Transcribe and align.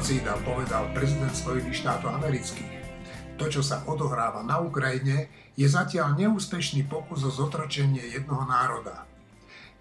genocída, 0.00 0.32
povedal 0.48 0.88
prezident 0.96 1.28
Spojených 1.28 1.84
štátov 1.84 2.08
amerických. 2.24 2.72
To, 3.36 3.52
čo 3.52 3.60
sa 3.60 3.84
odohráva 3.84 4.40
na 4.40 4.56
Ukrajine, 4.56 5.28
je 5.52 5.68
zatiaľ 5.68 6.16
neúspešný 6.16 6.88
pokus 6.88 7.20
o 7.20 7.28
zotročenie 7.28 8.08
jednoho 8.08 8.48
národa. 8.48 9.04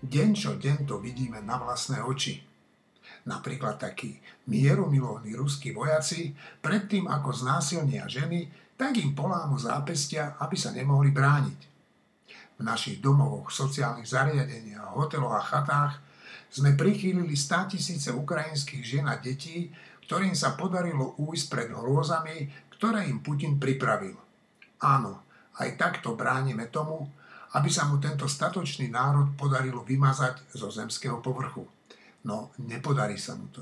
Deň 0.04 0.30
čo 0.36 0.59
deň 0.59 0.84
to 0.84 1.00
vidíme 1.00 1.40
na 1.40 1.55
vlastné 1.55 2.04
oči. 2.04 2.44
Napríklad 3.32 3.80
takí 3.80 4.20
mierumilovní 4.52 5.40
ruskí 5.40 5.71
vojaci 5.71 6.36
predtým, 6.59 7.08
ako 7.08 7.40
znásilnia 7.40 8.04
ženy, 8.12 8.52
tak 8.76 8.99
im 8.99 9.16
polámu 9.16 9.55
zápestia, 9.55 10.36
aby 10.44 10.59
sa 10.59 10.76
nemohli 10.76 11.16
brániť. 11.16 11.59
V 12.59 12.62
našich 12.67 12.99
domovoch, 12.99 13.55
sociálnych 13.55 14.12
zariadeniach, 14.12 14.99
hoteloch 14.99 15.40
a 15.40 15.48
chatách 15.48 15.94
sme 16.52 16.76
prichýlili 16.76 17.40
100 17.40 17.72
tisíce 17.72 18.09
ukrajinských 18.12 18.84
žien 18.84 19.08
a 19.08 19.16
detí, 19.16 19.72
ktorým 20.09 20.34
sa 20.34 20.58
podarilo 20.58 21.13
újsť 21.22 21.45
pred 21.54 21.70
hrôzami, 21.70 22.49
ktoré 22.73 23.05
im 23.05 23.22
Putin 23.22 23.62
pripravil. 23.62 24.18
Áno, 24.82 25.22
aj 25.62 25.77
takto 25.77 26.18
bránime 26.18 26.66
tomu, 26.73 27.05
aby 27.54 27.70
sa 27.70 27.85
mu 27.85 28.02
tento 28.02 28.26
statočný 28.26 28.90
národ 28.90 29.38
podarilo 29.38 29.85
vymazať 29.85 30.49
zo 30.58 30.73
zemského 30.73 31.22
povrchu. 31.22 31.62
No, 32.26 32.49
nepodarí 32.58 33.22
sa 33.22 33.38
mu 33.38 33.54
to. 33.54 33.62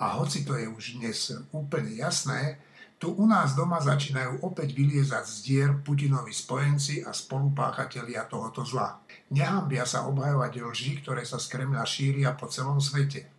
A 0.00 0.16
hoci 0.16 0.48
to 0.48 0.56
je 0.56 0.64
už 0.64 1.04
dnes 1.04 1.36
úplne 1.52 1.92
jasné, 2.00 2.56
tu 2.96 3.12
u 3.12 3.28
nás 3.28 3.52
doma 3.52 3.76
začínajú 3.76 4.40
opäť 4.42 4.72
vyliezať 4.72 5.24
z 5.28 5.36
dier 5.44 5.70
Putinovi 5.84 6.32
spojenci 6.32 7.04
a 7.04 7.12
spolupáchatelia 7.12 8.24
tohoto 8.24 8.64
zla. 8.64 9.04
Nehambia 9.36 9.84
sa 9.84 10.08
obhajovať 10.08 10.64
lži, 10.64 11.04
ktoré 11.04 11.28
sa 11.28 11.36
z 11.36 11.46
Kremľa 11.52 11.84
šíria 11.84 12.32
po 12.34 12.48
celom 12.48 12.80
svete. 12.80 13.37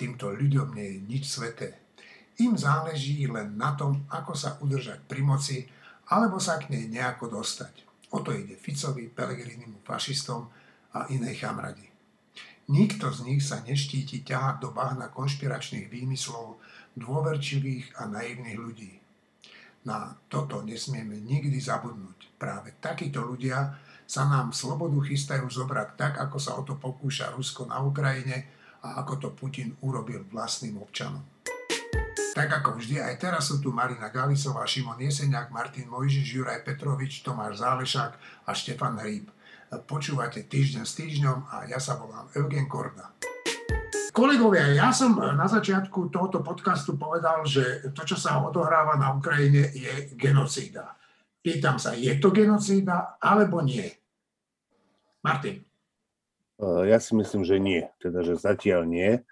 Týmto 0.00 0.32
ľuďom 0.32 0.72
nie 0.72 0.96
je 0.96 0.98
nič 1.04 1.24
sveté. 1.28 1.76
Im 2.40 2.56
záleží 2.56 3.20
len 3.28 3.60
na 3.60 3.76
tom, 3.76 4.08
ako 4.08 4.32
sa 4.32 4.56
udržať 4.56 5.04
pri 5.04 5.20
moci, 5.20 5.68
alebo 6.08 6.40
sa 6.40 6.56
k 6.56 6.72
nej 6.72 6.88
nejako 6.88 7.28
dostať. 7.28 7.84
O 8.16 8.24
to 8.24 8.32
ide 8.32 8.56
Ficovi, 8.56 9.12
Pelegrinimu, 9.12 9.84
fašistom 9.84 10.48
a 10.96 11.04
inej 11.12 11.44
chamradi. 11.44 11.84
Nikto 12.72 13.12
z 13.12 13.28
nich 13.28 13.44
sa 13.44 13.60
neštíti 13.60 14.24
ťahať 14.24 14.64
do 14.64 14.72
bahna 14.72 15.12
konšpiračných 15.12 15.92
výmyslov 15.92 16.56
dôverčivých 16.96 18.00
a 18.00 18.08
naivných 18.08 18.56
ľudí. 18.56 18.96
Na 19.84 20.16
toto 20.32 20.64
nesmieme 20.64 21.20
nikdy 21.20 21.60
zabudnúť. 21.60 22.40
Práve 22.40 22.72
takíto 22.80 23.20
ľudia 23.20 23.76
sa 24.08 24.24
nám 24.24 24.56
slobodu 24.56 24.96
chystajú 25.04 25.44
zobrať 25.44 25.88
tak, 26.00 26.12
ako 26.24 26.38
sa 26.40 26.56
o 26.56 26.64
to 26.64 26.80
pokúša 26.80 27.36
Rusko 27.36 27.68
na 27.68 27.84
Ukrajine 27.84 28.59
a 28.80 29.04
ako 29.04 29.14
to 29.16 29.28
Putin 29.36 29.76
urobil 29.84 30.24
vlastným 30.32 30.80
občanom. 30.80 31.20
Tak 32.30 32.62
ako 32.62 32.78
vždy, 32.78 33.02
aj 33.02 33.18
teraz 33.18 33.50
sú 33.50 33.58
tu 33.58 33.74
Marina 33.74 34.08
Galisová, 34.08 34.62
Šimon 34.62 35.02
Jeseniak, 35.02 35.50
Martin 35.50 35.90
Mojžiš, 35.90 36.30
Juraj 36.30 36.62
Petrovič, 36.62 37.26
Tomáš 37.26 37.60
Zálešák 37.60 38.12
a 38.46 38.50
Štefan 38.54 38.96
Hríb. 39.02 39.28
Počúvate 39.86 40.46
Týždeň 40.46 40.82
s 40.86 40.94
týždňom 40.98 41.50
a 41.50 41.66
ja 41.66 41.82
sa 41.82 41.98
volám 41.98 42.30
Eugen 42.38 42.70
Korda. 42.70 43.14
Kolegovia, 44.10 44.74
ja 44.74 44.90
som 44.90 45.14
na 45.18 45.46
začiatku 45.46 46.10
tohoto 46.10 46.42
podcastu 46.42 46.98
povedal, 46.98 47.46
že 47.46 47.94
to, 47.94 48.02
čo 48.02 48.18
sa 48.18 48.42
odohráva 48.42 48.98
na 48.98 49.14
Ukrajine, 49.14 49.70
je 49.70 50.14
genocída. 50.18 50.98
Pýtam 51.38 51.78
sa, 51.78 51.94
je 51.94 52.10
to 52.18 52.34
genocída 52.34 53.16
alebo 53.22 53.62
nie? 53.62 53.86
Martin. 55.22 55.69
Ja 56.60 57.00
si 57.00 57.16
myslím, 57.16 57.40
že 57.42 57.56
nie. 57.56 57.88
Teda, 57.96 58.20
že 58.20 58.36
zatiaľ 58.36 58.84
nie. 58.84 59.24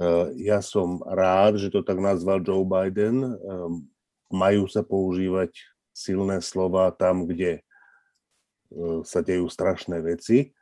Eh, 0.00 0.26
ja 0.48 0.64
som 0.64 1.04
rád, 1.04 1.60
že 1.60 1.68
to 1.68 1.84
tak 1.84 2.00
nazval 2.00 2.40
Joe 2.40 2.64
Biden. 2.64 3.20
Ehm, 3.20 3.84
majú 4.32 4.64
sa 4.64 4.80
používať 4.80 5.52
silné 5.92 6.40
slova 6.40 6.88
tam, 6.96 7.28
kde 7.28 7.60
eh, 7.60 8.98
sa 9.04 9.20
dejú 9.20 9.52
strašné 9.52 10.00
veci, 10.00 10.56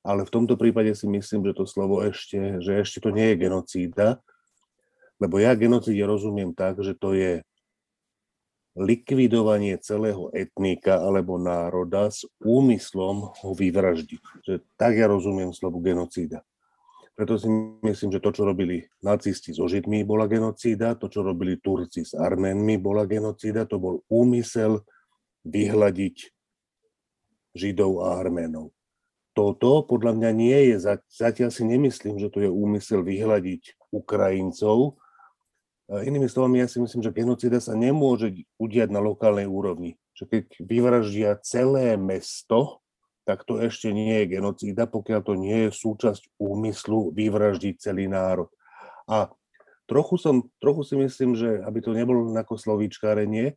ale 0.00 0.24
v 0.24 0.32
tomto 0.32 0.56
prípade 0.56 0.96
si 0.96 1.04
myslím, 1.04 1.44
že 1.44 1.60
to 1.60 1.68
slovo 1.68 2.00
ešte, 2.00 2.64
že 2.64 2.80
ešte 2.80 3.04
to 3.04 3.12
nie 3.12 3.36
je 3.36 3.44
genocída, 3.44 4.24
lebo 5.20 5.36
ja 5.36 5.52
genocíde 5.52 6.00
rozumiem 6.08 6.56
tak, 6.56 6.80
že 6.80 6.96
to 6.96 7.12
je 7.12 7.44
likvidovanie 8.78 9.74
celého 9.82 10.30
etnika 10.30 11.02
alebo 11.02 11.34
národa 11.34 12.14
s 12.14 12.22
úmyslom 12.38 13.34
ho 13.34 13.50
vyvraždiť. 13.50 14.22
Že 14.46 14.54
tak 14.78 14.94
ja 14.94 15.10
rozumiem 15.10 15.50
slovu 15.50 15.82
genocída. 15.82 16.46
Preto 17.18 17.34
si 17.34 17.50
myslím, 17.82 18.14
že 18.14 18.22
to, 18.22 18.30
čo 18.30 18.46
robili 18.46 18.86
nacisti 19.02 19.50
so 19.50 19.66
Židmi, 19.66 20.06
bola 20.06 20.30
genocída, 20.30 20.94
to, 20.94 21.10
čo 21.10 21.26
robili 21.26 21.58
Turci 21.58 22.06
s 22.06 22.14
Arménmi, 22.14 22.78
bola 22.78 23.10
genocída, 23.10 23.66
to 23.66 23.82
bol 23.82 24.06
úmysel 24.06 24.86
vyhľadiť 25.42 26.30
Židov 27.58 28.06
a 28.06 28.22
Arménov. 28.22 28.70
Toto 29.34 29.82
podľa 29.82 30.14
mňa 30.14 30.30
nie 30.30 30.58
je, 30.70 30.94
zatiaľ 31.10 31.50
si 31.50 31.66
nemyslím, 31.66 32.22
že 32.22 32.30
to 32.30 32.38
je 32.38 32.50
úmysel 32.50 33.02
vyhľadiť 33.02 33.90
Ukrajincov. 33.90 35.02
Inými 35.88 36.28
slovami, 36.28 36.60
ja 36.60 36.68
si 36.68 36.84
myslím, 36.84 37.00
že 37.00 37.16
genocída 37.16 37.64
sa 37.64 37.72
nemôže 37.72 38.44
udiať 38.60 38.92
na 38.92 39.00
lokálnej 39.00 39.48
úrovni. 39.48 39.96
Že 40.12 40.24
keď 40.28 40.44
vyvraždia 40.60 41.30
celé 41.40 41.96
mesto, 41.96 42.84
tak 43.24 43.48
to 43.48 43.56
ešte 43.60 43.88
nie 43.88 44.24
je 44.24 44.36
genocída, 44.36 44.84
pokiaľ 44.84 45.20
to 45.24 45.34
nie 45.36 45.68
je 45.68 45.70
súčasť 45.72 46.36
úmyslu 46.36 47.12
vyvraždiť 47.16 47.80
celý 47.80 48.04
národ. 48.04 48.52
A 49.08 49.32
trochu, 49.88 50.20
som, 50.20 50.44
trochu 50.60 50.84
si 50.84 50.94
myslím, 51.00 51.32
že 51.32 51.64
aby 51.64 51.80
to 51.80 51.96
nebolo 51.96 52.28
ako 52.36 52.60
slovíčkárenie, 52.60 53.56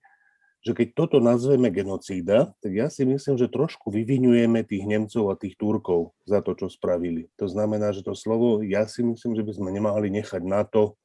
že 0.61 0.77
keď 0.77 0.87
toto 0.93 1.17
nazveme 1.17 1.73
genocída, 1.73 2.53
tak 2.61 2.71
ja 2.71 2.87
si 2.87 3.01
myslím, 3.03 3.35
že 3.35 3.49
trošku 3.49 3.89
vyvinujeme 3.89 4.61
tých 4.61 4.85
Nemcov 4.85 5.33
a 5.33 5.39
tých 5.39 5.57
Turkov 5.57 6.13
za 6.23 6.39
to, 6.45 6.53
čo 6.53 6.69
spravili. 6.69 7.27
To 7.41 7.49
znamená, 7.49 7.91
že 7.91 8.05
to 8.05 8.13
slovo, 8.13 8.61
ja 8.61 8.85
si 8.85 9.01
myslím, 9.01 9.33
že 9.33 9.43
by 9.43 9.51
sme 9.57 9.69
nemali 9.73 10.13
nechať 10.13 10.43
na 10.45 10.61
to, 10.61 11.00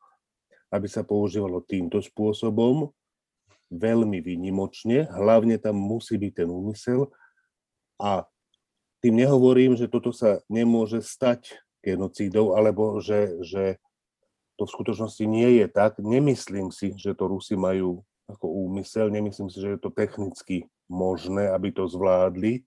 aby 0.76 0.88
sa 0.92 1.02
používalo 1.02 1.64
týmto 1.64 1.98
spôsobom, 2.04 2.92
veľmi 3.72 4.22
výnimočne, 4.22 5.10
hlavne 5.10 5.58
tam 5.58 5.74
musí 5.74 6.14
byť 6.14 6.32
ten 6.44 6.48
úmysel 6.52 7.10
a 7.98 8.28
tým 9.02 9.18
nehovorím, 9.22 9.74
že 9.74 9.90
toto 9.90 10.14
sa 10.14 10.42
nemôže 10.46 11.02
stať 11.02 11.58
genocídou, 11.82 12.58
alebo 12.58 12.98
že, 12.98 13.38
že 13.42 13.78
to 14.58 14.64
v 14.66 14.74
skutočnosti 14.74 15.24
nie 15.28 15.62
je 15.62 15.66
tak. 15.70 16.00
Nemyslím 16.00 16.72
si, 16.74 16.96
že 16.96 17.14
to 17.14 17.28
Rusi 17.30 17.54
majú 17.54 18.02
ako 18.26 18.50
úmysel, 18.66 19.12
nemyslím 19.12 19.46
si, 19.46 19.62
že 19.62 19.76
je 19.76 19.80
to 19.80 19.94
technicky 19.94 20.66
možné, 20.90 21.46
aby 21.54 21.70
to 21.70 21.86
zvládli, 21.86 22.66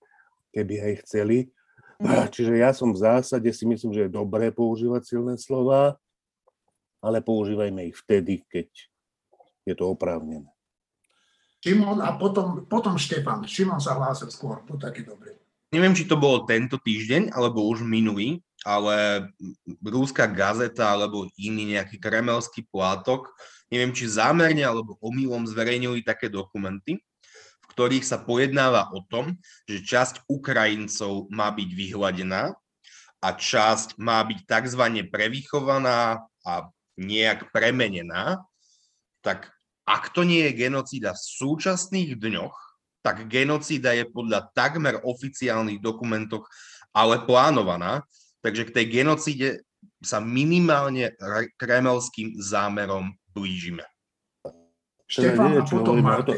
keby 0.56 0.76
aj 0.80 0.94
chceli. 1.04 1.52
Mhm. 2.00 2.32
Čiže 2.32 2.54
ja 2.56 2.72
som 2.72 2.96
v 2.96 3.04
zásade 3.04 3.50
si 3.52 3.68
myslím, 3.68 3.92
že 3.92 4.08
je 4.08 4.16
dobré 4.16 4.56
používať 4.56 5.04
silné 5.04 5.36
slova, 5.36 6.00
ale 7.00 7.24
používajme 7.24 7.90
ich 7.90 7.98
vtedy, 8.00 8.44
keď 8.48 8.68
je 9.64 9.74
to 9.76 9.92
oprávnené. 9.92 10.48
Šimon 11.60 12.00
a 12.00 12.16
potom, 12.16 12.64
potom 12.68 12.96
Štefan. 12.96 13.44
Šimon 13.44 13.84
sa 13.84 14.00
hlásil 14.00 14.32
skôr, 14.32 14.64
buď 14.64 14.78
taký 14.80 15.04
dobrý 15.04 15.36
neviem, 15.74 15.94
či 15.94 16.10
to 16.10 16.18
bolo 16.18 16.46
tento 16.46 16.82
týždeň, 16.82 17.34
alebo 17.34 17.66
už 17.70 17.86
minulý, 17.86 18.42
ale 18.66 19.30
rúska 19.86 20.28
gazeta 20.28 20.92
alebo 20.92 21.30
iný 21.40 21.78
nejaký 21.78 21.96
kremelský 22.02 22.68
plátok, 22.68 23.32
neviem, 23.72 23.94
či 23.96 24.10
zámerne 24.10 24.66
alebo 24.66 25.00
omylom 25.00 25.48
zverejnili 25.48 26.04
také 26.04 26.28
dokumenty, 26.28 27.00
v 27.64 27.66
ktorých 27.72 28.04
sa 28.04 28.20
pojednáva 28.20 28.92
o 28.92 29.06
tom, 29.08 29.38
že 29.70 29.86
časť 29.86 30.28
Ukrajincov 30.28 31.32
má 31.32 31.54
byť 31.54 31.70
vyhľadená 31.72 32.52
a 33.24 33.28
časť 33.32 33.96
má 34.02 34.20
byť 34.26 34.44
tzv. 34.44 34.84
prevychovaná 35.08 36.26
a 36.44 36.54
nejak 37.00 37.50
premenená, 37.56 38.44
tak 39.24 39.50
ak 39.88 40.12
to 40.14 40.28
nie 40.28 40.46
je 40.52 40.68
genocída 40.68 41.16
v 41.16 41.24
súčasných 41.24 42.20
dňoch, 42.20 42.56
tak 43.02 43.26
genocída 43.32 43.96
je 43.96 44.06
podľa 44.06 44.52
takmer 44.52 45.00
oficiálnych 45.02 45.80
dokumentoch 45.80 46.46
ale 46.92 47.24
plánovaná. 47.24 48.04
Takže 48.44 48.70
k 48.70 48.76
tej 48.76 48.86
genocíde 49.02 49.50
sa 50.04 50.20
minimálne 50.20 51.16
kremelským 51.60 52.40
zámerom 52.40 53.12
blížime. 53.32 53.84
Štefán, 55.10 55.58
neviem, 55.58 55.66
či 55.66 55.74
hovoríme 55.76 56.12
o 56.14 56.24
to, 56.24 56.34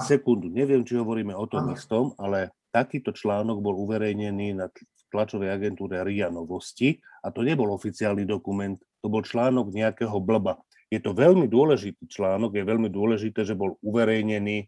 sekundu, 0.00 0.46
neviem, 0.48 0.82
či 0.82 0.94
hovoríme 0.96 1.34
o 1.36 1.46
tom 1.46 1.68
istom, 1.70 2.16
ale 2.16 2.48
takýto 2.72 3.12
článok 3.12 3.60
bol 3.60 3.76
uverejnený 3.76 4.56
na 4.56 4.66
tlačovej 5.10 5.52
agentúre 5.52 6.00
RIA 6.06 6.30
Novosti 6.30 6.96
a 7.20 7.34
to 7.34 7.42
nebol 7.44 7.68
oficiálny 7.74 8.24
dokument, 8.24 8.78
to 9.00 9.06
bol 9.08 9.24
článok 9.24 9.72
nejakého 9.72 10.16
blba. 10.20 10.60
Je 10.92 11.00
to 11.00 11.16
veľmi 11.16 11.46
dôležitý 11.46 12.06
článok, 12.10 12.56
je 12.56 12.64
veľmi 12.66 12.90
dôležité, 12.90 13.46
že 13.46 13.56
bol 13.56 13.78
uverejnený 13.80 14.66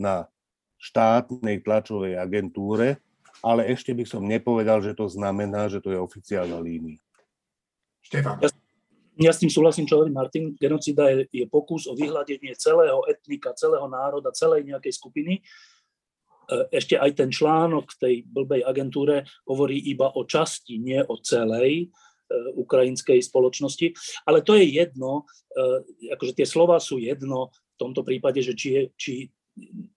na 0.00 0.26
štátnej 0.78 1.62
tlačovej 1.62 2.18
agentúre, 2.18 3.00
ale 3.44 3.68
ešte 3.68 3.92
by 3.92 4.04
som 4.06 4.24
nepovedal, 4.24 4.80
že 4.80 4.94
to 4.94 5.10
znamená, 5.10 5.66
že 5.68 5.82
to 5.82 5.90
je 5.90 5.98
oficiálna 5.98 6.60
línia. 6.62 7.00
Štefan. 8.04 8.38
Ja, 8.40 8.48
Ja 9.14 9.30
s 9.30 9.38
tým 9.38 9.50
súhlasím, 9.50 9.86
čo 9.86 10.02
hovorí 10.02 10.10
Martin. 10.10 10.58
Genocida 10.58 11.06
je, 11.14 11.30
je 11.30 11.46
pokus 11.46 11.86
o 11.86 11.94
vyhľadenie 11.94 12.50
celého 12.58 12.98
etnika, 13.06 13.54
celého 13.54 13.86
národa, 13.86 14.34
celej 14.34 14.66
nejakej 14.66 14.90
skupiny. 14.90 15.38
E, 15.38 15.42
ešte 16.74 16.98
aj 16.98 17.14
ten 17.14 17.30
článok 17.30 17.94
v 17.94 17.98
tej 18.02 18.14
blbej 18.26 18.66
agentúre 18.66 19.22
hovorí 19.46 19.78
iba 19.86 20.10
o 20.10 20.26
časti, 20.26 20.82
nie 20.82 20.98
o 20.98 21.14
celej 21.22 21.94
ukrajinskej 22.54 23.20
spoločnosti. 23.22 23.94
Ale 24.28 24.42
to 24.42 24.54
je 24.58 24.66
jedno, 24.68 25.28
e, 25.52 26.12
akože 26.14 26.36
tie 26.36 26.46
slova 26.48 26.78
sú 26.78 27.00
jedno 27.00 27.50
v 27.50 27.76
tomto 27.80 28.06
prípade, 28.06 28.42
že 28.42 28.54
či, 28.54 28.68
je, 28.70 28.82
či 28.94 29.12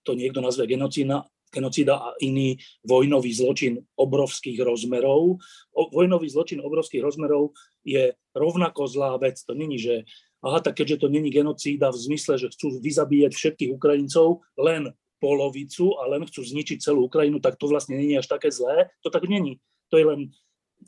to 0.02 0.18
niekto 0.18 0.42
nazve 0.42 0.66
genocída, 0.66 1.26
genocída 1.54 1.96
a 1.98 2.10
iný 2.20 2.58
vojnový 2.84 3.32
zločin 3.34 3.80
obrovských 3.96 4.60
rozmerov. 4.62 5.40
O, 5.74 5.82
vojnový 5.94 6.28
zločin 6.28 6.60
obrovských 6.60 7.04
rozmerov 7.04 7.56
je 7.86 8.14
rovnako 8.36 8.86
zlá 8.90 9.16
vec. 9.18 9.40
To 9.46 9.54
není, 9.54 9.80
že 9.80 10.04
aha, 10.44 10.60
tak 10.60 10.78
keďže 10.78 11.06
to 11.06 11.08
není 11.10 11.30
genocída 11.30 11.90
v 11.90 12.02
zmysle, 12.12 12.38
že 12.38 12.52
chcú 12.54 12.78
vyzabíjať 12.78 13.34
všetkých 13.34 13.74
Ukrajincov, 13.74 14.46
len 14.60 14.94
polovicu 15.18 15.98
a 15.98 16.06
len 16.14 16.26
chcú 16.30 16.46
zničiť 16.46 16.78
celú 16.78 17.10
Ukrajinu, 17.10 17.42
tak 17.42 17.58
to 17.58 17.66
vlastne 17.66 17.98
není 17.98 18.14
až 18.18 18.30
také 18.30 18.54
zlé. 18.54 18.94
To 19.02 19.10
tak 19.10 19.26
není. 19.26 19.58
To 19.90 19.98
je 19.98 20.06
len 20.06 20.20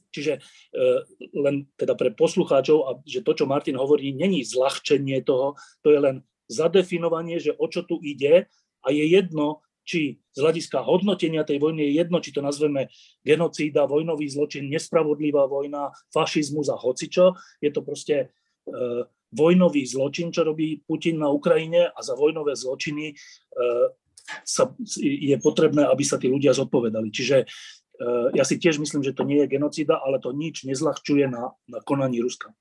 Čiže 0.10 0.34
e, 0.38 0.40
len 1.38 1.70
teda 1.78 1.94
pre 1.94 2.14
poslucháčov, 2.14 2.78
a 2.86 2.92
že 3.06 3.22
to, 3.22 3.34
čo 3.38 3.46
Martin 3.46 3.78
hovorí, 3.78 4.14
není 4.14 4.42
zľahčenie 4.42 5.22
toho, 5.22 5.58
to 5.86 5.94
je 5.94 6.00
len 6.02 6.16
zadefinovanie, 6.50 7.38
že 7.38 7.54
o 7.54 7.66
čo 7.70 7.86
tu 7.86 8.02
ide 8.02 8.50
a 8.82 8.88
je 8.90 9.06
jedno, 9.06 9.62
či 9.90 10.22
z 10.34 10.38
hľadiska 10.38 10.86
hodnotenia 10.86 11.42
tej 11.42 11.58
vojny 11.58 11.90
je 11.90 11.98
jedno, 11.98 12.22
či 12.22 12.30
to 12.30 12.46
nazveme 12.46 12.94
genocída, 13.26 13.90
vojnový 13.90 14.30
zločin, 14.30 14.70
nespravodlivá 14.70 15.50
vojna, 15.50 15.90
fašizmus 16.14 16.70
a 16.70 16.78
hocičo. 16.78 17.34
Je 17.58 17.74
to 17.74 17.82
proste 17.82 18.16
e, 18.22 18.26
vojnový 19.34 19.90
zločin, 19.90 20.30
čo 20.30 20.46
robí 20.46 20.86
Putin 20.86 21.18
na 21.18 21.34
Ukrajine 21.34 21.90
a 21.90 22.00
za 22.06 22.14
vojnové 22.14 22.54
zločiny 22.54 23.14
e, 23.14 23.16
sa, 24.46 24.70
je 25.02 25.38
potrebné, 25.42 25.90
aby 25.90 26.04
sa 26.06 26.22
tí 26.22 26.30
ľudia 26.30 26.54
zodpovedali. 26.54 27.10
Čiže 27.10 27.50
ja 28.32 28.44
si 28.48 28.56
tiež 28.56 28.80
myslím, 28.80 29.04
že 29.04 29.12
to 29.12 29.28
nie 29.28 29.44
je 29.44 29.52
genocída, 29.60 30.00
ale 30.00 30.24
to 30.24 30.32
nič 30.32 30.64
nezľahčuje 30.64 31.28
na, 31.28 31.52
na 31.68 31.80
konaní 31.84 32.24
Ruska. 32.24 32.56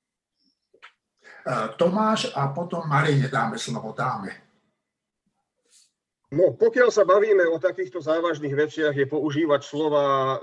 E, 1.47 1.75
Tomáš 1.79 2.35
a 2.35 2.51
potom 2.51 2.83
Marine 2.83 3.31
dáme 3.31 3.55
slovo, 3.55 3.95
dáme. 3.95 4.35
No, 6.29 6.53
pokiaľ 6.53 6.93
sa 6.93 7.09
bavíme 7.09 7.41
o 7.49 7.57
takýchto 7.57 8.05
závažných 8.05 8.53
veciach, 8.53 8.93
je 8.93 9.09
používať 9.09 9.65
slova 9.65 10.05
e, 10.05 10.37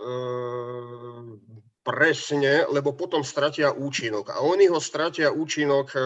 presne, 1.86 2.66
lebo 2.66 2.96
potom 2.96 3.22
stratia 3.22 3.70
účinok. 3.70 4.34
A 4.34 4.42
oni 4.42 4.66
ho 4.66 4.82
stratia 4.82 5.30
účinok 5.30 5.86
e, 5.94 6.00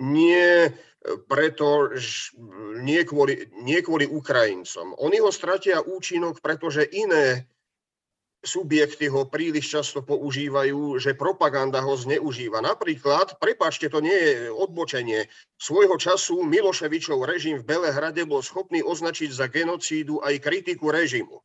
nie 0.00 0.72
preto, 1.28 1.88
nie 2.84 3.00
kvôli, 3.08 3.48
nie 3.64 3.80
kvôli 3.80 4.04
Ukrajincom. 4.04 4.92
Oni 5.00 5.16
ho 5.16 5.32
stratia 5.32 5.80
účinok, 5.80 6.44
pretože 6.44 6.84
iné 6.84 7.48
subjekty 8.40 9.12
ho 9.12 9.28
príliš 9.28 9.68
často 9.68 10.00
používajú, 10.00 10.96
že 10.96 11.12
propaganda 11.12 11.84
ho 11.84 11.92
zneužíva. 11.92 12.64
Napríklad, 12.64 13.36
prepáčte, 13.36 13.92
to 13.92 14.00
nie 14.00 14.16
je 14.16 14.48
odbočenie, 14.48 15.28
svojho 15.60 16.00
času 16.00 16.40
Miloševičov 16.48 17.20
režim 17.28 17.60
v 17.60 17.68
Belehrade 17.68 18.24
bol 18.24 18.40
schopný 18.40 18.80
označiť 18.80 19.30
za 19.32 19.46
genocídu 19.52 20.24
aj 20.24 20.40
kritiku 20.40 20.88
režimu. 20.88 21.44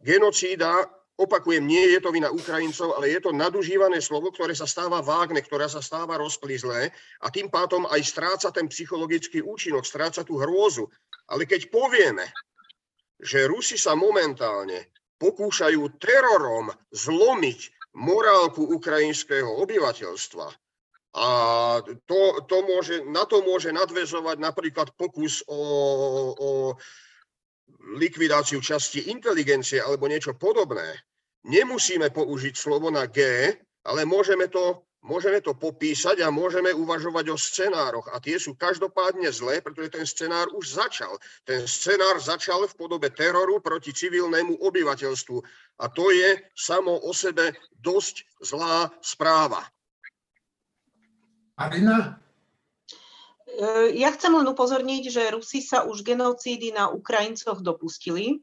Genocída, 0.00 0.88
opakujem, 1.20 1.64
nie 1.64 1.92
je 1.92 2.00
to 2.00 2.08
vina 2.12 2.32
Ukrajincov, 2.32 2.96
ale 2.96 3.12
je 3.12 3.20
to 3.20 3.36
nadužívané 3.36 4.00
slovo, 4.00 4.32
ktoré 4.32 4.56
sa 4.56 4.64
stáva 4.64 5.04
vágne, 5.04 5.44
ktoré 5.44 5.68
sa 5.68 5.84
stáva 5.84 6.16
rozplizlé 6.16 6.92
a 7.20 7.26
tým 7.28 7.52
pádom 7.52 7.84
aj 7.88 8.00
stráca 8.04 8.48
ten 8.52 8.72
psychologický 8.72 9.44
účinok, 9.44 9.84
stráca 9.84 10.24
tú 10.24 10.40
hrôzu. 10.40 10.88
Ale 11.28 11.44
keď 11.44 11.68
povieme, 11.68 12.24
že 13.20 13.48
Rusi 13.48 13.80
sa 13.80 13.96
momentálne 13.96 14.95
pokúšajú 15.16 15.82
terorom 16.00 16.72
zlomiť 16.92 17.92
morálku 17.96 18.62
ukrajinského 18.76 19.48
obyvateľstva. 19.64 20.46
A 21.16 21.28
to, 22.04 22.20
to 22.44 22.56
môže, 22.68 22.96
na 23.08 23.24
to 23.24 23.40
môže 23.40 23.72
nadvezovať 23.72 24.36
napríklad 24.36 24.92
pokus 25.00 25.40
o, 25.48 25.60
o 26.36 26.50
likvidáciu 27.96 28.60
časti 28.60 29.08
inteligencie 29.08 29.80
alebo 29.80 30.12
niečo 30.12 30.36
podobné. 30.36 31.00
Nemusíme 31.48 32.12
použiť 32.12 32.54
slovo 32.58 32.92
na 32.92 33.08
G, 33.08 33.48
ale 33.86 34.04
môžeme 34.04 34.50
to 34.52 34.85
Môžeme 35.06 35.38
to 35.38 35.54
popísať 35.54 36.18
a 36.26 36.34
môžeme 36.34 36.74
uvažovať 36.74 37.30
o 37.30 37.38
scenároch. 37.38 38.10
A 38.10 38.18
tie 38.18 38.42
sú 38.42 38.58
každopádne 38.58 39.30
zlé, 39.30 39.62
pretože 39.62 39.94
ten 39.94 40.02
scenár 40.02 40.50
už 40.50 40.82
začal. 40.82 41.14
Ten 41.46 41.62
scenár 41.70 42.18
začal 42.18 42.66
v 42.66 42.74
podobe 42.74 43.14
teroru 43.14 43.62
proti 43.62 43.94
civilnému 43.94 44.58
obyvateľstvu. 44.58 45.38
A 45.78 45.84
to 45.86 46.10
je 46.10 46.42
samo 46.58 46.98
o 47.06 47.14
sebe 47.14 47.54
dosť 47.78 48.26
zlá 48.42 48.90
správa. 48.98 49.62
Marina? 51.54 52.18
E, 53.46 53.94
ja 53.94 54.10
chcem 54.10 54.34
len 54.34 54.50
upozorniť, 54.50 55.02
že 55.06 55.32
Rusi 55.32 55.62
sa 55.62 55.86
už 55.86 56.02
genocídy 56.02 56.74
na 56.74 56.90
Ukrajincoch 56.90 57.62
dopustili 57.62 58.42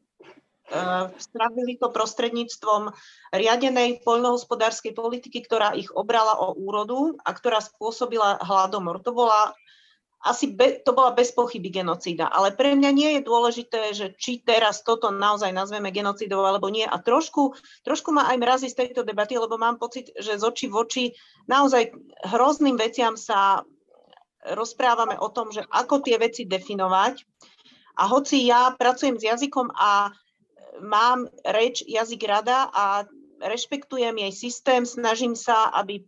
Spravili 1.19 1.75
to 1.75 1.91
prostredníctvom 1.91 2.95
riadenej 3.35 4.01
poľnohospodárskej 4.07 4.95
politiky, 4.95 5.43
ktorá 5.43 5.75
ich 5.75 5.91
obrala 5.91 6.39
o 6.39 6.55
úrodu 6.55 7.19
a 7.21 7.35
ktorá 7.35 7.59
spôsobila 7.59 8.39
hladomor. 8.39 9.03
To 9.03 9.11
bola 9.11 9.51
asi 10.23 10.55
be, 10.55 10.79
to 10.79 10.95
bola 10.95 11.11
bez 11.11 11.35
pochyby 11.35 11.67
genocída. 11.67 12.31
Ale 12.31 12.55
pre 12.55 12.79
mňa 12.79 12.91
nie 12.95 13.09
je 13.19 13.27
dôležité, 13.27 13.91
že 13.91 14.15
či 14.15 14.39
teraz 14.39 14.79
toto 14.79 15.11
naozaj 15.11 15.51
nazveme 15.51 15.91
genocidou 15.91 16.47
alebo 16.47 16.71
nie. 16.71 16.87
A 16.87 16.95
trošku, 16.95 17.59
trošku 17.83 18.15
ma 18.15 18.31
aj 18.31 18.37
mrazí 18.39 18.67
z 18.71 18.87
tejto 18.87 19.03
debaty, 19.03 19.35
lebo 19.35 19.59
mám 19.59 19.75
pocit, 19.75 20.15
že 20.15 20.39
z 20.39 20.43
očí 20.47 20.71
v 20.71 20.79
oči 20.79 21.05
naozaj 21.51 21.91
hrozným 22.23 22.79
veciam 22.79 23.19
sa 23.19 23.67
rozprávame 24.55 25.19
o 25.19 25.27
tom, 25.27 25.51
že 25.51 25.67
ako 25.67 25.99
tie 26.07 26.15
veci 26.15 26.47
definovať. 26.47 27.19
A 27.99 28.07
hoci 28.07 28.47
ja 28.47 28.71
pracujem 28.73 29.19
s 29.19 29.27
jazykom 29.27 29.75
a 29.75 30.09
mám 30.81 31.29
reč, 31.45 31.83
jazyk 31.85 32.23
rada 32.23 32.69
a 32.73 33.05
rešpektujem 33.43 34.17
jej 34.17 34.33
systém, 34.33 34.85
snažím 34.85 35.35
sa, 35.35 35.69
aby 35.73 36.07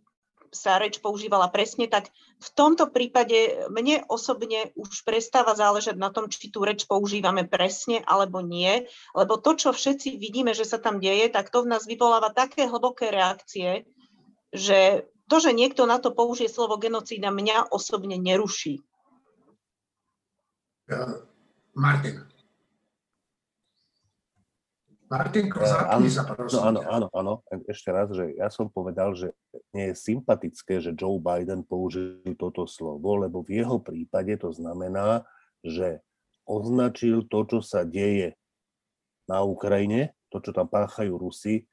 sa 0.54 0.80
reč 0.80 1.02
používala 1.04 1.52
presne, 1.52 1.84
tak 1.84 2.08
v 2.40 2.48
tomto 2.56 2.88
prípade 2.88 3.68
mne 3.68 4.08
osobne 4.08 4.72
už 4.72 5.04
prestáva 5.04 5.52
záležať 5.52 6.00
na 6.00 6.08
tom, 6.08 6.32
či 6.32 6.48
tú 6.48 6.64
reč 6.64 6.88
používame 6.88 7.44
presne 7.44 8.00
alebo 8.08 8.40
nie, 8.40 8.88
lebo 9.12 9.36
to, 9.36 9.58
čo 9.58 9.76
všetci 9.76 10.16
vidíme, 10.16 10.56
že 10.56 10.64
sa 10.64 10.80
tam 10.80 11.02
deje, 11.02 11.28
tak 11.28 11.52
to 11.52 11.66
v 11.66 11.70
nás 11.76 11.84
vyvoláva 11.84 12.32
také 12.32 12.64
hlboké 12.64 13.12
reakcie, 13.12 13.84
že 14.54 15.04
to, 15.26 15.36
že 15.42 15.52
niekto 15.52 15.84
na 15.84 15.98
to 15.98 16.14
použije 16.14 16.48
slovo 16.48 16.78
genocída, 16.78 17.34
mňa 17.34 17.74
osobne 17.74 18.16
neruší. 18.16 18.80
Martin. 21.74 22.35
Martinko, 25.06 25.62
eh, 25.62 25.70
zapni 25.70 26.10
sa 26.10 26.22
prosím. 26.26 26.58
No, 26.58 26.62
áno, 26.66 26.80
áno, 26.86 27.06
áno, 27.14 27.34
ešte 27.70 27.94
raz, 27.94 28.10
že 28.10 28.34
ja 28.34 28.50
som 28.50 28.66
povedal, 28.66 29.14
že 29.14 29.30
nie 29.70 29.90
je 29.90 29.94
sympatické, 29.94 30.82
že 30.82 30.96
Joe 30.98 31.22
Biden 31.22 31.62
použil 31.62 32.26
toto 32.34 32.66
slovo, 32.66 33.22
lebo 33.22 33.46
v 33.46 33.62
jeho 33.62 33.78
prípade 33.78 34.34
to 34.42 34.50
znamená, 34.50 35.22
že 35.62 36.02
označil 36.42 37.26
to, 37.26 37.46
čo 37.46 37.58
sa 37.62 37.86
deje 37.86 38.34
na 39.30 39.42
Ukrajine, 39.46 40.14
to, 40.30 40.42
čo 40.42 40.50
tam 40.50 40.66
páchajú 40.66 41.18
Rusi, 41.18 41.66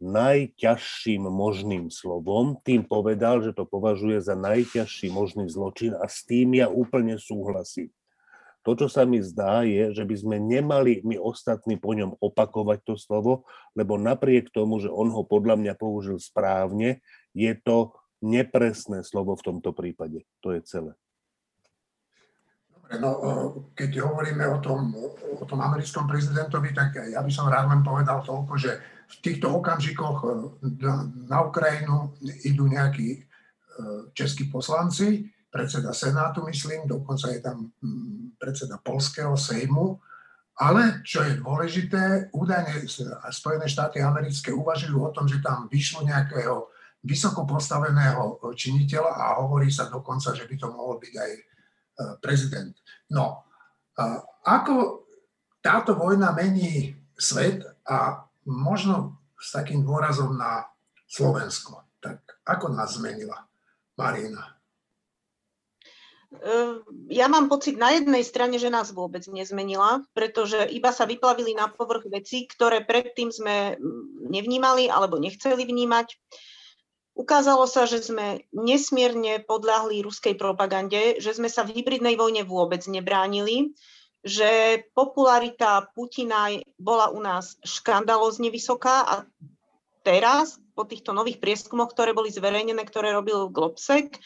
najťažším 0.00 1.28
možným 1.28 1.92
slovom. 1.92 2.56
Tým 2.64 2.88
povedal, 2.88 3.44
že 3.44 3.52
to 3.52 3.68
považuje 3.68 4.20
za 4.24 4.32
najťažší 4.32 5.12
možný 5.12 5.48
zločin 5.52 5.92
a 5.92 6.08
s 6.08 6.24
tým 6.24 6.56
ja 6.56 6.72
úplne 6.72 7.20
súhlasím. 7.20 7.92
To, 8.60 8.76
čo 8.76 8.92
sa 8.92 9.08
mi 9.08 9.24
zdá, 9.24 9.64
je, 9.64 9.96
že 9.96 10.04
by 10.04 10.16
sme 10.20 10.36
nemali 10.36 11.00
my 11.00 11.16
ostatní 11.16 11.80
po 11.80 11.96
ňom 11.96 12.20
opakovať 12.20 12.84
to 12.84 12.94
slovo, 13.00 13.48
lebo 13.72 13.96
napriek 13.96 14.52
tomu, 14.52 14.76
že 14.84 14.92
on 14.92 15.08
ho 15.08 15.24
podľa 15.24 15.56
mňa 15.56 15.74
použil 15.80 16.20
správne, 16.20 17.00
je 17.32 17.52
to 17.56 17.96
nepresné 18.20 19.00
slovo 19.00 19.32
v 19.32 19.44
tomto 19.48 19.72
prípade. 19.72 20.28
To 20.44 20.52
je 20.52 20.60
celé. 20.68 20.92
Dobre, 22.68 23.00
no 23.00 23.10
keď 23.72 24.04
hovoríme 24.04 24.44
o 24.52 24.60
tom, 24.60 24.92
o 25.40 25.44
tom 25.48 25.64
americkom 25.64 26.04
prezidentovi, 26.04 26.76
tak 26.76 27.00
ja 27.00 27.24
by 27.24 27.32
som 27.32 27.48
rád 27.48 27.72
len 27.72 27.80
povedal 27.80 28.20
toľko, 28.20 28.60
že 28.60 28.76
v 29.08 29.16
týchto 29.24 29.56
okamžikoch 29.56 30.20
na 31.26 31.38
Ukrajinu 31.48 32.12
idú 32.44 32.68
nejakí 32.68 33.24
českí 34.12 34.52
poslanci, 34.52 35.32
predseda 35.50 35.90
Senátu, 35.90 36.46
myslím, 36.46 36.86
dokonca 36.86 37.28
je 37.28 37.40
tam 37.42 37.74
mm, 37.82 38.38
predseda 38.38 38.78
Polského 38.78 39.34
Sejmu. 39.34 39.98
Ale 40.60 41.00
čo 41.02 41.24
je 41.24 41.40
dôležité, 41.40 42.28
údajne 42.36 42.84
Spojené 43.32 43.64
štáty 43.64 44.04
americké 44.04 44.52
uvažujú 44.52 44.96
o 45.00 45.10
tom, 45.10 45.24
že 45.24 45.40
tam 45.40 45.66
vyšlo 45.72 46.04
nejakého 46.04 46.68
vysoko 47.00 47.48
postaveného 47.48 48.36
činiteľa 48.52 49.08
a 49.08 49.26
hovorí 49.40 49.72
sa 49.72 49.88
dokonca, 49.88 50.36
že 50.36 50.44
by 50.44 50.54
to 50.60 50.68
mohol 50.68 51.00
byť 51.00 51.14
aj 51.16 51.30
e, 51.32 51.42
prezident. 52.20 52.76
No, 53.08 53.48
ako 54.44 55.04
táto 55.64 55.96
vojna 55.96 56.32
mení 56.36 56.92
svet 57.16 57.64
a 57.88 58.24
možno 58.48 59.20
s 59.36 59.52
takým 59.52 59.84
dôrazom 59.84 60.36
na 60.36 60.68
Slovensko. 61.08 61.88
Tak 62.00 62.44
ako 62.44 62.72
nás 62.72 62.96
zmenila 62.96 63.48
Marina? 63.96 64.59
Ehm, 66.30 66.86
ja 67.10 67.26
mám 67.26 67.50
pocit 67.50 67.74
na 67.74 67.90
jednej 67.90 68.22
strane, 68.22 68.54
že 68.54 68.70
nás 68.70 68.94
vôbec 68.94 69.26
nezmenila, 69.26 70.06
pretože 70.14 70.62
iba 70.70 70.94
sa 70.94 71.02
vyplavili 71.02 71.58
na 71.58 71.66
povrch 71.66 72.06
veci, 72.06 72.46
ktoré 72.46 72.86
predtým 72.86 73.34
sme 73.34 73.74
mm, 73.74 74.30
nevnímali 74.30 74.86
alebo 74.86 75.18
nechceli 75.18 75.66
vnímať. 75.66 76.14
Ukázalo 77.18 77.66
sa, 77.66 77.90
že 77.90 77.98
sme 77.98 78.46
nesmierne 78.54 79.42
podľahli 79.42 80.06
ruskej 80.06 80.38
propagande, 80.38 81.18
že 81.18 81.34
sme 81.34 81.50
sa 81.50 81.66
v 81.66 81.82
hybridnej 81.82 82.14
vojne 82.14 82.46
vôbec 82.46 82.86
nebránili, 82.86 83.74
že 84.22 84.80
popularita 84.94 85.90
Putina 85.98 86.54
bola 86.78 87.10
u 87.10 87.18
nás 87.18 87.58
škandalozne 87.66 88.54
vysoká 88.54 89.02
a 89.02 89.14
teraz, 90.06 90.62
po 90.78 90.86
týchto 90.86 91.10
nových 91.10 91.42
prieskumoch, 91.42 91.92
ktoré 91.92 92.14
boli 92.14 92.30
zverejnené, 92.32 92.86
ktoré 92.86 93.12
robil 93.12 93.50
Globsek, 93.50 94.16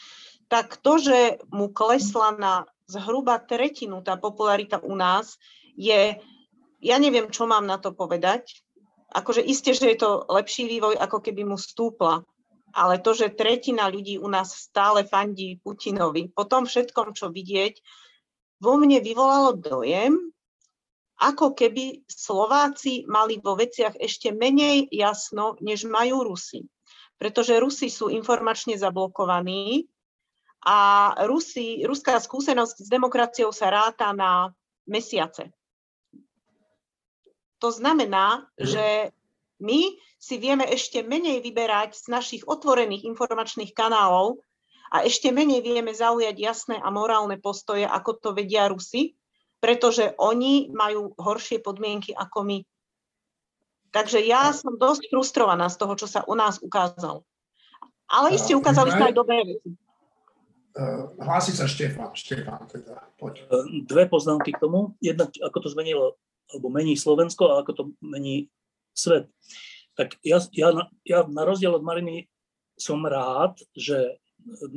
tak 0.47 0.77
to, 0.77 1.01
že 1.01 1.41
mu 1.49 1.73
klesla 1.73 2.37
na 2.37 2.53
zhruba 2.85 3.41
tretinu 3.41 4.05
tá 4.05 4.13
popularita 4.17 4.77
u 4.81 4.93
nás, 4.93 5.41
je, 5.73 6.21
ja 6.79 6.97
neviem, 7.01 7.27
čo 7.33 7.49
mám 7.49 7.65
na 7.65 7.81
to 7.81 7.91
povedať. 7.91 8.61
Akože 9.09 9.41
isté, 9.41 9.73
že 9.73 9.89
je 9.95 9.97
to 9.97 10.27
lepší 10.29 10.69
vývoj, 10.69 10.99
ako 11.01 11.17
keby 11.23 11.47
mu 11.47 11.57
stúpla. 11.57 12.21
Ale 12.75 12.99
to, 12.99 13.15
že 13.15 13.31
tretina 13.31 13.87
ľudí 13.87 14.19
u 14.19 14.27
nás 14.27 14.51
stále 14.51 15.07
fandí 15.07 15.57
Putinovi, 15.63 16.27
po 16.35 16.43
tom 16.43 16.67
všetkom, 16.67 17.15
čo 17.15 17.31
vidieť, 17.31 17.79
vo 18.59 18.75
mne 18.75 18.99
vyvolalo 18.99 19.55
dojem, 19.55 20.19
ako 21.15 21.55
keby 21.55 22.03
Slováci 22.11 23.07
mali 23.07 23.39
vo 23.39 23.55
veciach 23.55 23.95
ešte 23.95 24.35
menej 24.35 24.91
jasno, 24.91 25.55
než 25.63 25.87
majú 25.87 26.27
Rusi. 26.27 26.67
Pretože 27.15 27.55
Rusi 27.55 27.87
sú 27.87 28.11
informačne 28.11 28.75
zablokovaní, 28.75 29.87
a 30.65 31.13
Rusi, 31.29 31.85
ruská 31.85 32.17
skúsenosť 32.17 32.83
s 32.83 32.89
demokraciou 32.89 33.53
sa 33.53 33.69
ráta 33.69 34.09
na 34.17 34.49
mesiace. 34.89 35.53
To 37.61 37.69
znamená, 37.69 38.49
mhm. 38.57 38.65
že 38.65 38.85
my 39.61 39.95
si 40.19 40.35
vieme 40.41 40.65
ešte 40.65 41.05
menej 41.05 41.39
vyberať 41.45 41.95
z 41.95 42.05
našich 42.09 42.43
otvorených 42.49 43.05
informačných 43.05 43.71
kanálov 43.77 44.41
a 44.89 45.05
ešte 45.05 45.29
menej 45.29 45.61
vieme 45.61 45.93
zaujať 45.93 46.35
jasné 46.35 46.75
a 46.81 46.89
morálne 46.89 47.37
postoje, 47.37 47.85
ako 47.85 48.11
to 48.19 48.29
vedia 48.33 48.65
Rusi, 48.67 49.13
pretože 49.61 50.17
oni 50.17 50.73
majú 50.73 51.13
horšie 51.15 51.61
podmienky 51.61 52.11
ako 52.11 52.41
my. 52.41 52.59
Takže 53.93 54.19
ja 54.27 54.51
som 54.51 54.75
dosť 54.75 55.07
frustrovaná 55.07 55.71
z 55.71 55.79
toho, 55.79 55.93
čo 55.95 56.07
sa 56.09 56.27
u 56.27 56.35
nás 56.35 56.59
ukázalo. 56.59 57.23
Ale 58.11 58.35
iste 58.35 58.53
ukázali 58.53 58.91
sa 58.91 59.07
aj 59.07 59.15
dobré 59.15 59.41
veci. 59.47 59.84
Uh, 60.75 61.15
hlási 61.23 61.55
sa 61.55 61.71
Štefan. 61.71 62.11
Štefan, 62.11 62.67
teda, 62.67 63.07
poď. 63.15 63.47
Eh, 63.47 63.87
dve 63.87 64.11
poznámky 64.11 64.51
k 64.51 64.59
tomu. 64.59 64.99
Jednak, 64.99 65.31
ako 65.39 65.63
to 65.63 65.71
zmenilo, 65.71 66.19
alebo 66.51 66.67
mení 66.67 66.99
Slovensko 66.99 67.47
a 67.47 67.63
ako 67.63 67.71
to 67.71 67.83
mení 68.03 68.51
svet. 68.91 69.31
Tak 69.95 70.19
ja, 70.19 70.43
ja, 70.51 70.75
ja 71.07 71.23
na 71.31 71.43
rozdiel 71.47 71.71
od 71.71 71.79
Mariny 71.79 72.27
som 72.75 72.99
rád, 73.07 73.55
že 73.71 74.19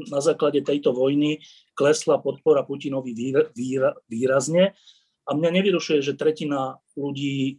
na 0.06 0.22
základe 0.22 0.62
tejto 0.62 0.94
vojny 0.94 1.42
klesla 1.74 2.22
podpora 2.22 2.62
Putinovi 2.62 3.10
výra, 3.10 3.50
výra, 3.52 3.90
výrazne 4.06 4.78
a 5.26 5.30
mňa 5.34 5.50
nevyrušuje, 5.50 5.98
že 5.98 6.14
tretina 6.14 6.78
ľudí, 6.94 7.58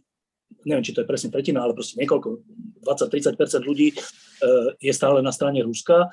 neviem, 0.64 0.80
či 0.80 0.96
to 0.96 1.04
je 1.04 1.10
presne 1.12 1.28
tretina, 1.28 1.60
ale 1.60 1.76
proste 1.76 2.00
niekoľko, 2.00 2.28
20-30% 2.88 3.68
ľudí 3.68 3.92
eh, 3.92 4.00
je 4.80 4.92
stále 4.96 5.20
na 5.20 5.28
strane 5.28 5.60
Ruska 5.60 6.08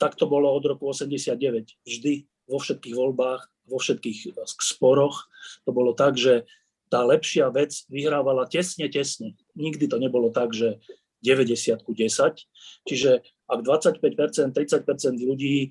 tak 0.00 0.16
to 0.16 0.24
bolo 0.24 0.48
od 0.52 0.64
roku 0.64 0.88
89. 0.88 1.36
Vždy 1.84 2.24
vo 2.48 2.56
všetkých 2.56 2.96
voľbách, 2.96 3.42
vo 3.68 3.78
všetkých 3.78 4.32
e, 4.32 4.42
sporoch. 4.48 5.28
To 5.68 5.70
bolo 5.70 5.92
tak, 5.92 6.16
že 6.16 6.48
tá 6.88 7.04
lepšia 7.04 7.52
vec 7.52 7.84
vyhrávala 7.92 8.48
tesne, 8.48 8.88
tesne. 8.88 9.36
Nikdy 9.52 9.92
to 9.92 10.00
nebolo 10.00 10.32
tak, 10.32 10.56
že 10.56 10.80
90 11.20 11.84
ku 11.84 11.92
10. 11.92 12.88
Čiže 12.88 13.20
ak 13.48 13.60
25%, 13.60 14.56
30% 14.56 15.28
ľudí 15.28 15.56
e, 15.60 15.68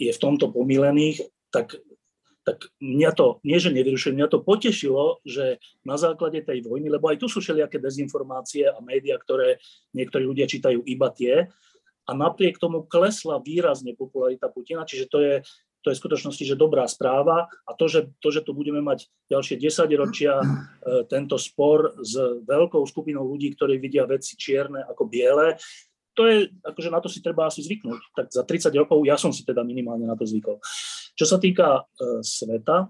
je 0.00 0.10
v 0.10 0.22
tomto 0.22 0.48
pomilených, 0.48 1.20
tak, 1.52 1.76
tak 2.48 2.72
mňa 2.80 3.10
to, 3.12 3.38
nie 3.44 3.60
že 3.60 3.70
nevyrušuje, 3.70 4.16
mňa 4.16 4.28
to 4.32 4.40
potešilo, 4.40 5.20
že 5.28 5.60
na 5.84 6.00
základe 6.00 6.40
tej 6.40 6.64
vojny, 6.64 6.88
lebo 6.88 7.12
aj 7.12 7.20
tu 7.20 7.26
sú 7.28 7.44
všelijaké 7.44 7.76
dezinformácie 7.78 8.66
a 8.72 8.80
médiá, 8.80 9.20
ktoré 9.20 9.60
niektorí 9.92 10.24
ľudia 10.24 10.48
čítajú 10.48 10.82
iba 10.88 11.12
tie, 11.12 11.52
a 12.04 12.10
napriek 12.12 12.60
tomu 12.60 12.84
klesla 12.84 13.40
výrazne 13.40 13.96
popularita 13.96 14.52
Putina, 14.52 14.84
čiže 14.84 15.08
to 15.08 15.18
je, 15.24 15.34
to 15.80 15.92
je 15.92 15.96
v 15.96 16.02
skutočnosti 16.04 16.44
že 16.44 16.56
dobrá 16.56 16.84
správa 16.88 17.48
a 17.64 17.70
to 17.76 17.88
že, 17.88 18.12
to, 18.20 18.28
že 18.32 18.44
tu 18.44 18.52
budeme 18.52 18.84
mať 18.84 19.08
ďalšie 19.28 19.56
10 19.60 20.00
ročia 20.00 20.40
e, 20.40 20.46
tento 21.08 21.40
spor 21.40 21.96
s 22.00 22.16
veľkou 22.44 22.84
skupinou 22.84 23.24
ľudí, 23.24 23.52
ktorí 23.56 23.80
vidia 23.80 24.04
veci 24.08 24.36
čierne 24.36 24.84
ako 24.84 25.08
biele, 25.08 25.56
to 26.14 26.30
je, 26.30 26.36
akože 26.62 26.90
na 26.94 27.02
to 27.02 27.10
si 27.10 27.18
treba 27.18 27.50
asi 27.50 27.60
zvyknúť. 27.60 28.14
Tak 28.14 28.26
za 28.30 28.46
30 28.46 28.70
rokov 28.78 29.02
ja 29.02 29.18
som 29.18 29.34
si 29.34 29.42
teda 29.42 29.66
minimálne 29.66 30.06
na 30.06 30.14
to 30.14 30.22
zvykol. 30.22 30.62
Čo 31.18 31.26
sa 31.26 31.42
týka 31.42 31.82
e, 31.82 32.22
sveta, 32.22 32.86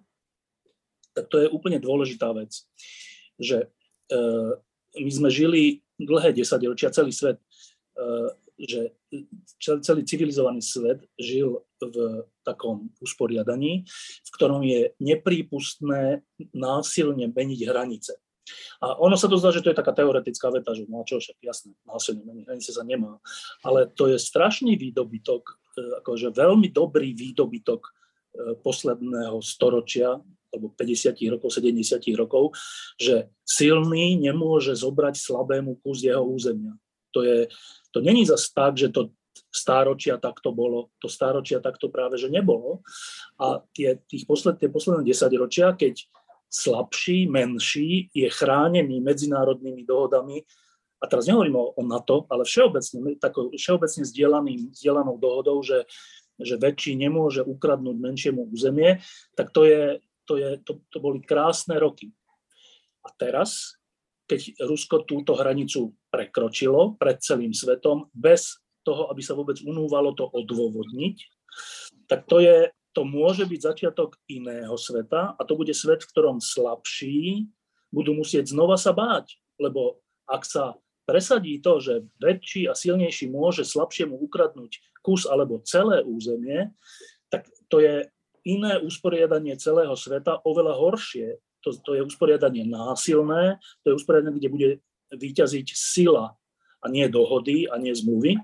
tak 1.17 1.25
to 1.33 1.41
je 1.41 1.49
úplne 1.49 1.81
dôležitá 1.81 2.31
vec, 2.37 2.53
že 3.41 3.73
e, 4.13 4.19
my 5.01 5.11
sme 5.11 5.29
žili 5.33 5.81
dlhé 5.97 6.37
10 6.37 6.71
ročia, 6.71 6.93
celý 6.93 7.17
svet 7.17 7.41
e, 7.41 7.45
že 8.55 8.95
celý 9.59 10.07
civilizovaný 10.07 10.63
svet 10.63 11.03
žil 11.19 11.67
v 11.83 12.27
takom 12.47 12.95
usporiadaní, 13.03 13.85
v 14.25 14.31
ktorom 14.31 14.63
je 14.63 14.95
neprípustné 15.03 16.23
násilne 16.55 17.27
meniť 17.35 17.61
hranice. 17.67 18.15
A 18.85 19.01
ono 19.01 19.17
sa 19.17 19.27
to 19.27 19.41
zdá, 19.41 19.51
že 19.51 19.65
to 19.65 19.73
je 19.73 19.81
taká 19.81 19.97
teoretická 19.97 20.53
veta, 20.53 20.77
že 20.77 20.85
no 20.85 21.01
čo 21.09 21.17
však, 21.17 21.41
jasné, 21.41 21.73
násilne 21.89 22.23
meniť 22.29 22.45
hranice 22.45 22.71
sa 22.77 22.85
nemá. 22.85 23.19
Ale 23.65 23.89
to 23.89 24.13
je 24.13 24.21
strašný 24.21 24.77
výdobytok, 24.77 25.43
e, 25.49 25.55
akože 26.05 26.37
veľmi 26.37 26.69
dobrý 26.69 27.17
výdobytok 27.17 27.81
e, 27.81 27.91
posledného 28.61 29.41
storočia, 29.41 30.21
alebo 30.53 30.71
50 30.71 31.19
rokov, 31.35 31.51
70 31.51 31.99
rokov, 32.15 32.55
že 33.01 33.27
silný 33.43 34.15
nemôže 34.15 34.77
zobrať 34.79 35.19
slabému 35.19 35.83
kus 35.83 36.07
jeho 36.07 36.23
územia. 36.23 36.79
To 37.15 37.23
je, 37.23 37.47
to 37.95 38.03
není 38.03 38.27
zase 38.27 38.51
tak, 38.51 38.75
že 38.75 38.91
to 38.91 39.15
stáročia 39.55 40.19
takto 40.19 40.51
bolo, 40.51 40.91
to 40.99 41.07
stáročia 41.07 41.63
takto 41.63 41.91
práve, 41.91 42.19
že 42.19 42.31
nebolo. 42.31 42.83
A 43.39 43.63
tie, 43.75 44.03
tých 44.07 44.27
posled, 44.27 44.59
tie 44.59 44.71
posledné 44.71 45.07
desaťročia, 45.07 45.79
keď 45.79 46.07
slabší, 46.51 47.27
menší 47.27 48.11
je 48.15 48.27
chránený 48.31 49.03
medzinárodnými 49.03 49.83
dohodami, 49.87 50.43
a 51.03 51.11
teraz 51.11 51.29
nehovorím 51.29 51.61
o, 51.61 51.77
o 51.77 51.83
NATO, 51.85 52.25
ale 52.33 52.49
všeobecne, 52.49 53.21
tako, 53.21 53.53
všeobecne 53.53 54.09
zdieľanou 54.09 55.21
dohodou, 55.21 55.61
že, 55.61 55.85
že 56.41 56.57
väčší 56.57 56.97
nemôže 56.97 57.45
ukradnúť 57.45 57.97
menšiemu 58.01 58.49
územie, 58.49 59.05
tak 59.37 59.53
to, 59.53 59.69
je, 59.69 60.01
to, 60.25 60.41
je, 60.41 60.51
to, 60.65 60.81
to 60.89 60.99
boli 61.05 61.21
krásne 61.21 61.77
roky. 61.77 62.09
A 63.05 63.13
teraz 63.21 63.77
keď 64.25 64.57
Rusko 64.65 65.05
túto 65.05 65.37
hranicu 65.37 65.93
prekročilo 66.15 66.95
pred 66.95 67.19
celým 67.19 67.51
svetom, 67.51 68.07
bez 68.15 68.63
toho, 68.87 69.11
aby 69.11 69.19
sa 69.19 69.35
vôbec 69.35 69.59
unúvalo 69.67 70.15
to 70.15 70.31
odôvodniť, 70.31 71.17
tak 72.07 72.31
to, 72.31 72.39
je, 72.39 72.71
to 72.95 73.03
môže 73.03 73.43
byť 73.43 73.61
začiatok 73.61 74.15
iného 74.31 74.79
sveta 74.79 75.35
a 75.35 75.43
to 75.43 75.59
bude 75.59 75.75
svet, 75.75 76.07
v 76.07 76.11
ktorom 76.15 76.39
slabší 76.39 77.51
budú 77.91 78.15
musieť 78.15 78.55
znova 78.55 78.79
sa 78.79 78.95
báť, 78.95 79.35
lebo 79.59 79.99
ak 80.31 80.47
sa 80.47 80.79
presadí 81.05 81.59
to, 81.59 81.83
že 81.83 82.07
väčší 82.23 82.71
a 82.71 82.79
silnejší 82.79 83.29
môže 83.29 83.67
slabšiemu 83.67 84.15
ukradnúť 84.15 84.81
kus 85.05 85.29
alebo 85.29 85.61
celé 85.67 86.01
územie, 86.01 86.73
tak 87.29 87.45
to 87.69 87.83
je 87.83 88.09
iné 88.45 88.81
usporiadanie 88.81 89.57
celého 89.57 89.93
sveta, 89.97 90.41
oveľa 90.45 90.77
horšie, 90.77 91.41
to, 91.65 91.73
to 91.81 91.97
je 91.97 92.03
usporiadanie 92.05 92.69
násilné, 92.69 93.57
to 93.85 93.93
je 93.93 93.97
usporiadanie, 93.97 94.37
kde 94.37 94.53
bude 94.53 94.71
vyťaziť 95.13 95.69
sila 95.75 96.33
a 96.81 96.87
nie 96.89 97.09
dohody 97.09 97.69
a 97.69 97.81
nie 97.81 97.93
zmluvy. 97.97 98.41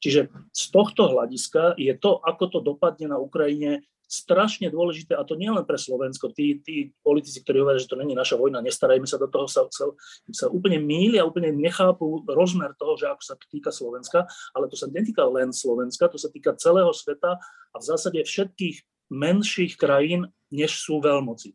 Čiže 0.00 0.28
z 0.52 0.64
tohto 0.70 1.08
hľadiska 1.08 1.80
je 1.80 1.92
to, 1.96 2.20
ako 2.20 2.44
to 2.52 2.58
dopadne 2.60 3.08
na 3.08 3.18
Ukrajine, 3.18 3.82
strašne 4.06 4.70
dôležité, 4.70 5.18
a 5.18 5.26
to 5.26 5.34
nie 5.34 5.50
len 5.50 5.66
pre 5.66 5.74
Slovensko, 5.74 6.30
tí, 6.30 6.62
tí 6.62 6.94
politici, 7.02 7.42
ktorí 7.42 7.58
hovoria, 7.58 7.82
že 7.82 7.90
to 7.90 7.98
není 7.98 8.14
naša 8.14 8.38
vojna, 8.38 8.62
nestarajme 8.62 9.02
sa 9.02 9.18
do 9.18 9.26
toho, 9.26 9.50
sa, 9.50 9.66
sa, 9.66 9.90
sa 10.30 10.46
úplne 10.46 10.78
mília, 10.78 11.26
úplne 11.26 11.50
nechápu 11.50 12.22
rozmer 12.30 12.70
toho, 12.78 12.94
že 12.94 13.10
ako 13.10 13.22
sa 13.26 13.34
týka 13.50 13.74
Slovenska, 13.74 14.30
ale 14.54 14.70
to 14.70 14.78
sa 14.78 14.86
netýka 14.86 15.26
len 15.26 15.50
Slovenska, 15.50 16.06
to 16.06 16.22
sa 16.22 16.30
týka 16.30 16.54
celého 16.54 16.94
sveta 16.94 17.34
a 17.74 17.76
v 17.82 17.84
zásade 17.84 18.22
všetkých 18.22 18.78
menších 19.10 19.76
krajín, 19.78 20.30
než 20.50 20.78
sú 20.78 21.02
veľmoci. 21.02 21.54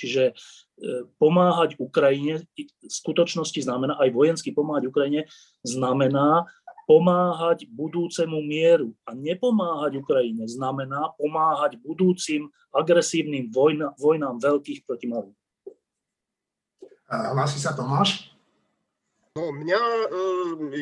Čiže 0.00 0.32
e, 0.32 0.34
pomáhať 1.20 1.76
Ukrajine 1.76 2.40
v 2.56 2.64
skutočnosti 2.88 3.60
znamená, 3.60 4.00
aj 4.00 4.10
vojensky 4.16 4.50
pomáhať 4.56 4.88
Ukrajine 4.88 5.28
znamená 5.60 6.48
pomáhať 6.88 7.70
budúcemu 7.70 8.42
mieru. 8.42 8.90
A 9.06 9.14
nepomáhať 9.14 10.02
Ukrajine 10.02 10.48
znamená 10.50 11.14
pomáhať 11.14 11.78
budúcim 11.78 12.50
agresívnym 12.74 13.52
vojna, 13.52 13.94
vojnám 13.94 14.42
veľkých 14.42 14.82
proti 14.82 15.06
malým. 15.06 15.36
Hlási 17.10 17.58
sa 17.62 17.74
Tomáš? 17.74 18.30
No 19.38 19.54
mňa, 19.54 19.82
e, 19.82 20.06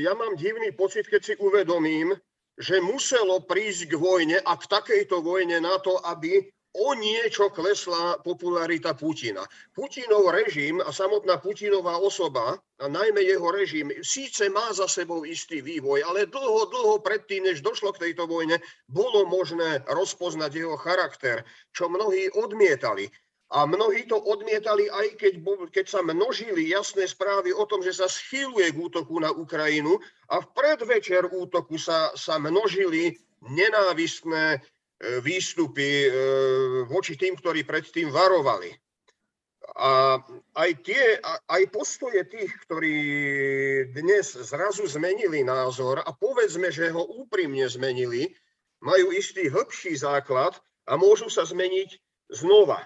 ja 0.00 0.16
mám 0.16 0.32
divný 0.32 0.72
pocit, 0.72 1.04
keď 1.04 1.20
si 1.20 1.34
uvedomím, 1.36 2.16
že 2.58 2.82
muselo 2.82 3.38
prísť 3.40 3.90
k 3.90 3.94
vojne 3.94 4.38
a 4.42 4.52
k 4.58 4.64
takejto 4.66 5.22
vojne 5.22 5.62
na 5.62 5.78
to, 5.78 5.94
aby 6.02 6.50
o 6.78 6.94
niečo 6.94 7.50
klesla 7.50 8.20
popularita 8.22 8.94
Putina. 8.94 9.42
Putinov 9.74 10.30
režim 10.30 10.78
a 10.78 10.92
samotná 10.92 11.40
Putinová 11.42 11.98
osoba, 11.98 12.60
a 12.78 12.86
najmä 12.86 13.26
jeho 13.26 13.50
režim, 13.50 13.90
síce 14.04 14.46
má 14.46 14.70
za 14.70 14.86
sebou 14.86 15.26
istý 15.26 15.58
vývoj, 15.58 16.06
ale 16.06 16.30
dlho, 16.30 16.70
dlho 16.70 17.02
predtým, 17.02 17.50
než 17.50 17.64
došlo 17.64 17.90
k 17.96 18.10
tejto 18.10 18.30
vojne, 18.30 18.62
bolo 18.86 19.26
možné 19.26 19.82
rozpoznať 19.90 20.50
jeho 20.54 20.76
charakter, 20.78 21.42
čo 21.74 21.90
mnohí 21.90 22.30
odmietali. 22.38 23.10
A 23.48 23.64
mnohí 23.64 24.04
to 24.04 24.20
odmietali, 24.20 24.92
aj 24.92 25.16
keď, 25.16 25.40
keď 25.72 25.86
sa 25.88 26.04
množili 26.04 26.68
jasné 26.68 27.08
správy 27.08 27.56
o 27.56 27.64
tom, 27.64 27.80
že 27.80 27.96
sa 27.96 28.04
schyluje 28.04 28.68
k 28.68 28.76
útoku 28.76 29.16
na 29.16 29.32
Ukrajinu 29.32 29.96
a 30.28 30.44
v 30.44 30.46
predvečer 30.52 31.32
útoku 31.32 31.80
sa, 31.80 32.12
sa 32.12 32.36
množili 32.36 33.16
nenávistné 33.40 34.60
E, 34.98 35.22
výstupy 35.22 36.10
e, 36.10 36.10
voči 36.90 37.14
tým, 37.14 37.38
ktorí 37.38 37.62
predtým 37.62 38.10
varovali. 38.10 38.74
A 39.78 40.18
aj, 40.58 40.70
tie, 40.82 41.22
aj 41.46 41.62
postoje 41.70 42.26
tých, 42.26 42.50
ktorí 42.66 42.98
dnes 43.94 44.34
zrazu 44.34 44.90
zmenili 44.90 45.46
názor 45.46 46.02
a 46.02 46.10
povedzme, 46.10 46.74
že 46.74 46.90
ho 46.90 47.06
úprimne 47.22 47.62
zmenili, 47.70 48.34
majú 48.82 49.14
istý 49.14 49.46
hĺbší 49.46 49.94
základ 49.94 50.58
a 50.90 50.98
môžu 50.98 51.30
sa 51.30 51.46
zmeniť 51.46 51.94
znova. 52.34 52.82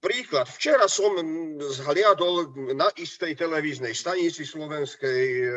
Príklad. 0.00 0.48
Včera 0.48 0.88
som 0.88 1.12
zhliadol 1.60 2.56
na 2.72 2.88
istej 2.96 3.36
televíznej 3.36 3.92
stanici 3.92 4.48
slovenskej 4.48 5.24
e, 5.44 5.48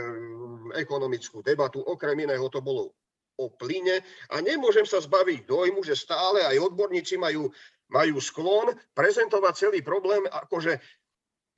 ekonomickú 0.75 1.39
debatu. 1.39 1.79
Okrem 1.79 2.27
iného 2.27 2.43
to 2.51 2.59
bolo 2.59 2.91
o 3.39 3.47
plyne 3.55 4.03
a 4.35 4.43
nemôžem 4.43 4.83
sa 4.83 4.99
zbaviť 4.99 5.47
dojmu, 5.47 5.79
že 5.87 5.95
stále 5.95 6.43
aj 6.43 6.59
odborníci 6.59 7.15
majú, 7.15 7.47
majú 7.87 8.15
sklon 8.19 8.75
prezentovať 8.91 9.53
celý 9.55 9.79
problém 9.79 10.27
akože 10.27 10.75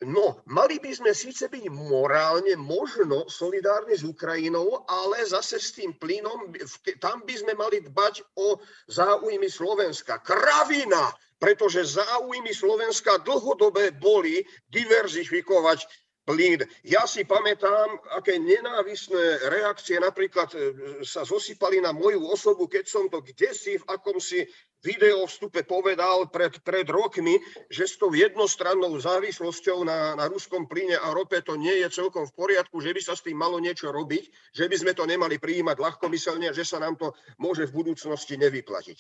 No, 0.04 0.44
mali 0.52 0.76
by 0.76 0.92
sme 0.92 1.16
síce 1.16 1.48
byť 1.48 1.72
morálne 1.72 2.52
možno 2.60 3.32
solidárni 3.32 3.96
s 3.96 4.04
Ukrajinou, 4.04 4.84
ale 4.92 5.24
zase 5.24 5.56
s 5.56 5.72
tým 5.72 5.96
plynom, 5.96 6.52
tam 7.00 7.24
by 7.24 7.32
sme 7.32 7.56
mali 7.56 7.80
dbať 7.80 8.36
o 8.36 8.60
záujmy 8.92 9.48
Slovenska. 9.48 10.20
Kravina, 10.20 11.16
pretože 11.40 11.84
záujmy 12.00 12.52
Slovenska 12.56 13.20
dlhodobé 13.22 13.92
boli 13.92 14.44
diverzifikovať 14.72 15.86
plyn. 16.26 16.66
Ja 16.82 17.06
si 17.06 17.22
pamätám, 17.22 18.02
aké 18.18 18.42
nenávisné 18.42 19.46
reakcie 19.46 20.02
napríklad 20.02 20.50
e, 20.52 20.58
sa 21.06 21.22
zosypali 21.22 21.78
na 21.80 21.94
moju 21.94 22.26
osobu, 22.26 22.66
keď 22.66 22.86
som 22.90 23.06
to 23.08 23.22
kde 23.22 23.54
si 23.54 23.78
v 23.78 23.86
akomsi 23.86 24.50
video 24.82 25.26
vstupe 25.30 25.62
povedal 25.66 26.30
pred, 26.30 26.62
pred 26.66 26.86
rokmi, 26.90 27.38
že 27.70 27.86
s 27.86 27.98
tou 28.02 28.14
jednostrannou 28.14 28.98
závislosťou 28.98 29.86
na, 29.86 30.18
na 30.18 30.26
ruskom 30.26 30.66
plyne 30.66 30.98
a 30.98 31.14
rope 31.14 31.38
to 31.46 31.58
nie 31.58 31.82
je 31.86 31.90
celkom 31.94 32.26
v 32.26 32.36
poriadku, 32.38 32.82
že 32.82 32.94
by 32.94 33.02
sa 33.02 33.14
s 33.14 33.26
tým 33.26 33.38
malo 33.38 33.62
niečo 33.62 33.94
robiť, 33.94 34.54
že 34.54 34.66
by 34.66 34.76
sme 34.78 34.94
to 34.98 35.06
nemali 35.06 35.38
prijímať 35.38 35.78
ľahkomyselne 35.78 36.50
že 36.54 36.66
sa 36.66 36.82
nám 36.82 36.98
to 36.98 37.14
môže 37.38 37.70
v 37.70 37.76
budúcnosti 37.86 38.38
nevyplatiť. 38.38 38.98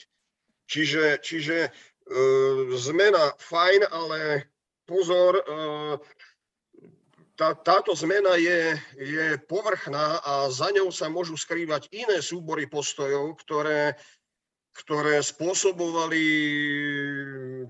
Čiže, 0.65 1.21
čiže 1.21 1.69
zmena 2.77 3.33
fajn, 3.37 3.81
ale 3.89 4.49
pozor, 4.85 5.41
e, 5.41 5.43
tá, 7.35 7.57
táto 7.57 7.91
zmena 7.97 8.37
je, 8.37 8.77
je 8.95 9.25
povrchná 9.49 10.21
a 10.21 10.47
za 10.53 10.71
ňou 10.71 10.93
sa 10.93 11.09
môžu 11.09 11.35
skrývať 11.35 11.89
iné 11.91 12.21
súbory 12.21 12.69
postojov, 12.69 13.35
ktoré, 13.43 13.97
ktoré 14.71 15.19
spôsobovali 15.19 16.23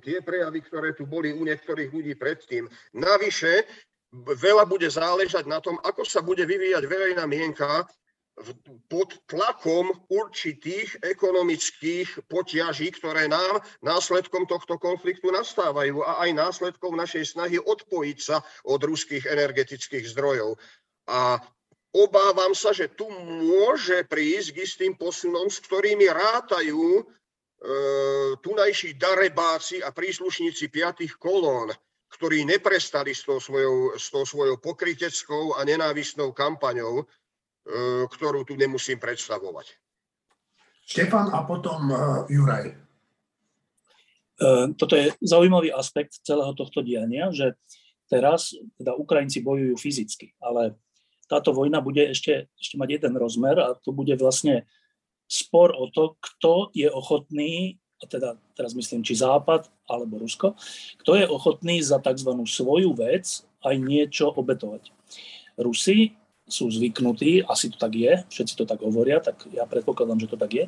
tie 0.04 0.22
prejavy, 0.22 0.60
ktoré 0.62 0.94
tu 0.94 1.08
boli 1.08 1.34
u 1.34 1.42
niektorých 1.42 1.90
ľudí 1.90 2.14
predtým. 2.14 2.70
Navyše, 2.94 3.66
veľa 4.14 4.70
bude 4.70 4.88
záležať 4.88 5.50
na 5.50 5.58
tom, 5.64 5.82
ako 5.82 6.06
sa 6.06 6.22
bude 6.22 6.46
vyvíjať 6.46 6.84
verejná 6.86 7.26
mienka 7.26 7.88
pod 8.92 9.16
tlakom 9.32 9.96
určitých 10.12 11.00
ekonomických 11.00 12.28
potiaží, 12.28 12.92
ktoré 12.92 13.32
nám 13.32 13.64
následkom 13.80 14.44
tohto 14.44 14.76
konfliktu 14.76 15.32
nastávajú 15.32 16.04
a 16.04 16.28
aj 16.28 16.30
následkom 16.36 17.00
našej 17.00 17.32
snahy 17.32 17.56
odpojiť 17.64 18.18
sa 18.20 18.44
od 18.68 18.84
ruských 18.84 19.24
energetických 19.24 20.04
zdrojov. 20.12 20.60
A 21.08 21.40
obávam 21.96 22.52
sa, 22.52 22.76
že 22.76 22.92
tu 22.92 23.08
môže 23.08 24.04
prísť 24.04 24.48
k 24.52 24.58
istým 24.68 24.94
posunom, 25.00 25.48
s 25.48 25.64
ktorými 25.64 26.12
rátajú 26.12 27.00
e, 27.00 27.04
tunajší 28.44 29.00
darebáci 29.00 29.80
a 29.80 29.96
príslušníci 29.96 30.68
piatých 30.76 31.16
kolón, 31.16 31.72
ktorí 32.12 32.44
neprestali 32.44 33.16
s 33.16 33.24
tou 33.24 33.40
svojou, 33.40 33.96
s 33.96 34.12
tou 34.12 34.28
svojou 34.28 34.60
pokriteckou 34.60 35.56
a 35.56 35.64
nenávistnou 35.64 36.36
kampaňou, 36.36 37.08
ktorú 38.14 38.46
tu 38.46 38.54
nemusím 38.54 39.02
predstavovať. 39.02 39.74
Štefan 40.86 41.34
a 41.34 41.42
potom 41.42 41.90
e, 41.90 41.96
Juraj. 42.30 42.66
E, 42.70 42.74
toto 44.78 44.94
je 44.94 45.10
zaujímavý 45.18 45.74
aspekt 45.74 46.22
celého 46.22 46.54
tohto 46.54 46.86
diania, 46.86 47.34
že 47.34 47.58
teraz 48.06 48.54
teda 48.78 48.94
Ukrajinci 48.94 49.42
bojujú 49.42 49.82
fyzicky, 49.82 50.38
ale 50.38 50.78
táto 51.26 51.58
vojna 51.58 51.82
bude 51.82 52.06
ešte, 52.06 52.54
ešte 52.54 52.78
mať 52.78 53.02
jeden 53.02 53.18
rozmer 53.18 53.58
a 53.58 53.74
to 53.74 53.90
bude 53.90 54.14
vlastne 54.22 54.70
spor 55.26 55.74
o 55.74 55.90
to, 55.90 56.22
kto 56.22 56.70
je 56.78 56.86
ochotný, 56.86 57.82
a 57.98 58.06
teda 58.06 58.38
teraz 58.54 58.78
myslím, 58.78 59.02
či 59.02 59.18
Západ 59.18 59.66
alebo 59.90 60.22
Rusko, 60.22 60.54
kto 61.02 61.12
je 61.18 61.26
ochotný 61.26 61.82
za 61.82 61.98
tzv. 61.98 62.30
svoju 62.46 62.94
vec 62.94 63.26
aj 63.66 63.76
niečo 63.82 64.30
obetovať. 64.30 64.94
Rusi 65.58 66.14
sú 66.46 66.70
zvyknutí, 66.70 67.42
asi 67.50 67.74
to 67.74 67.78
tak 67.82 67.98
je, 67.98 68.22
všetci 68.30 68.54
to 68.54 68.66
tak 68.70 68.82
hovoria, 68.86 69.18
tak 69.18 69.50
ja 69.50 69.66
predpokladám, 69.66 70.22
že 70.22 70.30
to 70.30 70.38
tak 70.38 70.52
je, 70.54 70.66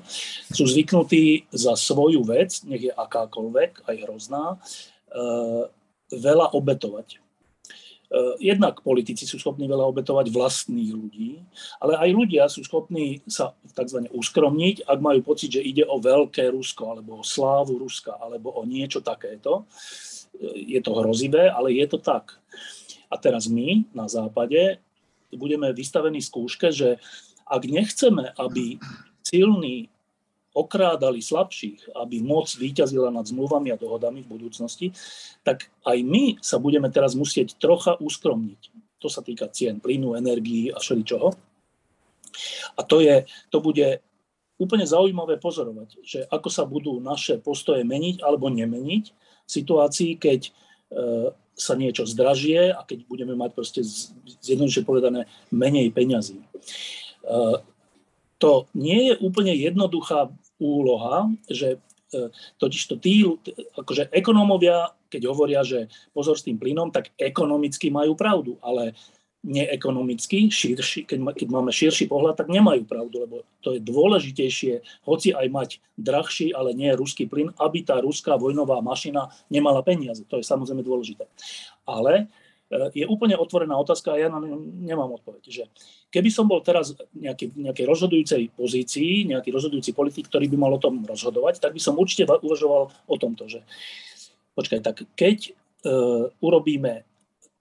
sú 0.50 0.66
zvyknutí 0.66 1.46
za 1.54 1.78
svoju 1.78 2.26
vec, 2.26 2.66
nech 2.66 2.90
je 2.90 2.94
akákoľvek, 2.94 3.86
aj 3.86 3.96
hrozná, 4.10 4.58
eh, 4.58 5.64
veľa 6.12 6.58
obetovať. 6.58 7.22
Eh, 8.08 8.56
jednak 8.56 8.80
politici 8.82 9.28
sú 9.28 9.36
schopní 9.36 9.68
veľa 9.68 9.84
obetovať 9.92 10.32
vlastných 10.32 10.96
ľudí, 10.96 11.44
ale 11.84 12.00
aj 12.00 12.10
ľudia 12.16 12.44
sú 12.48 12.64
schopní 12.64 13.20
sa 13.28 13.52
tzv. 13.68 14.08
uskromniť, 14.08 14.88
ak 14.88 15.00
majú 15.04 15.20
pocit, 15.28 15.60
že 15.60 15.62
ide 15.62 15.84
o 15.84 16.00
veľké 16.00 16.48
Rusko, 16.56 16.96
alebo 16.96 17.20
o 17.20 17.28
slávu 17.28 17.76
Ruska, 17.76 18.16
alebo 18.16 18.56
o 18.56 18.64
niečo 18.64 19.04
takéto. 19.04 19.68
Eh, 20.40 20.74
je 20.74 20.80
to 20.80 20.96
hrozivé, 20.96 21.52
ale 21.52 21.76
je 21.76 21.86
to 21.86 22.00
tak. 22.00 22.40
A 23.12 23.20
teraz 23.20 23.52
my 23.52 23.84
na 23.92 24.08
západe 24.08 24.80
budeme 25.36 25.74
vystavení 25.76 26.24
skúške, 26.24 26.72
že 26.72 27.02
ak 27.48 27.64
nechceme, 27.68 28.32
aby 28.40 28.80
silní 29.24 29.92
okrádali 30.58 31.22
slabších, 31.22 31.94
aby 31.94 32.24
moc 32.26 32.50
výťazila 32.50 33.14
nad 33.14 33.30
zmluvami 33.30 33.70
a 33.70 33.78
dohodami 33.78 34.26
v 34.26 34.32
budúcnosti, 34.32 34.90
tak 35.46 35.70
aj 35.86 35.98
my 36.02 36.42
sa 36.42 36.58
budeme 36.58 36.90
teraz 36.90 37.14
musieť 37.14 37.62
trocha 37.62 37.94
uskromniť. 38.02 38.74
To 38.98 39.08
sa 39.08 39.22
týka 39.22 39.46
cien 39.54 39.78
plynu, 39.78 40.18
energií 40.18 40.74
a 40.74 40.82
všeličoho. 40.82 41.30
A 42.78 42.82
to, 42.82 42.98
je, 43.06 43.30
to 43.54 43.62
bude 43.62 44.02
úplne 44.58 44.86
zaujímavé 44.90 45.38
pozorovať, 45.38 46.02
že 46.02 46.20
ako 46.26 46.50
sa 46.50 46.66
budú 46.66 46.98
naše 46.98 47.38
postoje 47.38 47.86
meniť 47.86 48.26
alebo 48.26 48.50
nemeniť 48.50 49.04
v 49.46 49.50
situácii, 49.50 50.18
keď 50.18 50.50
e, 50.50 50.52
sa 51.58 51.74
niečo 51.74 52.06
zdražie 52.06 52.70
a 52.70 52.86
keď 52.86 53.10
budeme 53.10 53.34
mať 53.34 53.52
proste 53.58 53.82
zjednoduše 54.46 54.86
povedané 54.86 55.26
menej 55.50 55.90
peňazí. 55.90 56.38
E, 56.38 56.48
to 58.38 58.70
nie 58.78 59.10
je 59.10 59.14
úplne 59.18 59.52
jednoduchá 59.58 60.30
úloha, 60.62 61.34
že 61.50 61.82
totiž 62.58 62.82
to 62.88 62.96
tí, 62.98 63.28
akože 63.76 64.10
ekonómovia, 64.16 64.96
keď 65.12 65.22
hovoria, 65.28 65.62
že 65.64 65.92
pozor 66.16 66.40
s 66.40 66.46
tým 66.48 66.60
plynom, 66.60 66.92
tak 66.92 67.12
ekonomicky 67.20 67.92
majú 67.92 68.16
pravdu, 68.16 68.56
ale 68.64 68.96
neekonomicky, 69.46 70.50
širší, 70.50 71.06
keď, 71.06 71.20
keď 71.38 71.48
máme 71.48 71.70
širší 71.70 72.10
pohľad, 72.10 72.42
tak 72.42 72.50
nemajú 72.50 72.84
pravdu, 72.90 73.24
lebo 73.24 73.36
to 73.62 73.78
je 73.78 73.82
dôležitejšie, 73.86 75.06
hoci 75.06 75.32
aj 75.32 75.48
mať 75.48 75.70
drahší, 75.96 76.52
ale 76.52 76.74
nie 76.74 76.90
ruský 76.98 77.30
plyn, 77.30 77.54
aby 77.62 77.86
tá 77.86 78.02
ruská 78.02 78.36
vojnová 78.36 78.82
mašina 78.82 79.30
nemala 79.48 79.86
peniaze. 79.86 80.26
To 80.28 80.42
je 80.42 80.46
samozrejme 80.46 80.82
dôležité. 80.82 81.30
Ale 81.86 82.28
e, 82.68 82.76
je 82.98 83.06
úplne 83.06 83.38
otvorená 83.38 83.78
otázka 83.78 84.18
a 84.18 84.20
ja 84.20 84.28
na 84.28 84.42
nemám 84.84 85.16
odpoveď. 85.22 85.44
Že 85.48 85.64
keby 86.10 86.30
som 86.34 86.50
bol 86.50 86.60
teraz 86.66 86.98
v 86.98 87.30
nejakej, 87.30 87.86
rozhodujúcej 87.86 88.52
pozícii, 88.58 89.32
nejaký 89.32 89.54
rozhodujúci 89.54 89.94
politik, 89.94 90.28
ktorý 90.34 90.50
by 90.50 90.58
mal 90.60 90.76
o 90.76 90.82
tom 90.82 91.06
rozhodovať, 91.06 91.62
tak 91.62 91.78
by 91.78 91.82
som 91.82 91.96
určite 91.96 92.26
uvažoval 92.26 92.90
o 92.90 93.16
tomto, 93.16 93.46
že 93.48 93.62
počkaj, 94.58 94.82
tak 94.82 95.06
keď 95.14 95.54
uh, 95.86 96.34
urobíme 96.42 97.06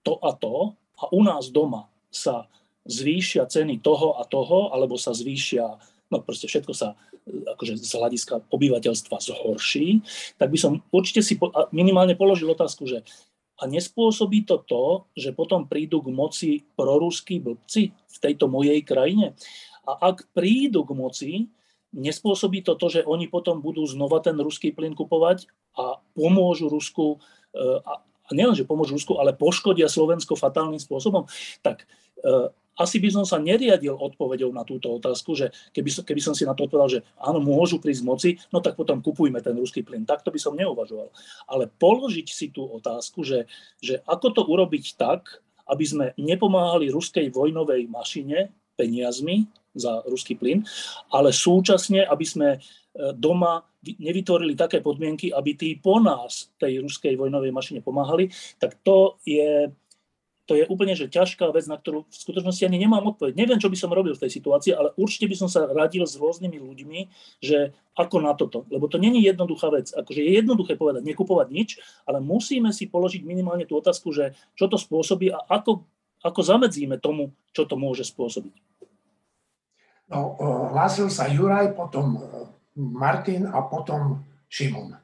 to 0.01 0.17
a 0.17 0.33
to, 0.33 0.73
a 0.97 1.03
u 1.13 1.21
nás 1.21 1.53
doma 1.53 1.89
sa 2.09 2.49
zvýšia 2.87 3.45
ceny 3.45 3.83
toho 3.83 4.17
a 4.17 4.23
toho, 4.25 4.71
alebo 4.73 4.95
sa 4.95 5.11
zvýšia, 5.11 5.77
no 6.09 6.23
proste 6.23 6.47
všetko 6.47 6.73
sa 6.73 6.95
akože 7.27 7.75
z 7.75 7.91
hľadiska 7.91 8.47
obyvateľstva 8.47 9.19
zhorší, 9.19 9.99
tak 10.39 10.47
by 10.47 10.57
som 10.57 10.79
určite 10.95 11.19
si 11.19 11.35
minimálne 11.75 12.15
položil 12.15 12.47
otázku, 12.47 12.87
že 12.87 13.03
a 13.57 13.65
nespôsobí 13.65 14.45
to 14.45 14.61
to, 14.69 15.09
že 15.17 15.33
potom 15.33 15.65
prídu 15.65 16.05
k 16.05 16.13
moci 16.13 16.51
proruskí 16.77 17.41
blbci 17.41 17.89
v 17.89 18.17
tejto 18.21 18.45
mojej 18.45 18.85
krajine? 18.85 19.33
A 19.81 20.13
ak 20.13 20.29
prídu 20.29 20.85
k 20.85 20.93
moci, 20.93 21.31
nespôsobí 21.89 22.61
to 22.61 22.77
to, 22.77 23.01
že 23.01 23.01
oni 23.01 23.25
potom 23.25 23.57
budú 23.57 23.81
znova 23.89 24.21
ten 24.21 24.37
ruský 24.37 24.69
plyn 24.77 24.93
kupovať 24.93 25.49
a 25.73 25.97
pomôžu 26.13 26.69
Rusku 26.69 27.17
a 28.27 28.31
nielen, 28.35 28.53
že 28.53 28.67
pomôžu 28.67 28.99
Rusku, 28.99 29.15
ale 29.15 29.31
poškodia 29.31 29.87
Slovensko 29.87 30.35
fatálnym 30.35 30.79
spôsobom, 30.79 31.25
tak 31.63 31.87
e, 32.19 32.51
asi 32.77 33.01
by 33.01 33.09
som 33.09 33.25
sa 33.25 33.41
neriadil 33.41 33.97
odpovedou 33.97 34.53
na 34.53 34.61
túto 34.61 34.93
otázku, 34.93 35.33
že 35.33 35.49
keby, 35.73 35.89
som, 35.89 36.03
keby 36.05 36.21
som 36.21 36.37
si 36.37 36.45
na 36.45 36.53
to 36.53 36.69
odpovedal, 36.69 37.01
že 37.01 37.01
áno, 37.17 37.41
môžu 37.41 37.81
prísť 37.81 38.03
moci, 38.05 38.29
no 38.53 38.61
tak 38.61 38.77
potom 38.77 39.01
kupujme 39.01 39.41
ten 39.41 39.57
ruský 39.57 39.81
plyn. 39.81 40.05
Takto 40.05 40.29
by 40.29 40.37
som 40.37 40.53
neuvažoval. 40.53 41.09
Ale 41.49 41.73
položiť 41.81 42.27
si 42.29 42.53
tú 42.53 42.69
otázku, 42.69 43.25
že, 43.25 43.49
že 43.81 44.05
ako 44.05 44.27
to 44.29 44.41
urobiť 44.45 44.93
tak, 44.93 45.41
aby 45.67 45.83
sme 45.83 46.05
nepomáhali 46.15 46.93
ruskej 46.93 47.33
vojnovej 47.33 47.89
mašine 47.89 48.53
peniazmi 48.77 49.49
za 49.77 50.01
ruský 50.09 50.35
plyn, 50.35 50.65
ale 51.13 51.29
súčasne, 51.31 52.03
aby 52.03 52.25
sme 52.25 52.49
e, 52.57 52.59
doma 53.13 53.63
nevytvorili 53.95 54.59
také 54.59 54.83
podmienky, 54.83 55.31
aby 55.31 55.55
tí 55.55 55.69
po 55.79 56.03
nás 56.03 56.51
tej 56.59 56.83
ruskej 56.83 57.15
vojnovej 57.15 57.55
mašine 57.55 57.79
pomáhali, 57.79 58.27
tak 58.59 58.75
to 58.83 59.15
je, 59.23 59.71
to 60.43 60.59
je 60.59 60.67
úplne 60.67 60.91
že 60.91 61.07
ťažká 61.07 61.47
vec, 61.55 61.63
na 61.71 61.79
ktorú 61.79 62.03
v 62.03 62.15
skutočnosti 62.15 62.67
ani 62.67 62.83
nemám 62.83 63.15
odpoveď. 63.15 63.39
Neviem, 63.39 63.61
čo 63.61 63.71
by 63.71 63.77
som 63.79 63.93
robil 63.93 64.17
v 64.17 64.23
tej 64.27 64.31
situácii, 64.35 64.75
ale 64.75 64.91
určite 64.99 65.31
by 65.31 65.35
som 65.39 65.47
sa 65.47 65.67
radil 65.69 66.03
s 66.03 66.19
rôznymi 66.19 66.57
ľuďmi, 66.59 66.99
že 67.39 67.71
ako 67.95 68.17
na 68.21 68.33
toto. 68.35 68.67
Lebo 68.69 68.85
to 68.91 69.01
není 69.01 69.23
jednoduchá 69.23 69.71
vec. 69.71 69.89
Akože 69.95 70.21
je 70.21 70.31
jednoduché 70.37 70.75
povedať, 70.75 71.03
nekupovať 71.07 71.47
nič, 71.49 71.69
ale 72.03 72.19
musíme 72.19 72.69
si 72.75 72.85
položiť 72.91 73.23
minimálne 73.23 73.65
tú 73.65 73.79
otázku, 73.79 74.11
že 74.11 74.37
čo 74.53 74.67
to 74.67 74.77
spôsobí 74.77 75.31
a 75.31 75.41
ako, 75.49 75.85
ako 76.21 76.39
zamedzíme 76.43 77.01
tomu, 77.01 77.33
čo 77.53 77.65
to 77.65 77.73
môže 77.73 78.05
spôsobiť. 78.05 78.66
No, 80.07 80.39
hlásil 80.71 81.11
sa 81.11 81.27
Juraj, 81.27 81.75
potom 81.75 82.15
Martin 82.77 83.43
a 83.43 83.59
potom 83.67 84.23
Šimon. 84.47 84.95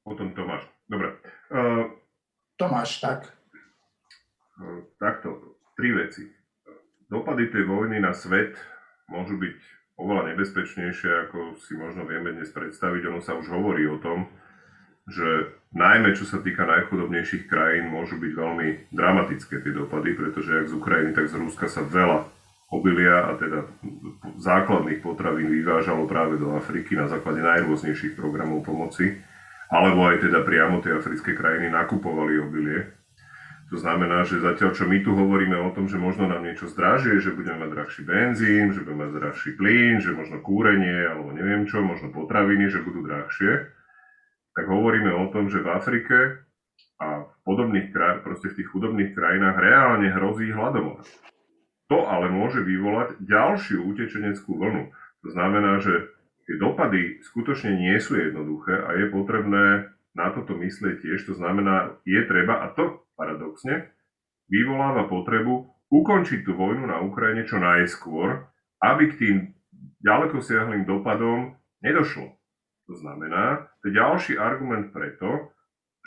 Potom 0.00 0.32
Tomáš. 0.32 0.64
Dobre. 0.88 1.20
Uh, 1.52 1.92
Tomáš, 2.56 3.04
tak. 3.04 3.28
Uh, 4.56 4.88
takto, 4.96 5.60
tri 5.76 5.92
veci. 5.92 6.24
Dopady 7.12 7.52
tej 7.52 7.68
vojny 7.68 8.00
na 8.00 8.16
svet 8.16 8.56
môžu 9.12 9.36
byť 9.36 9.56
oveľa 10.00 10.32
nebezpečnejšie, 10.32 11.28
ako 11.28 11.60
si 11.60 11.76
možno 11.76 12.08
vieme 12.08 12.32
dnes 12.32 12.48
predstaviť. 12.48 13.12
Ono 13.12 13.20
sa 13.20 13.36
už 13.36 13.52
hovorí 13.52 13.84
o 13.84 14.00
tom, 14.00 14.24
že 15.04 15.52
najmä 15.76 16.16
čo 16.16 16.24
sa 16.24 16.40
týka 16.40 16.64
najchudobnejších 16.64 17.44
krajín, 17.44 17.92
môžu 17.92 18.16
byť 18.16 18.32
veľmi 18.32 18.68
dramatické 18.92 19.60
tie 19.60 19.72
dopady, 19.76 20.16
pretože 20.16 20.64
ak 20.64 20.70
z 20.72 20.76
Ukrajiny, 20.76 21.10
tak 21.12 21.28
z 21.28 21.36
Ruska 21.36 21.68
sa 21.68 21.84
veľa 21.84 22.37
obilia 22.68 23.32
a 23.32 23.40
teda 23.40 23.64
základných 24.36 25.00
potravín 25.00 25.48
vyvážalo 25.48 26.04
práve 26.04 26.36
do 26.36 26.52
Afriky 26.52 26.94
na 26.94 27.08
základe 27.08 27.40
najrôznejších 27.40 28.12
programov 28.12 28.60
pomoci, 28.60 29.16
alebo 29.72 30.04
aj 30.08 30.20
teda 30.28 30.44
priamo 30.44 30.84
tie 30.84 30.92
africké 30.92 31.32
krajiny 31.32 31.72
nakupovali 31.72 32.36
obilie. 32.40 32.98
To 33.68 33.76
znamená, 33.76 34.24
že 34.24 34.40
zatiaľ, 34.40 34.72
čo 34.72 34.88
my 34.88 35.04
tu 35.04 35.12
hovoríme 35.12 35.52
o 35.60 35.68
tom, 35.76 35.92
že 35.92 36.00
možno 36.00 36.24
nám 36.24 36.40
niečo 36.40 36.72
zdražie, 36.72 37.20
že 37.20 37.36
budeme 37.36 37.68
mať 37.68 37.70
drahší 37.76 38.00
benzín, 38.00 38.72
že 38.72 38.80
budeme 38.80 39.04
mať 39.04 39.12
drahší 39.20 39.50
plyn, 39.60 40.00
že 40.00 40.16
možno 40.16 40.40
kúrenie, 40.40 41.04
alebo 41.04 41.36
neviem 41.36 41.68
čo, 41.68 41.84
možno 41.84 42.08
potraviny, 42.08 42.72
že 42.72 42.80
budú 42.80 43.04
drahšie, 43.04 43.68
tak 44.56 44.64
hovoríme 44.72 45.12
o 45.12 45.28
tom, 45.28 45.52
že 45.52 45.60
v 45.60 45.68
Afrike 45.68 46.48
a 46.96 47.28
v 47.28 47.34
podobných 47.44 47.92
kraj, 47.92 48.24
proste 48.24 48.56
v 48.56 48.56
tých 48.56 48.72
chudobných 48.72 49.12
krajinách 49.12 49.56
reálne 49.60 50.08
hrozí 50.16 50.48
hladomor. 50.48 51.04
To 51.88 52.04
ale 52.04 52.28
môže 52.28 52.60
vyvolať 52.60 53.16
ďalšiu 53.24 53.80
utečeneckú 53.88 54.60
vlnu. 54.60 54.92
To 55.24 55.28
znamená, 55.32 55.80
že 55.80 56.12
tie 56.44 56.60
dopady 56.60 57.20
skutočne 57.24 57.76
nie 57.76 57.96
sú 57.96 58.20
jednoduché 58.20 58.76
a 58.76 58.92
je 58.96 59.06
potrebné 59.08 59.88
na 60.12 60.26
toto 60.32 60.56
myslieť 60.56 61.00
tiež. 61.00 61.24
To 61.32 61.34
znamená, 61.36 61.96
je 62.04 62.20
treba, 62.28 62.60
a 62.64 62.72
to 62.76 63.08
paradoxne, 63.16 63.88
vyvoláva 64.52 65.08
potrebu 65.08 65.68
ukončiť 65.88 66.44
tú 66.44 66.52
vojnu 66.56 66.88
na 66.88 67.00
Ukrajine 67.00 67.48
čo 67.48 67.56
najskôr, 67.56 68.44
aby 68.84 69.04
k 69.12 69.18
tým 69.18 69.36
ďaleko 70.04 70.44
siahlým 70.44 70.84
dopadom 70.84 71.56
nedošlo. 71.80 72.36
To 72.88 72.94
znamená, 72.96 73.68
to 73.80 73.92
je 73.92 73.98
ďalší 74.00 74.32
argument 74.40 74.92
preto, 74.92 75.52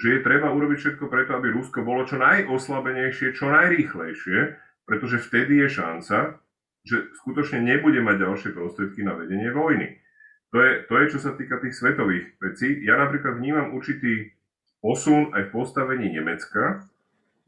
že 0.01 0.17
je 0.17 0.25
treba 0.25 0.49
urobiť 0.49 0.77
všetko 0.77 1.05
preto, 1.09 1.37
aby 1.37 1.53
Rusko 1.53 1.85
bolo 1.85 2.09
čo 2.09 2.17
najoslabenejšie, 2.17 3.37
čo 3.37 3.53
najrýchlejšie, 3.53 4.39
pretože 4.85 5.21
vtedy 5.21 5.65
je 5.65 5.67
šanca, 5.81 6.41
že 6.81 6.97
skutočne 7.21 7.61
nebude 7.61 8.01
mať 8.01 8.15
ďalšie 8.25 8.49
prostriedky 8.57 9.05
na 9.05 9.13
vedenie 9.13 9.53
vojny. 9.53 10.01
To 10.51 10.57
je, 10.59 10.71
to 10.89 10.93
je, 10.99 11.05
čo 11.15 11.19
sa 11.23 11.31
týka 11.37 11.63
tých 11.63 11.77
svetových 11.77 12.35
vecí. 12.41 12.83
Ja 12.83 12.99
napríklad 12.99 13.39
vnímam 13.39 13.71
určitý 13.71 14.35
posun 14.83 15.31
aj 15.31 15.47
v 15.47 15.53
postavení 15.53 16.11
Nemecka 16.11 16.89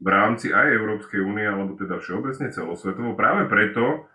v 0.00 0.08
rámci 0.08 0.50
aj 0.54 0.74
Európskej 0.74 1.20
únie, 1.20 1.44
alebo 1.44 1.76
teda 1.76 2.00
všeobecne 2.00 2.50
celosvetovo, 2.50 3.16
práve 3.18 3.46
preto, 3.50 4.08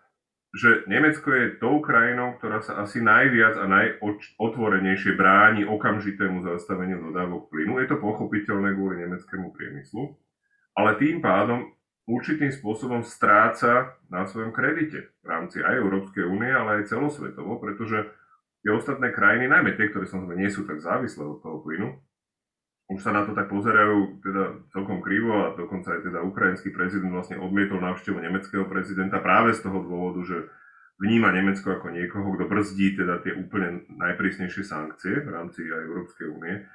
že 0.50 0.90
Nemecko 0.90 1.30
je 1.30 1.62
tou 1.62 1.78
krajinou, 1.78 2.34
ktorá 2.42 2.66
sa 2.66 2.82
asi 2.82 3.06
najviac 3.06 3.54
a 3.62 3.70
najotvorenejšie 3.70 5.14
bráni 5.14 5.62
okamžitému 5.70 6.42
zastaveniu 6.42 6.98
dodávok 7.06 7.54
plynu. 7.54 7.78
Je 7.78 7.88
to 7.90 8.02
pochopiteľné 8.02 8.74
kvôli 8.74 9.06
nemeckému 9.06 9.54
priemyslu, 9.54 10.18
ale 10.74 10.98
tým 10.98 11.22
pádom 11.22 11.70
určitým 12.10 12.50
spôsobom 12.50 13.06
stráca 13.06 13.93
na 14.10 14.26
svojom 14.26 14.50
kredite 14.50 15.13
v 15.22 15.28
rámci 15.30 15.62
aj 15.62 15.78
Európskej 15.78 16.26
únie, 16.26 16.50
ale 16.50 16.82
aj 16.82 16.89
celosvetovo, 16.89 17.62
pretože 17.62 18.10
tie 18.65 18.74
ostatné 18.74 19.13
krajiny, 19.13 19.45
najmä 19.45 19.78
tie, 19.78 19.93
ktoré 19.93 20.10
samozrejme 20.10 20.41
nie 20.41 20.50
sú 20.50 20.65
tak 20.65 20.82
závislé 20.82 21.22
od 21.22 21.39
toho 21.45 21.62
plynu, 21.62 22.02
už 22.89 23.06
sa 23.06 23.13
na 23.13 23.22
to 23.22 23.38
tak 23.38 23.54
pozerajú 23.54 24.26
teda 24.26 24.65
celkom 24.74 25.06
krivo 25.06 25.45
a 25.45 25.54
dokonca 25.54 25.93
aj 25.93 26.10
teda 26.10 26.26
ukrajinský 26.26 26.74
prezident 26.74 27.13
vlastne 27.13 27.38
odmietol 27.38 27.78
návštevu 27.78 28.17
nemeckého 28.17 28.65
prezidenta 28.65 29.22
práve 29.22 29.54
z 29.54 29.62
toho 29.62 29.86
dôvodu, 29.86 30.26
že 30.26 30.38
vníma 30.98 31.30
Nemecko 31.30 31.78
ako 31.78 31.93
niekoho, 31.93 32.34
kto 32.34 32.50
brzdí 32.50 32.98
teda 32.98 33.22
tie 33.22 33.38
úplne 33.38 33.86
najprísnejšie 33.93 34.65
sankcie 34.65 35.22
v 35.22 35.30
rámci 35.30 35.69
aj 35.69 35.86
Európskej 35.86 36.28
únie. 36.34 36.65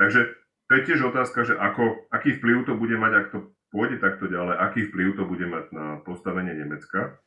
Takže 0.00 0.32
to 0.68 0.70
je 0.72 0.82
tiež 0.88 1.00
otázka, 1.12 1.44
že 1.44 1.54
ako, 1.60 2.08
aký 2.16 2.40
vplyv 2.40 2.64
to 2.64 2.72
bude 2.72 2.96
mať, 2.96 3.12
ak 3.12 3.26
to 3.36 3.38
pôjde 3.68 4.00
takto 4.00 4.28
ďalej, 4.28 4.54
aký 4.58 4.80
vplyv 4.88 5.08
to 5.16 5.24
bude 5.28 5.46
mať 5.46 5.66
na 5.72 5.86
postavenie 6.04 6.56
Nemecka. 6.56 7.20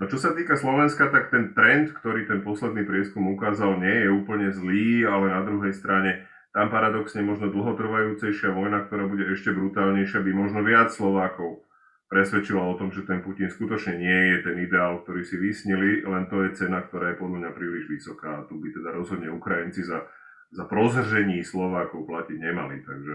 No 0.00 0.10
čo 0.10 0.18
sa 0.18 0.34
týka 0.34 0.58
Slovenska, 0.58 1.12
tak 1.12 1.30
ten 1.30 1.54
trend, 1.54 1.94
ktorý 1.94 2.26
ten 2.26 2.42
posledný 2.42 2.82
prieskum 2.82 3.28
ukázal, 3.38 3.78
nie 3.78 4.02
je 4.02 4.10
úplne 4.10 4.50
zlý, 4.50 5.06
ale 5.06 5.30
na 5.30 5.46
druhej 5.46 5.76
strane 5.76 6.26
tam 6.52 6.68
paradoxne 6.68 7.24
možno 7.24 7.48
dlhotrvajúcejšia 7.48 8.50
vojna, 8.52 8.84
ktorá 8.88 9.08
bude 9.08 9.24
ešte 9.30 9.54
brutálnejšia, 9.54 10.20
by 10.20 10.32
možno 10.34 10.60
viac 10.66 10.92
Slovákov 10.92 11.64
presvedčila 12.12 12.60
o 12.60 12.76
tom, 12.76 12.92
že 12.92 13.08
ten 13.08 13.24
Putin 13.24 13.48
skutočne 13.48 13.96
nie 13.96 14.36
je 14.36 14.38
ten 14.44 14.56
ideál, 14.60 15.00
ktorý 15.00 15.24
si 15.24 15.40
vysnili, 15.40 16.04
len 16.04 16.28
to 16.28 16.44
je 16.44 16.60
cena, 16.60 16.84
ktorá 16.84 17.16
je 17.16 17.20
podľa 17.24 17.38
mňa 17.40 17.50
príliš 17.56 17.88
vysoká 17.88 18.44
a 18.44 18.44
tu 18.44 18.60
by 18.60 18.68
teda 18.68 18.92
rozhodne 18.92 19.32
Ukrajinci 19.32 19.80
za, 19.80 20.04
za 20.52 20.68
prozržení 20.68 21.40
Slovákov 21.40 22.04
platiť 22.04 22.36
nemali. 22.36 22.84
Takže 22.84 23.14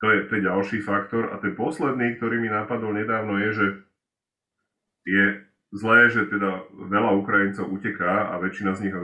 to 0.00 0.06
je, 0.08 0.18
to 0.26 0.32
je 0.40 0.48
ďalší 0.48 0.78
faktor. 0.80 1.30
A 1.30 1.38
ten 1.38 1.52
posledný, 1.52 2.16
ktorý 2.16 2.40
mi 2.40 2.48
napadol 2.48 2.96
nedávno, 2.96 3.36
je, 3.36 3.50
že 3.52 3.66
tie 5.04 5.22
zlé, 5.76 6.08
že 6.10 6.26
teda 6.26 6.66
veľa 6.72 7.20
Ukrajincov 7.20 7.68
uteká 7.68 8.32
a 8.32 8.40
väčšina 8.40 8.74
z 8.74 8.88
nich 8.88 8.94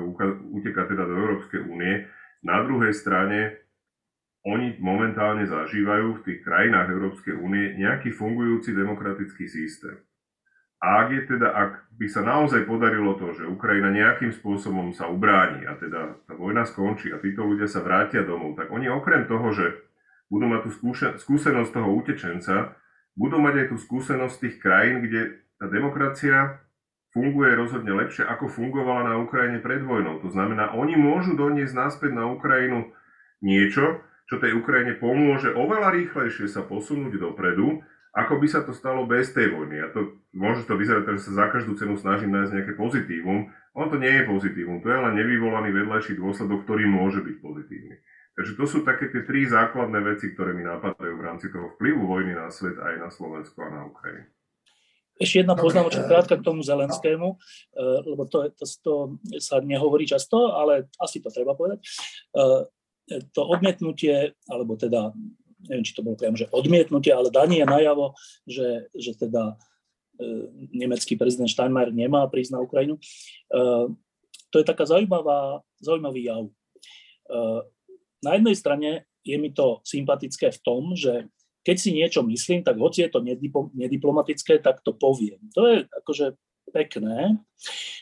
uteká 0.57 0.89
teda 0.89 1.05
do 1.05 1.15
Európskej 1.15 1.69
únie. 1.69 2.09
Na 2.43 2.65
druhej 2.65 2.97
strane 2.97 3.61
oni 4.47 4.79
momentálne 4.79 5.43
zažívajú 5.45 6.23
v 6.23 6.25
tých 6.25 6.39
krajinách 6.47 6.89
Európskej 6.91 7.35
únie 7.35 7.75
nejaký 7.77 8.15
fungujúci 8.15 8.73
demokratický 8.73 9.51
systém. 9.51 9.99
A 10.79 11.03
ak 11.03 11.09
je 11.11 11.23
teda, 11.35 11.51
ak 11.51 11.71
by 11.99 12.07
sa 12.07 12.23
naozaj 12.23 12.69
podarilo 12.69 13.17
to, 13.19 13.33
že 13.33 13.49
Ukrajina 13.49 13.91
nejakým 13.91 14.31
spôsobom 14.31 14.93
sa 14.93 15.09
ubráni 15.09 15.67
a 15.67 15.75
teda 15.75 16.21
tá 16.29 16.37
vojna 16.37 16.69
skončí 16.69 17.11
a 17.11 17.19
títo 17.19 17.43
ľudia 17.43 17.67
sa 17.67 17.83
vrátia 17.83 18.23
domov, 18.23 18.55
tak 18.55 18.71
oni 18.71 18.87
okrem 18.87 19.25
toho, 19.27 19.51
že 19.51 19.86
budú 20.27 20.47
mať 20.51 20.61
tú 20.67 20.71
skúsenosť 21.23 21.71
toho 21.71 21.89
utečenca, 21.95 22.75
budú 23.17 23.41
mať 23.41 23.55
aj 23.65 23.67
tú 23.73 23.77
skúsenosť 23.81 24.37
tých 24.43 24.57
krajín, 24.61 25.07
kde 25.07 25.41
tá 25.57 25.67
demokracia 25.71 26.61
funguje 27.17 27.57
rozhodne 27.57 27.97
lepšie, 27.97 28.29
ako 28.29 28.53
fungovala 28.53 29.09
na 29.09 29.15
Ukrajine 29.25 29.65
pred 29.65 29.81
vojnou. 29.81 30.21
To 30.21 30.29
znamená, 30.29 30.77
oni 30.77 31.01
môžu 31.01 31.33
doniesť 31.33 31.73
naspäť 31.73 32.12
na 32.12 32.29
Ukrajinu 32.29 32.93
niečo, 33.41 34.05
čo 34.29 34.37
tej 34.37 34.53
Ukrajine 34.59 35.01
pomôže 35.01 35.55
oveľa 35.55 35.97
rýchlejšie 35.97 36.51
sa 36.51 36.61
posunúť 36.67 37.17
dopredu, 37.17 37.81
ako 38.17 38.41
by 38.41 38.47
sa 38.49 38.61
to 38.65 38.77
stalo 38.77 39.09
bez 39.09 39.33
tej 39.33 39.55
vojny. 39.55 39.81
A 39.81 39.93
to 39.93 40.21
môže 40.37 40.69
to 40.69 40.77
vyzerať, 40.77 41.17
že 41.17 41.31
sa 41.31 41.33
za 41.41 41.47
každú 41.53 41.77
cenu 41.81 41.97
snažím 41.97 42.33
nájsť 42.37 42.53
nejaké 42.53 42.73
pozitívum. 42.77 43.49
Ono 43.77 43.87
to 43.93 43.97
nie 44.01 44.12
je 44.12 44.25
pozitívum, 44.25 44.81
to 44.81 44.89
je 44.89 44.99
len 44.99 45.15
nevyvolaný 45.17 45.69
vedľajší 45.73 46.17
dôsledok, 46.21 46.65
ktorý 46.65 46.85
môže 46.89 47.21
byť 47.25 47.37
pozitívny. 47.45 47.97
Takže 48.37 48.53
to 48.53 48.64
sú 48.68 48.79
také 48.85 49.09
tie 49.09 49.25
tri 49.25 49.49
základné 49.49 49.96
veci, 50.05 50.37
ktoré 50.37 50.53
mi 50.53 50.61
napadajú 50.61 51.16
v 51.16 51.25
rámci 51.25 51.49
toho 51.49 51.72
vplyvu 51.75 52.05
vojny 52.05 52.37
na 52.37 52.53
svet 52.53 52.77
aj 52.77 53.01
na 53.01 53.09
Slovensko 53.09 53.64
a 53.64 53.68
na 53.72 53.83
Ukrajinu. 53.88 54.29
Ešte 55.16 55.40
jedna 55.40 55.57
poznámočka 55.57 56.05
krátka 56.05 56.37
k 56.37 56.44
tomu 56.44 56.61
Zelenskému, 56.61 57.29
eh, 57.33 57.99
lebo 58.05 58.29
to, 58.29 58.53
to, 58.53 58.64
to 58.68 58.92
sa 59.40 59.64
nehovorí 59.64 60.05
často, 60.05 60.53
ale 60.53 60.92
asi 61.01 61.25
to 61.25 61.33
treba 61.33 61.57
povedať. 61.57 61.81
Eh, 62.37 62.68
to 63.33 63.40
odmietnutie, 63.40 64.37
alebo 64.53 64.77
teda, 64.77 65.16
neviem, 65.72 65.87
či 65.87 65.96
to 65.96 66.05
bolo 66.05 66.20
priamo, 66.20 66.37
že 66.37 66.53
odmietnutie, 66.53 67.14
ale 67.16 67.33
danie 67.33 67.64
najavo, 67.64 68.12
že, 68.44 68.90
že 68.92 69.14
teda 69.14 69.55
nemecký 70.72 71.14
prezident 71.14 71.46
Steinmeier 71.46 71.92
nemá 71.92 72.25
prísť 72.27 72.57
na 72.57 72.64
Ukrajinu. 72.64 72.96
To 74.49 74.57
je 74.57 74.64
taká 74.64 74.88
zaujímavá, 74.88 75.61
zaujímavý 75.79 76.25
jav. 76.25 76.49
Na 78.24 78.38
jednej 78.38 78.57
strane 78.57 78.90
je 79.26 79.37
mi 79.37 79.50
to 79.50 79.83
sympatické 79.83 80.55
v 80.55 80.62
tom, 80.62 80.94
že 80.94 81.26
keď 81.66 81.76
si 81.83 81.90
niečo 81.90 82.22
myslím, 82.22 82.62
tak 82.62 82.79
hoci 82.79 83.02
je 83.02 83.11
to 83.11 83.20
nediplomatické, 83.74 84.62
tak 84.62 84.87
to 84.87 84.94
poviem. 84.94 85.42
To 85.59 85.66
je 85.66 85.76
akože 85.90 86.38
pekné. 86.70 87.42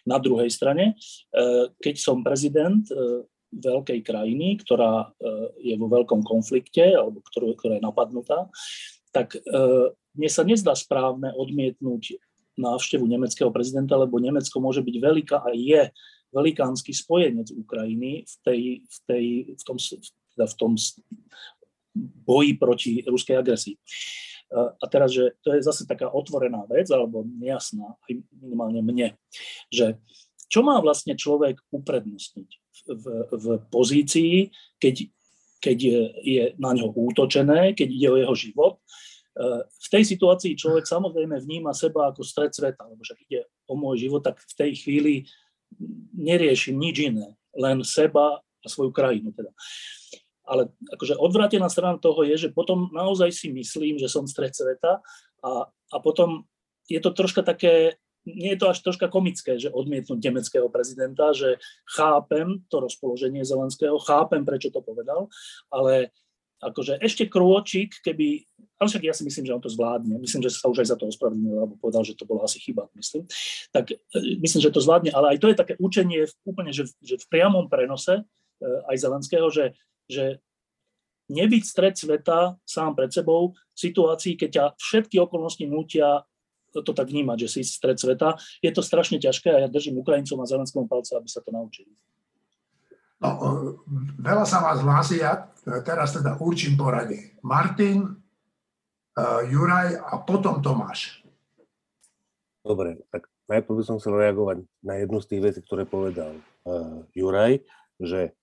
Na 0.05 0.21
druhej 0.21 0.53
strane, 0.53 0.93
e, 0.93 1.73
keď 1.81 1.95
som 1.97 2.21
prezident, 2.21 2.85
e, 2.93 3.25
veľkej 3.55 4.03
krajiny, 4.05 4.61
ktorá 4.61 5.15
e, 5.15 5.33
je 5.73 5.75
vo 5.81 5.89
veľkom 5.89 6.27
konflikte, 6.27 6.93
alebo 6.93 7.25
ktorú, 7.25 7.57
ktorá 7.57 7.79
je 7.79 7.87
napadnutá, 7.87 8.51
tak 9.15 9.39
mne 10.19 10.27
sa 10.27 10.43
nezdá 10.43 10.75
správne 10.75 11.31
odmietnúť 11.39 12.19
návštevu 12.59 13.07
nemeckého 13.07 13.47
prezidenta, 13.55 13.95
lebo 13.95 14.19
Nemecko 14.19 14.59
môže 14.59 14.83
byť 14.83 14.97
veľká 14.99 15.39
a 15.39 15.55
je 15.55 15.87
velikánsky 16.35 16.91
spojenec 16.91 17.55
Ukrajiny 17.55 18.27
v, 18.27 18.35
tej, 18.43 18.61
v, 18.83 18.97
tej, 19.07 19.25
v, 19.55 19.63
tom, 19.63 19.77
teda 20.35 20.47
v 20.51 20.55
tom 20.59 20.73
boji 22.27 22.53
proti 22.59 22.93
ruskej 23.07 23.39
agresii. 23.39 23.79
A 24.55 24.85
teraz, 24.91 25.15
že 25.15 25.39
to 25.41 25.55
je 25.55 25.63
zase 25.63 25.87
taká 25.87 26.11
otvorená 26.11 26.67
vec, 26.67 26.91
alebo 26.91 27.23
nejasná, 27.23 27.95
minimálne 28.39 28.83
mne, 28.83 29.15
že 29.71 29.99
čo 30.51 30.63
má 30.63 30.79
vlastne 30.83 31.15
človek 31.17 31.59
uprednostniť? 31.75 32.65
v, 32.87 33.05
v 33.31 33.47
pozícii, 33.73 34.53
keď, 34.77 34.95
keď 35.61 35.77
je, 35.79 36.01
je 36.21 36.45
na 36.61 36.77
ňo 36.77 36.93
útočené, 36.93 37.73
keď 37.73 37.89
ide 37.89 38.09
o 38.13 38.21
jeho 38.21 38.35
život. 38.37 38.75
E, 38.77 38.81
v 39.65 39.89
tej 39.89 40.05
situácii 40.05 40.59
človek 40.59 40.85
samozrejme 40.85 41.41
vníma 41.41 41.73
seba 41.73 42.13
ako 42.13 42.21
stred 42.27 42.53
sveta, 42.53 42.85
lebo 42.85 43.01
však 43.01 43.19
ide 43.25 43.49
o 43.71 43.75
môj 43.79 44.09
život, 44.09 44.21
tak 44.21 44.41
v 44.41 44.55
tej 44.55 44.71
chvíli 44.77 45.15
neriešim 46.15 46.79
nič 46.79 46.97
iné, 47.11 47.35
len 47.55 47.83
seba 47.87 48.41
a 48.41 48.67
svoju 48.67 48.91
krajinu. 48.91 49.31
Teda. 49.37 49.53
Ale 50.45 50.73
akože 50.93 51.17
odvrátená 51.17 51.69
strana 51.69 52.01
toho 52.01 52.25
je, 52.25 52.49
že 52.49 52.55
potom 52.55 52.93
naozaj 52.93 53.33
si 53.33 53.49
myslím, 53.53 53.97
že 53.97 54.09
som 54.09 54.29
stred 54.29 54.53
sveta 54.53 55.01
a, 55.45 55.51
a 55.69 55.97
potom 56.01 56.45
je 56.89 57.01
to 57.01 57.11
troška 57.13 57.41
také 57.41 57.97
nie 58.25 58.57
je 58.57 58.61
to 58.61 58.73
až 58.73 58.81
troška 58.81 59.13
komické, 59.13 59.61
že 59.61 59.69
odmietnúť 59.69 60.17
nemeckého 60.17 60.73
prezidenta, 60.73 61.37
že 61.37 61.61
chápem 61.85 62.65
to 62.73 62.81
rozpoloženie 62.81 63.45
Zelenského, 63.45 64.01
chápem, 64.01 64.49
prečo 64.49 64.73
to 64.73 64.81
povedal, 64.81 65.29
ale 65.69 66.09
akože 66.65 67.01
ešte 67.05 67.29
krôčik, 67.29 68.01
keby, 68.01 68.45
ale 68.81 68.89
však 68.89 69.05
ja 69.05 69.15
si 69.15 69.23
myslím, 69.29 69.45
že 69.45 69.55
on 69.55 69.63
to 69.63 69.71
zvládne, 69.73 70.17
myslím, 70.19 70.43
že 70.45 70.57
sa 70.57 70.67
už 70.73 70.85
aj 70.85 70.89
za 70.93 70.97
to 70.97 71.09
ospravedlnil, 71.09 71.57
alebo 71.61 71.75
povedal, 71.77 72.03
že 72.03 72.17
to 72.17 72.25
bola 72.25 72.49
asi 72.49 72.59
chyba, 72.59 72.89
myslím, 72.97 73.29
tak 73.71 73.93
e, 73.93 73.97
myslím, 74.41 74.61
že 74.65 74.75
to 74.75 74.81
zvládne, 74.81 75.13
ale 75.13 75.37
aj 75.37 75.39
to 75.45 75.47
je 75.53 75.57
také 75.57 75.75
učenie 75.77 76.25
úplne, 76.49 76.73
že, 76.73 76.89
že 77.05 77.21
v 77.21 77.27
priamom 77.29 77.69
prenose 77.69 78.21
e, 78.21 78.25
aj 78.89 78.97
Zelenského, 78.97 79.47
že, 79.53 79.77
že 80.09 80.41
nebyť 81.29 81.63
stred 81.65 81.95
sveta 81.97 82.57
sám 82.65 82.97
pred 82.97 83.13
sebou 83.13 83.57
v 83.57 83.79
situácii, 83.79 84.37
keď 84.37 84.51
ťa 84.51 84.65
všetky 84.77 85.17
okolnosti 85.21 85.65
nutia 85.65 86.25
to 86.75 86.91
tak 86.91 87.07
vnímať, 87.07 87.47
že 87.47 87.49
si 87.55 87.61
stred 87.63 87.95
sveta. 87.95 88.35
Je 88.59 88.75
to 88.75 88.83
strašne 88.83 89.23
ťažké 89.23 89.47
a 89.47 89.63
ja 89.63 89.69
držím 89.71 90.03
Ukrajincom 90.03 90.43
a 90.43 90.51
Zelenskému 90.51 90.91
palce, 90.91 91.15
aby 91.15 91.31
sa 91.31 91.39
to 91.39 91.55
naučili. 91.55 91.95
No, 93.25 93.31
veľa 94.21 94.45
sa 94.45 94.61
vás 94.61 94.85
hlási, 94.85 95.25
ja 95.25 95.49
teraz 95.65 96.13
teda 96.13 96.37
určím 96.37 96.77
poradie. 96.77 97.33
Martin, 97.41 98.05
uh, 98.05 99.41
Juraj 99.49 99.97
a 99.97 100.21
potom 100.21 100.61
Tomáš. 100.61 101.25
Dobre, 102.61 103.01
tak 103.09 103.33
najprv 103.49 103.81
by 103.81 103.85
som 103.89 103.97
chcel 103.97 104.21
reagovať 104.21 104.69
na 104.85 105.01
jednu 105.01 105.25
z 105.25 105.29
tých 105.33 105.41
vecí, 105.41 105.61
ktoré 105.65 105.89
povedal 105.89 106.37
uh, 106.37 107.01
Juraj, 107.17 107.65
že 107.97 108.37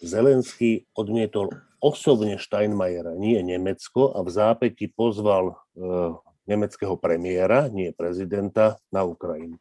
Zelenský 0.00 0.88
odmietol 0.96 1.52
osobne 1.84 2.40
Steinmeiera, 2.40 3.12
nie 3.20 3.36
Nemecko, 3.44 4.16
a 4.16 4.24
v 4.24 4.32
zápäti 4.32 4.88
pozval 4.88 5.52
uh, 5.52 6.16
nemeckého 6.48 6.96
premiéra, 6.96 7.68
nie 7.68 7.92
prezidenta, 7.92 8.80
na 8.88 9.04
Ukrajinu. 9.04 9.60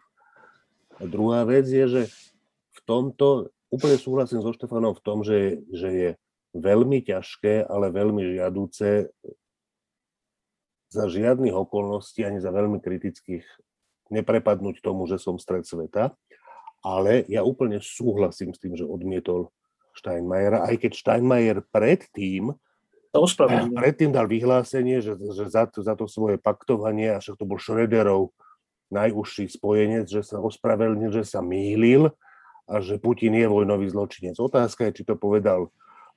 A 1.00 1.04
druhá 1.04 1.44
vec 1.44 1.68
je, 1.68 1.84
že 1.84 2.02
v 2.72 2.80
tomto 2.88 3.52
úplne 3.74 3.98
súhlasím 3.98 4.46
so 4.46 4.54
Štefanom 4.54 4.94
v 4.94 5.02
tom, 5.02 5.26
že, 5.26 5.66
že 5.74 5.90
je 5.90 6.10
veľmi 6.54 7.02
ťažké, 7.02 7.66
ale 7.66 7.90
veľmi 7.90 8.38
žiadúce 8.38 9.10
za 10.94 11.06
žiadnych 11.10 11.58
okolností 11.58 12.22
ani 12.22 12.38
za 12.38 12.54
veľmi 12.54 12.78
kritických 12.78 13.42
neprepadnúť 14.14 14.78
tomu, 14.86 15.10
že 15.10 15.18
som 15.18 15.42
stred 15.42 15.66
sveta. 15.66 16.14
Ale 16.86 17.26
ja 17.26 17.42
úplne 17.42 17.82
súhlasím 17.82 18.54
s 18.54 18.62
tým, 18.62 18.78
že 18.78 18.86
odmietol 18.86 19.50
Steinmeiera, 19.98 20.70
aj 20.70 20.86
keď 20.86 20.92
Steinmeier 20.94 21.66
predtým 21.74 22.54
Predtým 23.78 24.10
dal 24.10 24.26
vyhlásenie, 24.26 24.98
že, 25.06 25.14
že 25.22 25.46
za, 25.46 25.70
to, 25.70 25.86
za 25.86 25.94
to 25.94 26.10
svoje 26.10 26.42
paktovanie, 26.42 27.14
a 27.14 27.22
však 27.22 27.38
to 27.38 27.46
bol 27.46 27.62
Schröderov 27.62 28.34
najúžší 28.90 29.54
spojenec, 29.54 30.10
že 30.10 30.26
sa 30.26 30.42
ospravedlnil, 30.42 31.14
že 31.14 31.22
sa 31.22 31.46
mýlil 31.46 32.10
a 32.70 32.80
že 32.80 33.00
Putin 33.00 33.36
je 33.36 33.48
vojnový 33.48 33.92
zločinec. 33.92 34.40
Otázka 34.40 34.88
je, 34.90 35.02
či 35.02 35.04
to 35.04 35.20
povedal 35.20 35.70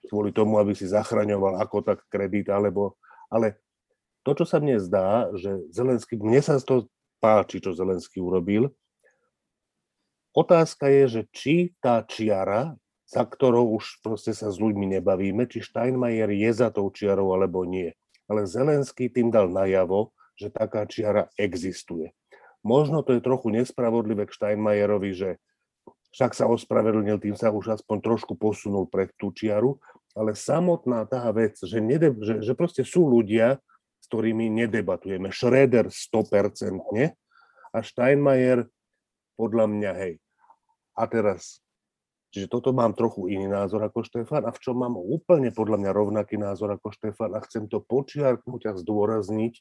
kvôli 0.06 0.30
tomu, 0.30 0.62
aby 0.62 0.72
si 0.76 0.86
zachraňoval 0.86 1.58
ako 1.58 1.82
tak 1.82 1.98
kredit, 2.06 2.46
alebo... 2.52 2.94
Ale 3.26 3.58
to, 4.22 4.38
čo 4.38 4.46
sa 4.46 4.62
mne 4.62 4.78
zdá, 4.78 5.30
že 5.34 5.66
Zelenský, 5.74 6.14
mne 6.18 6.38
sa 6.38 6.62
to 6.62 6.86
páči, 7.18 7.58
čo 7.58 7.74
Zelenský 7.74 8.22
urobil, 8.22 8.70
otázka 10.30 10.86
je, 10.86 11.02
že 11.10 11.22
či 11.34 11.54
tá 11.82 12.06
čiara 12.06 12.78
za 13.06 13.22
ktorou 13.22 13.78
už 13.78 14.02
proste 14.02 14.34
sa 14.34 14.50
s 14.50 14.58
ľuďmi 14.58 14.98
nebavíme, 14.98 15.46
či 15.46 15.62
Steinmeier 15.62 16.26
je 16.34 16.50
za 16.50 16.74
tou 16.74 16.90
čiarou 16.90 17.38
alebo 17.38 17.62
nie. 17.62 17.94
Ale 18.26 18.50
Zelenský 18.50 19.06
tým 19.06 19.30
dal 19.30 19.46
najavo, 19.46 20.10
že 20.34 20.50
taká 20.50 20.84
čiara 20.90 21.30
existuje. 21.38 22.10
Možno 22.66 23.06
to 23.06 23.14
je 23.14 23.22
trochu 23.22 23.54
nespravodlivé 23.54 24.26
k 24.26 24.34
Steinmeierovi, 24.34 25.14
že 25.14 25.30
však 26.16 26.32
sa 26.32 26.48
ospravedlnil, 26.48 27.20
tým 27.20 27.36
sa 27.36 27.52
už 27.52 27.76
aspoň 27.76 28.00
trošku 28.00 28.40
posunul 28.40 28.88
pred 28.88 29.12
tú 29.20 29.36
čiaru, 29.36 29.76
ale 30.16 30.32
samotná 30.32 31.04
tá 31.04 31.28
vec, 31.28 31.60
že, 31.60 31.76
nede, 31.76 32.16
že, 32.24 32.40
že 32.40 32.56
proste 32.56 32.88
sú 32.88 33.04
ľudia, 33.04 33.60
s 34.00 34.08
ktorými 34.08 34.48
nedebatujeme. 34.48 35.28
Schroeder 35.28 35.92
100% 35.92 37.12
a 37.76 37.78
Steinmeier 37.84 38.64
podľa 39.36 39.68
mňa 39.68 39.92
hej. 40.00 40.14
A 40.96 41.04
teraz 41.04 41.60
Čiže 42.36 42.52
toto 42.52 42.76
mám 42.76 42.92
trochu 42.92 43.32
iný 43.32 43.48
názor 43.48 43.80
ako 43.80 44.04
Štefan 44.04 44.44
a 44.44 44.52
v 44.52 44.60
čom 44.60 44.76
mám 44.76 44.92
úplne 44.92 45.48
podľa 45.56 45.80
mňa 45.80 45.90
rovnaký 45.96 46.36
názor 46.36 46.68
ako 46.68 46.92
Štefan 46.92 47.32
a 47.32 47.40
chcem 47.40 47.64
to 47.64 47.80
počiarknúť 47.80 48.68
a 48.68 48.72
zdôrazniť, 48.76 49.54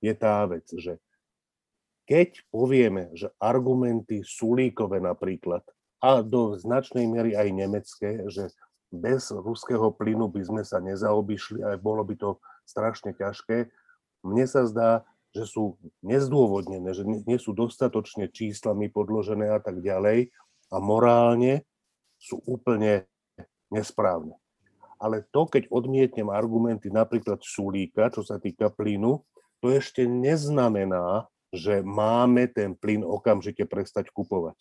je 0.00 0.12
tá 0.16 0.48
vec, 0.48 0.64
že 0.72 0.96
keď 2.08 2.48
povieme, 2.48 3.12
že 3.12 3.28
argumenty 3.36 4.24
Sulíkové 4.24 5.04
napríklad 5.04 5.68
a 6.02 6.20
do 6.22 6.58
značnej 6.58 7.06
miery 7.06 7.34
aj 7.34 7.48
nemecké, 7.54 8.24
že 8.30 8.50
bez 8.94 9.34
ruského 9.34 9.90
plynu 9.90 10.30
by 10.30 10.42
sme 10.46 10.62
sa 10.62 10.78
nezaobišli 10.78 11.66
a 11.66 11.74
bolo 11.74 12.06
by 12.06 12.14
to 12.14 12.38
strašne 12.64 13.12
ťažké, 13.14 13.68
mne 14.24 14.46
sa 14.48 14.64
zdá, 14.64 15.04
že 15.34 15.44
sú 15.50 15.76
nezdôvodnené, 16.00 16.94
že 16.94 17.02
nie 17.04 17.38
sú 17.42 17.52
dostatočne 17.52 18.30
číslami 18.30 18.88
podložené 18.88 19.50
a 19.50 19.58
tak 19.58 19.82
ďalej 19.82 20.30
a 20.70 20.76
morálne 20.78 21.66
sú 22.22 22.38
úplne 22.46 23.04
nesprávne. 23.68 24.38
Ale 25.02 25.26
to, 25.34 25.44
keď 25.50 25.68
odmietnem 25.68 26.30
argumenty 26.30 26.88
napríklad 26.88 27.42
Sulíka, 27.42 28.08
čo 28.14 28.22
sa 28.22 28.38
týka 28.38 28.70
plynu, 28.70 29.26
to 29.58 29.74
ešte 29.74 30.06
neznamená, 30.06 31.26
že 31.50 31.82
máme 31.82 32.46
ten 32.50 32.78
plyn 32.78 33.02
okamžite 33.02 33.66
prestať 33.66 34.10
kupovať. 34.14 34.56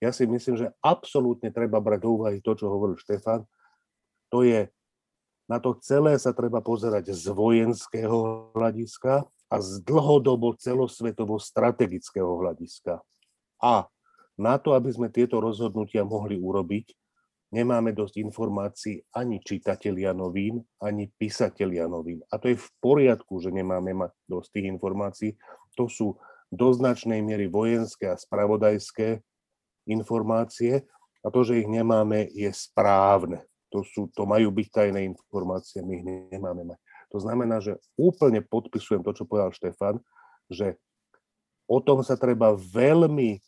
Ja 0.00 0.10
si 0.16 0.24
myslím, 0.24 0.56
že 0.56 0.72
absolútne 0.80 1.52
treba 1.52 1.76
brať 1.76 2.00
do 2.00 2.10
úvahy 2.16 2.40
to, 2.40 2.56
čo 2.56 2.72
hovoril 2.72 2.96
Štefan. 2.96 3.44
To 4.32 4.40
je, 4.40 4.72
na 5.44 5.60
to 5.60 5.76
celé 5.84 6.16
sa 6.16 6.32
treba 6.32 6.64
pozerať 6.64 7.12
z 7.12 7.28
vojenského 7.28 8.50
hľadiska 8.56 9.28
a 9.28 9.56
z 9.60 9.84
dlhodobo 9.84 10.56
celosvetovo 10.56 11.36
strategického 11.36 12.32
hľadiska. 12.40 13.04
A 13.60 13.84
na 14.40 14.56
to, 14.56 14.72
aby 14.72 14.88
sme 14.88 15.12
tieto 15.12 15.36
rozhodnutia 15.36 16.00
mohli 16.00 16.40
urobiť, 16.40 16.96
nemáme 17.52 17.92
dosť 17.92 18.24
informácií 18.24 19.04
ani 19.12 19.42
čitatelia 19.42 20.16
novín, 20.16 20.64
ani 20.80 21.12
písatelia 21.12 21.84
novín. 21.90 22.24
A 22.32 22.40
to 22.40 22.48
je 22.48 22.56
v 22.56 22.68
poriadku, 22.80 23.42
že 23.42 23.52
nemáme 23.52 23.92
mať 23.92 24.16
dosť 24.30 24.48
tých 24.54 24.66
informácií. 24.70 25.30
To 25.76 25.90
sú 25.90 26.16
do 26.48 26.72
značnej 26.72 27.20
miery 27.20 27.50
vojenské 27.50 28.08
a 28.08 28.16
spravodajské 28.16 29.20
informácie 29.90 30.86
a 31.20 31.28
to, 31.28 31.42
že 31.44 31.60
ich 31.60 31.68
nemáme, 31.68 32.30
je 32.30 32.48
správne. 32.54 33.44
To, 33.70 33.82
sú, 33.86 34.10
to 34.14 34.26
majú 34.26 34.50
byť 34.50 34.66
tajné 34.70 35.06
informácie, 35.06 35.82
my 35.82 35.92
ich 35.98 36.04
nemáme 36.06 36.74
mať. 36.74 36.78
To 37.10 37.18
znamená, 37.18 37.58
že 37.58 37.78
úplne 37.98 38.42
podpisujem 38.42 39.02
to, 39.02 39.10
čo 39.14 39.26
povedal 39.26 39.50
Štefan, 39.50 39.98
že 40.46 40.78
o 41.70 41.78
tom 41.78 42.02
sa 42.02 42.18
treba 42.18 42.54
veľmi 42.54 43.38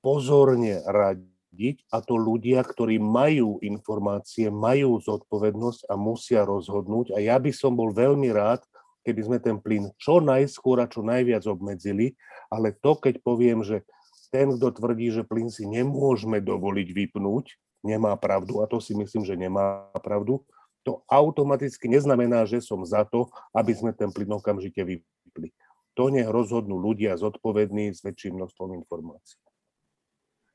pozorne 0.00 0.80
radiť 0.88 1.84
a 1.92 2.00
to 2.00 2.16
ľudia, 2.16 2.64
ktorí 2.64 2.96
majú 2.96 3.60
informácie, 3.60 4.48
majú 4.48 4.96
zodpovednosť 5.00 5.88
a 5.92 5.94
musia 6.00 6.40
rozhodnúť. 6.48 7.12
A 7.16 7.20
ja 7.20 7.36
by 7.36 7.52
som 7.52 7.76
bol 7.76 7.92
veľmi 7.92 8.32
rád, 8.32 8.64
keby 9.04 9.20
sme 9.24 9.38
ten 9.40 9.56
plyn 9.60 9.92
čo 10.00 10.20
najskôr 10.20 10.80
a 10.80 10.88
čo 10.88 11.04
najviac 11.04 11.44
obmedzili, 11.48 12.16
ale 12.48 12.72
to, 12.76 12.96
keď 12.96 13.20
poviem, 13.20 13.60
že 13.64 13.84
ten, 14.30 14.54
kto 14.56 14.70
tvrdí, 14.70 15.10
že 15.10 15.26
plyn 15.26 15.50
si 15.50 15.66
nemôžeme 15.66 16.38
dovoliť 16.38 16.88
vypnúť, 16.94 17.58
nemá 17.82 18.14
pravdu, 18.16 18.62
a 18.62 18.70
to 18.70 18.78
si 18.78 18.94
myslím, 18.94 19.26
že 19.26 19.34
nemá 19.34 19.90
pravdu, 20.00 20.42
to 20.80 21.04
automaticky 21.12 21.92
neznamená, 21.92 22.48
že 22.48 22.64
som 22.64 22.80
za 22.86 23.04
to, 23.04 23.28
aby 23.52 23.76
sme 23.76 23.92
ten 23.92 24.08
plyn 24.08 24.32
okamžite 24.32 24.80
vypli. 24.80 25.52
To 25.98 26.08
nech 26.08 26.30
rozhodnú 26.30 26.80
ľudia 26.80 27.18
zodpovední 27.20 27.92
s 27.92 28.00
väčším 28.00 28.40
množstvom 28.40 28.72
informácií. 28.80 29.36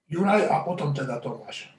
Juraj 0.10 0.50
a 0.50 0.66
potom 0.66 0.94
teda 0.96 1.22
Tomáš. 1.22 1.70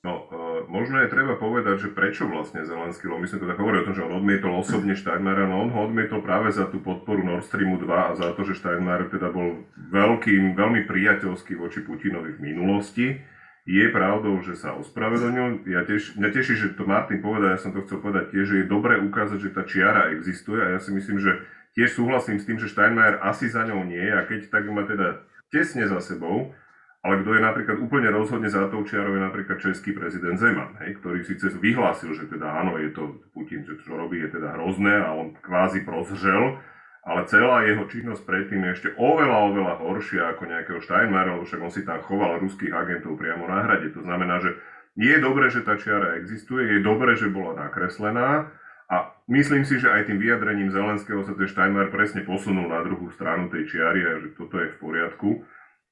No, 0.00 0.16
uh, 0.16 0.64
možno 0.64 1.04
je 1.04 1.12
treba 1.12 1.36
povedať, 1.36 1.84
že 1.84 1.88
prečo 1.92 2.24
vlastne 2.24 2.64
Zelenský, 2.64 3.04
lebo 3.04 3.20
my 3.20 3.28
sme 3.28 3.44
teda 3.44 3.52
hovorili 3.52 3.84
o 3.84 3.88
tom, 3.92 3.96
že 4.00 4.06
on 4.08 4.16
odmietol 4.16 4.56
osobne 4.56 4.96
Steinmeiera, 4.96 5.44
no 5.44 5.60
on 5.60 5.68
ho 5.76 5.80
odmietol 5.84 6.24
práve 6.24 6.48
za 6.56 6.72
tú 6.72 6.80
podporu 6.80 7.20
Nord 7.20 7.44
Streamu 7.44 7.76
2 7.76 7.84
a 7.84 8.16
za 8.16 8.32
to, 8.32 8.40
že 8.48 8.56
Steinmeier 8.56 9.12
teda 9.12 9.28
bol 9.28 9.60
veľkým, 9.76 10.56
veľmi 10.56 10.88
priateľský 10.88 11.52
voči 11.60 11.84
Putinovi 11.84 12.32
v 12.32 12.40
minulosti. 12.40 13.20
Je 13.68 13.84
pravdou, 13.92 14.40
že 14.40 14.56
sa 14.56 14.72
ospravedlnil. 14.72 15.68
Ja 15.68 15.84
tiež, 15.84 16.16
mňa 16.16 16.30
teší, 16.32 16.56
že 16.56 16.72
to 16.80 16.88
Martin 16.88 17.20
povedal, 17.20 17.52
ja 17.52 17.60
som 17.60 17.76
to 17.76 17.84
chcel 17.84 18.00
povedať 18.00 18.32
tiež, 18.32 18.56
že 18.56 18.56
je 18.64 18.72
dobré 18.72 18.96
ukázať, 19.04 19.36
že 19.36 19.52
tá 19.52 19.68
čiara 19.68 20.16
existuje 20.16 20.64
a 20.64 20.72
ja 20.72 20.80
si 20.80 20.96
myslím, 20.96 21.20
že 21.20 21.44
tiež 21.76 21.92
súhlasím 21.92 22.40
s 22.40 22.48
tým, 22.48 22.56
že 22.56 22.72
Steinmeier 22.72 23.20
asi 23.20 23.52
za 23.52 23.68
ňou 23.68 23.84
nie 23.84 24.08
a 24.08 24.24
keď 24.24 24.48
tak 24.48 24.64
má 24.72 24.88
teda 24.88 25.28
tesne 25.52 25.84
za 25.84 26.00
sebou, 26.00 26.56
ale 27.00 27.24
kto 27.24 27.30
je 27.32 27.40
napríklad 27.40 27.76
úplne 27.80 28.12
rozhodne 28.12 28.52
za 28.52 28.68
tou 28.68 28.84
čiarou 28.84 29.16
je 29.16 29.22
napríklad 29.24 29.56
český 29.56 29.96
prezident 29.96 30.36
Zeman, 30.36 30.76
hej, 30.84 31.00
ktorý 31.00 31.24
síce 31.24 31.48
vyhlásil, 31.56 32.12
že 32.12 32.28
teda 32.28 32.44
áno, 32.44 32.76
je 32.76 32.92
to 32.92 33.24
Putin, 33.32 33.64
že 33.64 33.80
čo 33.80 33.96
robí 33.96 34.20
je 34.20 34.36
teda 34.36 34.60
hrozné 34.60 35.00
a 35.00 35.16
on 35.16 35.32
kvázi 35.40 35.80
prozřel, 35.88 36.60
ale 37.00 37.24
celá 37.24 37.64
jeho 37.64 37.88
činnosť 37.88 38.22
predtým 38.28 38.60
je 38.60 38.70
ešte 38.76 38.88
oveľa, 39.00 39.48
oveľa 39.48 39.74
horšia 39.80 40.36
ako 40.36 40.42
nejakého 40.44 40.80
Steinmeiera, 40.84 41.40
lebo 41.40 41.48
však 41.48 41.64
on 41.64 41.72
si 41.72 41.82
tam 41.88 42.04
choval 42.04 42.36
ruských 42.44 42.76
agentov 42.76 43.16
priamo 43.16 43.48
na 43.48 43.64
hrade. 43.64 43.88
To 43.96 44.04
znamená, 44.04 44.36
že 44.44 44.60
je 45.00 45.16
dobré, 45.16 45.48
že 45.48 45.64
tá 45.64 45.80
čiara 45.80 46.20
existuje, 46.20 46.76
je 46.76 46.84
dobré, 46.84 47.16
že 47.16 47.32
bola 47.32 47.56
nakreslená 47.56 48.52
a 48.92 48.96
myslím 49.32 49.64
si, 49.64 49.80
že 49.80 49.88
aj 49.88 50.12
tým 50.12 50.20
vyjadrením 50.20 50.68
Zelenského 50.68 51.24
sa 51.24 51.32
ten 51.32 51.48
Steinmeier 51.48 51.88
presne 51.88 52.20
posunul 52.28 52.68
na 52.68 52.84
druhú 52.84 53.08
stranu 53.16 53.48
tej 53.48 53.64
čiary 53.72 54.04
a 54.04 54.20
že 54.20 54.36
toto 54.36 54.60
je 54.60 54.68
v 54.68 54.76
poriadku. 54.76 55.30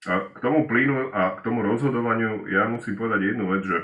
A 0.06 0.30
k 0.30 0.38
tomu 0.38 0.70
plynu 0.70 1.10
a 1.10 1.34
k 1.34 1.42
tomu 1.42 1.66
rozhodovaniu 1.66 2.46
ja 2.46 2.70
musím 2.70 2.94
povedať 2.94 3.34
jednu 3.34 3.50
vec, 3.50 3.66
že 3.66 3.78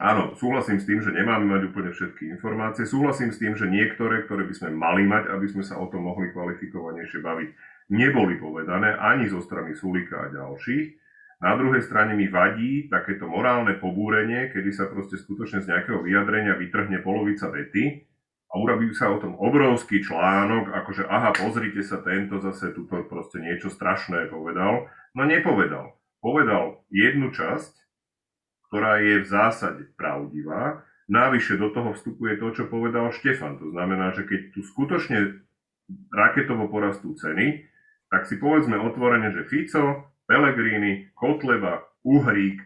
áno, 0.00 0.32
súhlasím 0.40 0.80
s 0.80 0.88
tým, 0.88 1.04
že 1.04 1.12
nemáme 1.12 1.44
mať 1.44 1.68
úplne 1.68 1.92
všetky 1.92 2.32
informácie, 2.32 2.88
súhlasím 2.88 3.28
s 3.28 3.36
tým, 3.36 3.52
že 3.52 3.68
niektoré, 3.68 4.24
ktoré 4.24 4.48
by 4.48 4.54
sme 4.56 4.70
mali 4.72 5.04
mať, 5.04 5.28
aby 5.28 5.46
sme 5.52 5.60
sa 5.60 5.76
o 5.76 5.92
tom 5.92 6.08
mohli 6.08 6.32
kvalifikovanejšie 6.32 7.20
baviť, 7.20 7.48
neboli 7.92 8.40
povedané 8.40 8.96
ani 8.96 9.28
zo 9.28 9.44
strany 9.44 9.76
Sulika 9.76 10.24
a 10.24 10.32
ďalších. 10.32 10.96
Na 11.40 11.56
druhej 11.56 11.84
strane 11.84 12.16
mi 12.16 12.28
vadí 12.28 12.88
takéto 12.88 13.28
morálne 13.28 13.76
pobúrenie, 13.76 14.52
kedy 14.52 14.72
sa 14.72 14.88
proste 14.88 15.20
skutočne 15.20 15.60
z 15.60 15.68
nejakého 15.72 16.00
vyjadrenia 16.00 16.56
vytrhne 16.56 17.00
polovica 17.04 17.48
vety 17.52 18.09
a 18.50 18.54
urobí 18.58 18.90
sa 18.90 19.14
o 19.14 19.22
tom 19.22 19.38
obrovský 19.38 20.02
článok, 20.02 20.74
akože 20.74 21.06
aha, 21.06 21.30
pozrite 21.38 21.86
sa, 21.86 22.02
tento 22.02 22.42
zase 22.42 22.74
tuto 22.74 23.06
proste 23.06 23.38
niečo 23.38 23.70
strašné 23.70 24.26
povedal. 24.26 24.90
No 25.14 25.22
nepovedal. 25.22 25.94
Povedal 26.18 26.82
jednu 26.90 27.30
časť, 27.30 27.72
ktorá 28.68 29.00
je 29.00 29.22
v 29.22 29.26
zásade 29.26 29.82
pravdivá, 29.94 30.84
Návyššie 31.10 31.58
do 31.58 31.74
toho 31.74 31.90
vstupuje 31.90 32.38
to, 32.38 32.54
čo 32.54 32.70
povedal 32.70 33.10
Štefan. 33.10 33.58
To 33.58 33.74
znamená, 33.74 34.14
že 34.14 34.30
keď 34.30 34.54
tu 34.54 34.62
skutočne 34.62 35.42
raketovo 36.14 36.70
porastú 36.70 37.18
ceny, 37.18 37.66
tak 38.14 38.30
si 38.30 38.38
povedzme 38.38 38.78
otvorene, 38.78 39.34
že 39.34 39.42
Fico, 39.50 40.14
Pellegrini, 40.30 41.10
Kotleba, 41.18 41.82
Uhrík, 42.06 42.62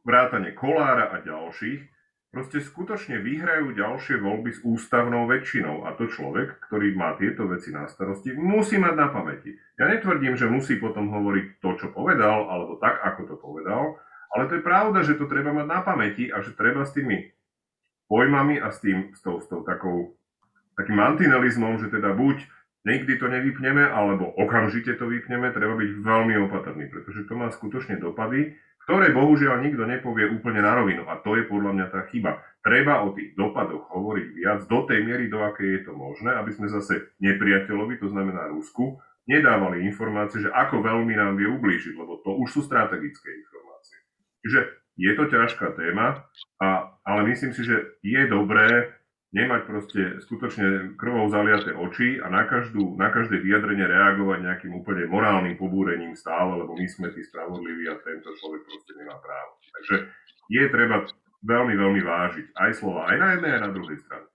vrátane 0.00 0.56
Kolára 0.56 1.12
a 1.12 1.20
ďalších 1.20 1.95
proste 2.36 2.60
skutočne 2.60 3.24
vyhrajú 3.24 3.72
ďalšie 3.72 4.20
voľby 4.20 4.52
s 4.52 4.60
ústavnou 4.60 5.24
väčšinou. 5.24 5.88
A 5.88 5.96
to 5.96 6.04
človek, 6.04 6.60
ktorý 6.68 6.92
má 6.92 7.16
tieto 7.16 7.48
veci 7.48 7.72
na 7.72 7.88
starosti, 7.88 8.36
musí 8.36 8.76
mať 8.76 8.92
na 8.92 9.08
pamäti. 9.08 9.56
Ja 9.80 9.88
netvrdím, 9.88 10.36
že 10.36 10.44
musí 10.44 10.76
potom 10.76 11.08
hovoriť 11.08 11.64
to, 11.64 11.80
čo 11.80 11.86
povedal, 11.96 12.44
alebo 12.52 12.76
tak, 12.76 13.00
ako 13.00 13.20
to 13.24 13.34
povedal, 13.40 13.96
ale 14.36 14.52
to 14.52 14.60
je 14.60 14.68
pravda, 14.68 15.00
že 15.00 15.16
to 15.16 15.24
treba 15.24 15.48
mať 15.56 15.64
na 15.64 15.80
pamäti 15.80 16.28
a 16.28 16.44
že 16.44 16.52
treba 16.52 16.84
s 16.84 16.92
tými 16.92 17.32
pojmami 18.12 18.60
a 18.60 18.68
s, 18.68 18.84
tým, 18.84 19.16
s, 19.16 19.24
tou, 19.24 19.40
s 19.40 19.48
tou 19.48 19.64
takou, 19.64 20.12
takým 20.76 21.00
mantinelizmom, 21.00 21.80
že 21.80 21.88
teda 21.88 22.12
buď 22.12 22.44
nikdy 22.84 23.16
to 23.16 23.32
nevypneme, 23.32 23.80
alebo 23.80 24.28
okamžite 24.36 24.92
to 25.00 25.08
vypneme, 25.08 25.56
treba 25.56 25.72
byť 25.72 25.90
veľmi 26.04 26.36
opatrný, 26.52 26.84
pretože 26.92 27.24
to 27.24 27.32
má 27.32 27.48
skutočne 27.48 27.96
dopady, 27.96 28.60
ktoré 28.86 29.10
bohužiaľ 29.10 29.66
nikto 29.66 29.82
nepovie 29.82 30.30
úplne 30.30 30.62
na 30.62 30.78
rovinu. 30.78 31.10
A 31.10 31.18
to 31.18 31.34
je 31.34 31.50
podľa 31.50 31.74
mňa 31.74 31.86
tá 31.90 32.06
chyba. 32.06 32.38
Treba 32.62 33.02
o 33.02 33.10
tých 33.18 33.34
dopadoch 33.34 33.90
hovoriť 33.90 34.26
viac 34.30 34.60
do 34.70 34.86
tej 34.86 35.02
miery, 35.02 35.26
do 35.26 35.42
akej 35.42 35.82
je 35.82 35.90
to 35.90 35.92
možné, 35.98 36.30
aby 36.38 36.54
sme 36.54 36.70
zase 36.70 37.10
nepriateľovi, 37.18 37.98
to 37.98 38.06
znamená 38.14 38.46
Rusku, 38.46 39.02
nedávali 39.26 39.82
informácie, 39.82 40.46
že 40.46 40.54
ako 40.54 40.86
veľmi 40.86 41.18
nám 41.18 41.34
vie 41.34 41.50
ublížiť, 41.50 41.98
lebo 41.98 42.22
to 42.22 42.38
už 42.38 42.48
sú 42.54 42.60
strategické 42.62 43.26
informácie. 43.26 43.98
Čiže 44.46 44.60
je 45.02 45.12
to 45.18 45.24
ťažká 45.34 45.74
téma, 45.74 46.22
a, 46.62 46.94
ale 47.02 47.20
myslím 47.34 47.52
si, 47.58 47.66
že 47.66 47.98
je 48.06 48.22
dobré 48.30 48.94
nemať 49.34 49.60
proste 49.66 50.00
skutočne 50.22 50.94
krvou 50.94 51.26
zaliaté 51.26 51.74
oči 51.74 52.22
a 52.22 52.30
na, 52.30 52.46
každú, 52.46 52.94
na 52.94 53.10
každé 53.10 53.42
vyjadrenie 53.42 53.82
reagovať 53.82 54.38
nejakým 54.42 54.72
úplne 54.78 55.10
morálnym 55.10 55.58
pobúrením 55.58 56.14
stále, 56.14 56.62
lebo 56.62 56.78
my 56.78 56.86
sme 56.86 57.10
tí 57.10 57.26
spravodliví 57.26 57.90
a 57.90 57.98
tento 58.06 58.30
človek 58.38 58.62
proste 58.62 58.92
nemá 58.94 59.18
právo. 59.18 59.58
Takže 59.76 59.96
je 60.46 60.64
treba 60.70 60.96
veľmi, 61.42 61.74
veľmi 61.74 62.02
vážiť 62.06 62.46
aj 62.54 62.70
slova 62.78 63.10
aj 63.10 63.16
na 63.18 63.28
jednej, 63.34 63.50
aj 63.58 63.62
na 63.66 63.70
druhej 63.74 63.98
strane. 63.98 64.26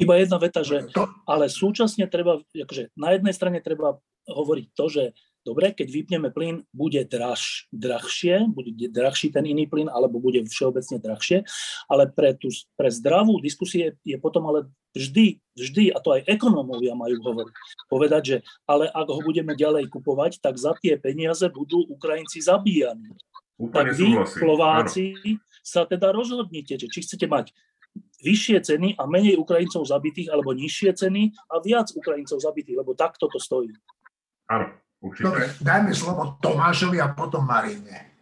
Iba 0.00 0.16
jedna 0.16 0.38
veta, 0.40 0.64
že 0.64 0.88
ale 1.28 1.52
súčasne 1.52 2.08
treba, 2.08 2.40
akože 2.40 2.96
na 2.96 3.12
jednej 3.12 3.36
strane 3.36 3.60
treba 3.60 4.00
hovoriť 4.24 4.66
to, 4.72 4.84
že 4.88 5.02
Dobre, 5.40 5.72
keď 5.72 5.88
vypneme 5.88 6.28
plyn, 6.28 6.68
bude 6.68 7.00
draž, 7.08 7.64
drahšie, 7.72 8.44
bude 8.52 8.76
drahší 8.92 9.32
ten 9.32 9.48
iný 9.48 9.64
plyn, 9.64 9.88
alebo 9.88 10.20
bude 10.20 10.44
všeobecne 10.44 11.00
drahšie, 11.00 11.48
ale 11.88 12.12
pre, 12.12 12.36
tú, 12.36 12.52
pre 12.76 12.92
zdravú 12.92 13.40
diskusie 13.40 13.96
je 14.04 14.20
potom 14.20 14.44
ale 14.52 14.68
vždy, 14.92 15.40
vždy, 15.56 15.96
a 15.96 15.98
to 16.04 16.12
aj 16.20 16.28
ekonómovia 16.28 16.92
majú 16.92 17.16
hovoriť, 17.24 17.54
povedať, 17.88 18.22
že 18.22 18.36
ale 18.68 18.92
ak 18.92 19.06
ho 19.08 19.20
budeme 19.24 19.56
ďalej 19.56 19.88
kupovať, 19.88 20.44
tak 20.44 20.60
za 20.60 20.76
tie 20.76 21.00
peniaze 21.00 21.48
budú 21.48 21.88
Ukrajinci 21.88 22.44
zabíjani. 22.44 23.16
Úplne 23.56 23.72
tak 23.72 23.86
vy, 23.96 24.08
Slováci, 24.28 25.04
áno. 25.16 25.40
sa 25.64 25.88
teda 25.88 26.12
rozhodnite, 26.12 26.76
že 26.76 26.84
či 26.88 27.00
chcete 27.00 27.24
mať 27.24 27.56
vyššie 28.20 28.58
ceny 28.60 28.88
a 29.00 29.08
menej 29.08 29.40
Ukrajincov 29.40 29.88
zabitých, 29.88 30.28
alebo 30.28 30.52
nižšie 30.52 30.92
ceny 31.00 31.32
a 31.48 31.64
viac 31.64 31.88
Ukrajincov 31.96 32.44
zabitých, 32.44 32.76
lebo 32.76 32.92
takto 32.92 33.24
to 33.32 33.40
stojí. 33.40 33.72
Áno. 34.52 34.68
Určite. 35.00 35.24
Dobre, 35.24 35.44
dajme 35.64 35.92
slovo 35.96 36.36
Tomášovi 36.44 37.00
a 37.00 37.08
potom 37.16 37.48
Marine. 37.48 38.12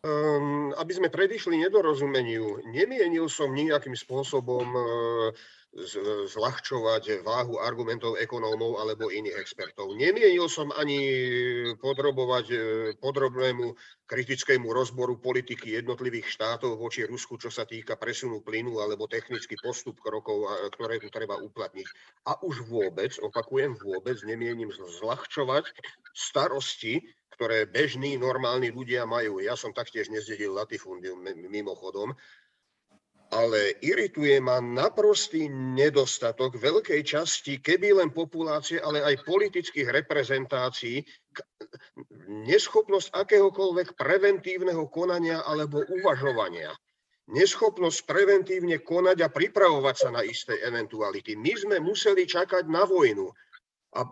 Um, 0.00 0.72
aby 0.80 0.92
sme 0.96 1.12
predišli 1.12 1.60
nedorozumeniu, 1.60 2.64
nemienil 2.72 3.28
som 3.28 3.52
nejakým 3.52 3.92
spôsobom 3.92 4.64
uh, 4.64 5.28
zľahčovať 5.70 7.22
váhu 7.22 7.62
argumentov 7.62 8.18
ekonómov 8.18 8.82
alebo 8.82 9.06
iných 9.06 9.38
expertov. 9.38 9.94
Nemienil 9.94 10.50
som 10.50 10.74
ani 10.74 10.98
podrobovať 11.78 12.46
e, 12.50 12.56
podrobnému 12.98 13.78
kritickému 14.10 14.66
rozboru 14.66 15.22
politiky 15.22 15.78
jednotlivých 15.78 16.26
štátov 16.26 16.74
voči 16.74 17.06
Rusku, 17.06 17.38
čo 17.38 17.54
sa 17.54 17.62
týka 17.62 17.94
presunu 17.94 18.42
plynu 18.42 18.82
alebo 18.82 19.06
technický 19.06 19.54
postup 19.62 20.02
krokov, 20.02 20.50
ktoré 20.74 20.98
tu 20.98 21.06
treba 21.06 21.38
uplatniť. 21.38 21.86
A 22.26 22.34
už 22.42 22.66
vôbec, 22.66 23.14
opakujem, 23.22 23.78
vôbec 23.78 24.18
nemienim 24.26 24.74
zľahčovať 24.74 25.70
starosti, 26.10 26.98
ktoré 27.40 27.64
bežní, 27.64 28.18
normálni 28.18 28.68
ľudia 28.68 29.06
majú. 29.06 29.40
Ja 29.40 29.54
som 29.56 29.70
taktiež 29.70 30.10
nezdedil 30.10 30.52
latifundium 30.52 31.24
mimochodom, 31.48 32.12
ale 33.30 33.78
irituje 33.78 34.42
ma 34.42 34.58
naprostý 34.58 35.46
nedostatok 35.48 36.58
veľkej 36.58 37.06
časti, 37.06 37.62
keby 37.62 38.02
len 38.02 38.10
populácie, 38.10 38.82
ale 38.82 39.06
aj 39.06 39.22
politických 39.22 39.86
reprezentácií, 39.86 41.06
neschopnosť 42.26 43.14
akéhokoľvek 43.14 43.94
preventívneho 43.94 44.82
konania 44.90 45.46
alebo 45.46 45.86
uvažovania. 45.86 46.74
Neschopnosť 47.30 48.10
preventívne 48.10 48.82
konať 48.82 49.22
a 49.22 49.30
pripravovať 49.30 49.96
sa 49.96 50.10
na 50.10 50.26
isté 50.26 50.58
eventuality. 50.66 51.38
My 51.38 51.54
sme 51.54 51.76
museli 51.78 52.26
čakať 52.26 52.66
na 52.66 52.82
vojnu. 52.82 53.30
A 53.94 54.02
e, 54.02 54.10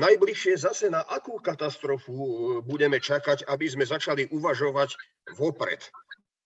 najbližšie 0.00 0.64
zase 0.64 0.88
na 0.88 1.04
akú 1.04 1.36
katastrofu 1.44 2.12
e, 2.16 2.32
budeme 2.64 2.96
čakať, 2.96 3.44
aby 3.52 3.68
sme 3.68 3.84
začali 3.84 4.32
uvažovať 4.32 4.96
vopred 5.36 5.80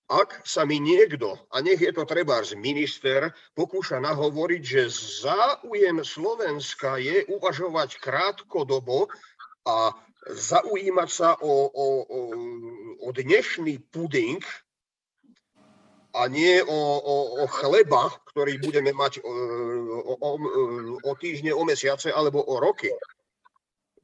ak 0.08 0.40
sa 0.48 0.64
mi 0.64 0.80
niekto, 0.80 1.36
a 1.52 1.60
nech 1.60 1.84
je 1.84 1.92
to 1.92 2.08
treba 2.08 2.40
z 2.40 2.56
minister, 2.56 3.28
pokúša 3.52 4.00
nahovoriť, 4.00 4.62
že 4.64 4.82
záujem 5.20 6.00
Slovenska 6.00 6.96
je 6.96 7.28
uvažovať 7.28 8.00
krátkodobo 8.00 9.12
a 9.68 9.92
zaujímať 10.32 11.08
sa 11.12 11.36
o, 11.36 11.68
o, 11.68 11.86
o, 12.08 12.20
o 13.04 13.08
dnešný 13.12 13.84
puding 13.92 14.40
a 16.16 16.24
nie 16.24 16.64
o, 16.64 16.80
o, 17.04 17.16
o 17.40 17.46
chleba, 17.52 18.08
ktorý 18.32 18.56
budeme 18.64 18.96
mať 18.96 19.20
o, 19.20 19.32
o, 20.16 20.30
o 21.04 21.12
týždne, 21.20 21.52
o 21.52 21.68
mesiace 21.68 22.08
alebo 22.08 22.40
o 22.40 22.56
roky, 22.56 22.88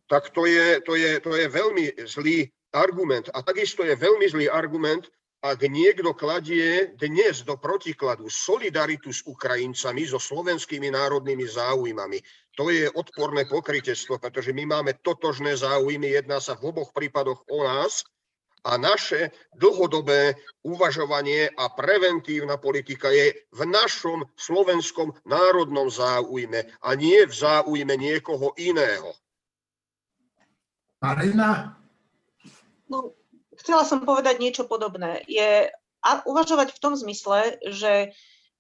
tak 0.05 0.29
to 0.37 0.45
je, 0.45 0.85
to, 0.85 1.01
je, 1.01 1.17
to 1.25 1.33
je 1.33 1.49
veľmi 1.49 1.97
zlý 2.05 2.53
argument. 2.77 3.33
A 3.33 3.41
takisto 3.41 3.89
je 3.89 3.97
veľmi 3.97 4.29
zlý 4.29 4.53
argument, 4.53 5.09
ak 5.45 5.61
niekto 5.69 6.17
kladie 6.17 6.97
dnes 6.97 7.45
do 7.45 7.61
protikladu 7.61 8.33
solidaritu 8.33 9.13
s 9.13 9.21
Ukrajincami, 9.29 10.09
so 10.09 10.17
slovenskými 10.17 10.89
národnými 10.89 11.45
záujmami, 11.45 12.17
to 12.57 12.73
je 12.73 12.89
odporné 12.89 13.45
pokrytectvo, 13.45 14.17
pretože 14.17 14.57
my 14.57 14.65
máme 14.65 14.97
totožné 15.05 15.53
záujmy, 15.53 16.17
jedná 16.17 16.41
sa 16.41 16.57
v 16.57 16.73
oboch 16.73 16.97
prípadoch 16.97 17.45
o 17.53 17.61
nás 17.61 18.09
a 18.65 18.81
naše 18.81 19.37
dlhodobé 19.53 20.33
uvažovanie 20.65 21.53
a 21.53 21.69
preventívna 21.77 22.57
politika 22.57 23.13
je 23.13 23.37
v 23.53 23.61
našom 23.69 24.25
slovenskom 24.41 25.13
národnom 25.29 25.93
záujme 25.93 26.73
a 26.81 26.89
nie 26.97 27.21
v 27.29 27.35
záujme 27.37 27.93
niekoho 28.01 28.57
iného. 28.57 29.13
Marina? 31.05 31.77
No, 32.89 33.13
chcela 33.65 33.89
som 33.89 34.05
povedať 34.05 34.37
niečo 34.37 34.69
podobné. 34.69 35.25
Je 35.25 35.73
uvažovať 36.05 36.77
v 36.77 36.83
tom 36.85 36.93
zmysle, 36.93 37.57
že 37.65 38.13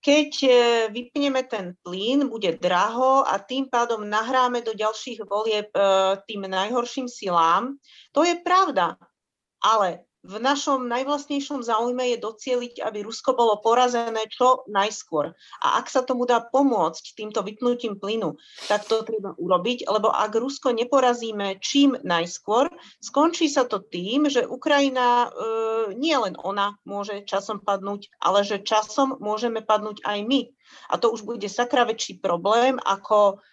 keď 0.04 0.30
e, 0.44 0.50
vypneme 0.92 1.44
ten 1.48 1.76
plyn, 1.80 2.28
bude 2.28 2.60
draho 2.60 3.24
a 3.24 3.40
tým 3.40 3.72
pádom 3.72 4.04
nahráme 4.04 4.60
do 4.60 4.76
ďalších 4.76 5.24
volieb 5.24 5.72
e, 5.72 5.80
tým 6.28 6.44
najhorším 6.44 7.08
silám. 7.08 7.80
To 8.12 8.20
je 8.20 8.36
pravda, 8.44 9.00
ale 9.64 10.04
v 10.24 10.40
našom 10.40 10.88
najvlastnejšom 10.88 11.60
záujme 11.60 12.16
je 12.16 12.18
docieliť, 12.24 12.80
aby 12.80 13.04
Rusko 13.04 13.36
bolo 13.36 13.60
porazené 13.60 14.24
čo 14.32 14.64
najskôr. 14.72 15.36
A 15.60 15.76
ak 15.76 15.92
sa 15.92 16.00
tomu 16.00 16.24
dá 16.24 16.40
pomôcť 16.40 17.12
týmto 17.12 17.44
vypnutím 17.44 18.00
plynu, 18.00 18.40
tak 18.64 18.88
to 18.88 19.04
treba 19.04 19.36
urobiť, 19.36 19.84
lebo 19.84 20.08
ak 20.08 20.32
Rusko 20.32 20.72
neporazíme 20.72 21.60
čím 21.60 22.00
najskôr, 22.00 22.72
skončí 23.04 23.52
sa 23.52 23.68
to 23.68 23.84
tým, 23.84 24.32
že 24.32 24.48
Ukrajina, 24.48 25.28
e, 25.28 25.30
nie 26.00 26.16
len 26.16 26.40
ona 26.40 26.80
môže 26.88 27.20
časom 27.28 27.60
padnúť, 27.60 28.08
ale 28.24 28.48
že 28.48 28.64
časom 28.64 29.20
môžeme 29.20 29.60
padnúť 29.60 30.00
aj 30.08 30.18
my. 30.24 30.48
A 30.88 30.96
to 30.96 31.12
už 31.12 31.28
bude 31.28 31.46
sakra 31.52 31.84
väčší 31.84 32.24
problém 32.24 32.80
ako 32.80 33.44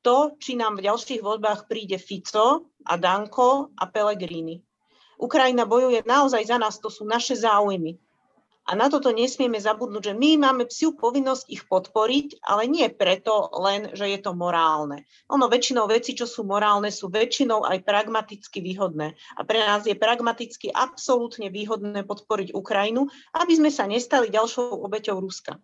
to, 0.00 0.36
či 0.40 0.56
nám 0.56 0.80
v 0.80 0.88
ďalších 0.88 1.20
voľbách 1.20 1.68
príde 1.68 2.00
Fico 2.00 2.72
a 2.88 2.96
Danko 2.96 3.76
a 3.76 3.84
Pellegrini. 3.92 4.64
Ukrajina 5.18 5.64
bojuje 5.68 6.02
naozaj 6.04 6.42
za 6.46 6.56
nás, 6.58 6.78
to 6.78 6.90
sú 6.90 7.06
naše 7.06 7.38
záujmy. 7.38 7.98
A 8.64 8.72
na 8.72 8.88
toto 8.88 9.12
nesmieme 9.12 9.60
zabudnúť, 9.60 10.08
že 10.08 10.14
my 10.16 10.40
máme 10.40 10.64
psiu 10.64 10.96
povinnosť 10.96 11.52
ich 11.52 11.68
podporiť, 11.68 12.40
ale 12.48 12.64
nie 12.64 12.88
preto 12.88 13.52
len, 13.60 13.92
že 13.92 14.08
je 14.08 14.16
to 14.24 14.32
morálne. 14.32 15.04
Ono 15.28 15.52
väčšinou 15.52 15.84
veci, 15.84 16.16
čo 16.16 16.24
sú 16.24 16.48
morálne, 16.48 16.88
sú 16.88 17.12
väčšinou 17.12 17.68
aj 17.68 17.84
pragmaticky 17.84 18.64
výhodné. 18.64 19.12
A 19.36 19.40
pre 19.44 19.60
nás 19.60 19.84
je 19.84 19.92
pragmaticky 19.92 20.72
absolútne 20.72 21.52
výhodné 21.52 22.08
podporiť 22.08 22.56
Ukrajinu, 22.56 23.04
aby 23.36 23.52
sme 23.52 23.68
sa 23.68 23.84
nestali 23.84 24.32
ďalšou 24.32 24.80
obeťou 24.80 25.20
Ruska. 25.20 25.60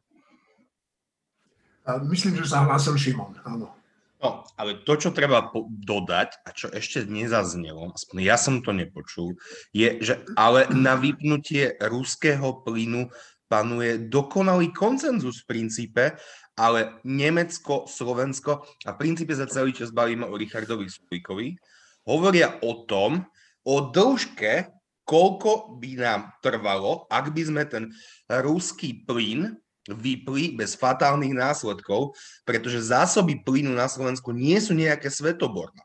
Myslím, 2.04 2.36
že 2.36 2.52
sa 2.52 2.68
hlásil 2.68 3.00
Šimon, 3.00 3.32
áno. 3.48 3.79
No, 4.20 4.44
ale 4.60 4.84
to, 4.84 5.00
čo 5.00 5.16
treba 5.16 5.48
dodať 5.64 6.44
a 6.44 6.52
čo 6.52 6.68
ešte 6.68 7.08
nezaznelo, 7.08 7.96
aspoň 7.96 8.16
ja 8.20 8.36
som 8.36 8.60
to 8.60 8.76
nepočul, 8.76 9.32
je, 9.72 9.96
že 10.04 10.20
ale 10.36 10.68
na 10.76 10.92
vypnutie 10.92 11.80
ruského 11.80 12.60
plynu 12.60 13.08
panuje 13.48 13.96
dokonalý 14.12 14.76
koncenzus 14.76 15.42
v 15.42 15.48
princípe, 15.56 16.20
ale 16.52 17.00
Nemecko, 17.08 17.88
Slovensko 17.88 18.60
a 18.84 18.92
v 18.92 19.00
princípe 19.00 19.32
za 19.32 19.48
celý 19.48 19.72
čas 19.72 19.88
bavíme 19.88 20.28
o 20.28 20.36
Richardovi 20.36 20.84
Sulíkovi, 20.84 21.56
hovoria 22.04 22.60
o 22.60 22.84
tom, 22.84 23.24
o 23.64 23.76
dĺžke, 23.88 24.68
koľko 25.08 25.80
by 25.80 25.90
nám 25.96 26.20
trvalo, 26.44 27.08
ak 27.08 27.32
by 27.32 27.42
sme 27.42 27.62
ten 27.66 27.88
ruský 28.28 29.02
plyn 29.08 29.56
vypli 29.96 30.54
bez 30.54 30.78
fatálnych 30.78 31.34
následkov, 31.34 32.14
pretože 32.46 32.90
zásoby 32.90 33.42
plynu 33.42 33.74
na 33.74 33.90
Slovensku 33.90 34.30
nie 34.30 34.58
sú 34.58 34.74
nejaké 34.74 35.10
svetoborné. 35.10 35.82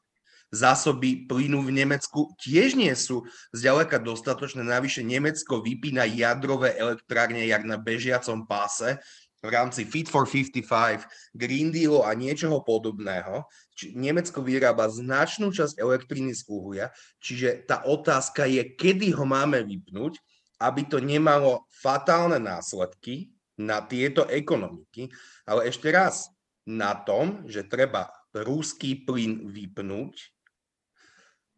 Zásoby 0.53 1.27
plynu 1.27 1.65
v 1.65 1.83
Nemecku 1.83 2.31
tiež 2.39 2.79
nie 2.79 2.93
sú 2.95 3.27
zďaleka 3.51 3.99
dostatočné. 3.99 4.63
Navyše 4.63 5.03
Nemecko 5.03 5.59
vypína 5.59 6.07
jadrové 6.07 6.77
elektrárne 6.79 7.43
jak 7.43 7.65
na 7.67 7.75
bežiacom 7.75 8.47
páse 8.47 8.95
v 9.43 9.49
rámci 9.53 9.85
Fit 9.85 10.09
for 10.09 10.25
55, 10.25 11.05
Green 11.37 11.69
Deal 11.69 12.01
a 12.01 12.17
niečoho 12.17 12.65
podobného. 12.65 13.45
Nemecko 13.93 14.41
vyrába 14.41 14.89
značnú 14.89 15.53
časť 15.53 15.77
elektriny 15.77 16.33
z 16.33 16.41
uhlia, 16.49 16.87
čiže 17.21 17.67
tá 17.67 17.85
otázka 17.85 18.49
je, 18.49 18.63
kedy 18.73 19.13
ho 19.13 19.27
máme 19.27 19.61
vypnúť, 19.61 20.17
aby 20.63 20.87
to 20.87 21.03
nemalo 21.03 21.67
fatálne 21.69 22.39
následky 22.39 23.34
na 23.55 23.83
tieto 23.83 24.27
ekonomiky, 24.27 25.11
ale 25.47 25.71
ešte 25.71 25.91
raz, 25.91 26.31
na 26.65 26.97
tom, 26.97 27.45
že 27.45 27.61
treba 27.61 28.09
rúský 28.33 29.05
plyn 29.05 29.47
vypnúť, 29.53 30.33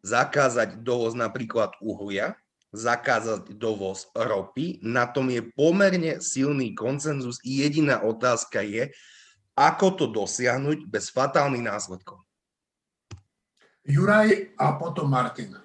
zakázať 0.04 0.84
dovoz 0.84 1.16
napríklad 1.16 1.74
uhlia, 1.80 2.36
zakázať 2.70 3.56
dovoz 3.56 4.12
ropy, 4.12 4.84
na 4.84 5.08
tom 5.08 5.32
je 5.32 5.40
pomerne 5.56 6.20
silný 6.20 6.76
koncenzus. 6.76 7.40
Jediná 7.40 8.04
otázka 8.04 8.60
je, 8.60 8.92
ako 9.56 9.86
to 9.96 10.04
dosiahnuť 10.12 10.86
bez 10.86 11.08
fatálnych 11.10 11.64
následkov. 11.64 12.22
Juraj 13.88 14.52
a 14.60 14.76
potom 14.76 15.08
Martin. 15.08 15.56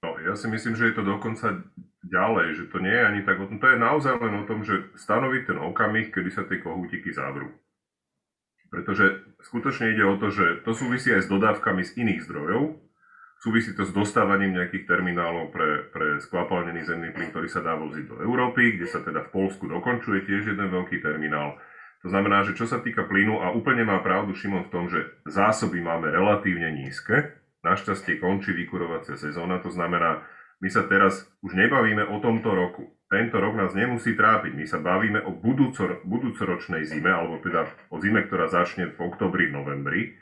No, 0.00 0.16
ja 0.16 0.32
si 0.32 0.48
myslím, 0.48 0.72
že 0.72 0.88
je 0.90 0.94
to 0.96 1.04
dokonca 1.04 1.60
ďalej, 2.06 2.46
že 2.56 2.64
to 2.72 2.80
nie 2.80 2.92
je 2.92 3.04
ani 3.04 3.20
tak 3.28 3.36
o 3.40 3.46
tom, 3.48 3.60
to 3.60 3.68
je 3.68 3.78
naozaj 3.78 4.16
len 4.16 4.34
o 4.40 4.44
tom, 4.48 4.64
že 4.64 4.92
stanoviť 4.96 5.42
ten 5.52 5.58
okamih, 5.60 6.08
kedy 6.08 6.30
sa 6.32 6.48
tie 6.48 6.60
kohútiky 6.60 7.12
zavrú. 7.12 7.52
Pretože 8.70 9.26
skutočne 9.44 9.92
ide 9.92 10.06
o 10.06 10.16
to, 10.16 10.30
že 10.30 10.62
to 10.62 10.72
súvisí 10.72 11.10
aj 11.10 11.26
s 11.26 11.28
dodávkami 11.28 11.82
z 11.82 12.00
iných 12.00 12.24
zdrojov, 12.24 12.78
súvisí 13.42 13.74
to 13.74 13.82
s 13.82 13.92
dostávaním 13.92 14.56
nejakých 14.56 14.86
terminálov 14.86 15.50
pre, 15.50 15.90
pre 15.90 16.06
skvapalnený 16.22 16.86
zemný 16.86 17.10
plyn, 17.10 17.34
ktorý 17.34 17.48
sa 17.50 17.64
dá 17.64 17.74
voziť 17.74 18.04
do 18.06 18.16
Európy, 18.22 18.78
kde 18.78 18.86
sa 18.86 19.02
teda 19.02 19.26
v 19.26 19.32
Polsku 19.32 19.66
dokončuje 19.66 20.28
tiež 20.28 20.54
jeden 20.54 20.68
veľký 20.70 21.02
terminál. 21.02 21.58
To 22.00 22.08
znamená, 22.08 22.48
že 22.48 22.56
čo 22.56 22.64
sa 22.64 22.80
týka 22.80 23.04
plynu, 23.04 23.44
a 23.44 23.52
úplne 23.52 23.84
má 23.84 24.00
pravdu 24.00 24.32
Šimon 24.32 24.68
v 24.68 24.72
tom, 24.72 24.84
že 24.88 25.04
zásoby 25.28 25.84
máme 25.84 26.08
relatívne 26.08 26.72
nízke, 26.72 27.36
našťastie 27.60 28.16
končí 28.16 28.56
vykurovacia 28.56 29.20
sezóna, 29.20 29.60
to 29.60 29.68
znamená, 29.68 30.24
my 30.60 30.68
sa 30.68 30.84
teraz 30.84 31.24
už 31.40 31.56
nebavíme 31.56 32.04
o 32.04 32.20
tomto 32.20 32.52
roku. 32.52 32.84
Tento 33.10 33.42
rok 33.42 33.58
nás 33.58 33.74
nemusí 33.74 34.14
trápiť. 34.14 34.54
My 34.54 34.64
sa 34.68 34.78
bavíme 34.78 35.24
o 35.26 35.34
budúcor, 35.34 36.04
budúcoročnej 36.06 36.86
zime, 36.86 37.10
alebo 37.10 37.42
teda 37.42 37.66
o 37.90 37.98
zime, 37.98 38.22
ktorá 38.28 38.46
začne 38.46 38.92
v 38.92 38.98
oktobri, 39.02 39.50
novembri, 39.50 40.14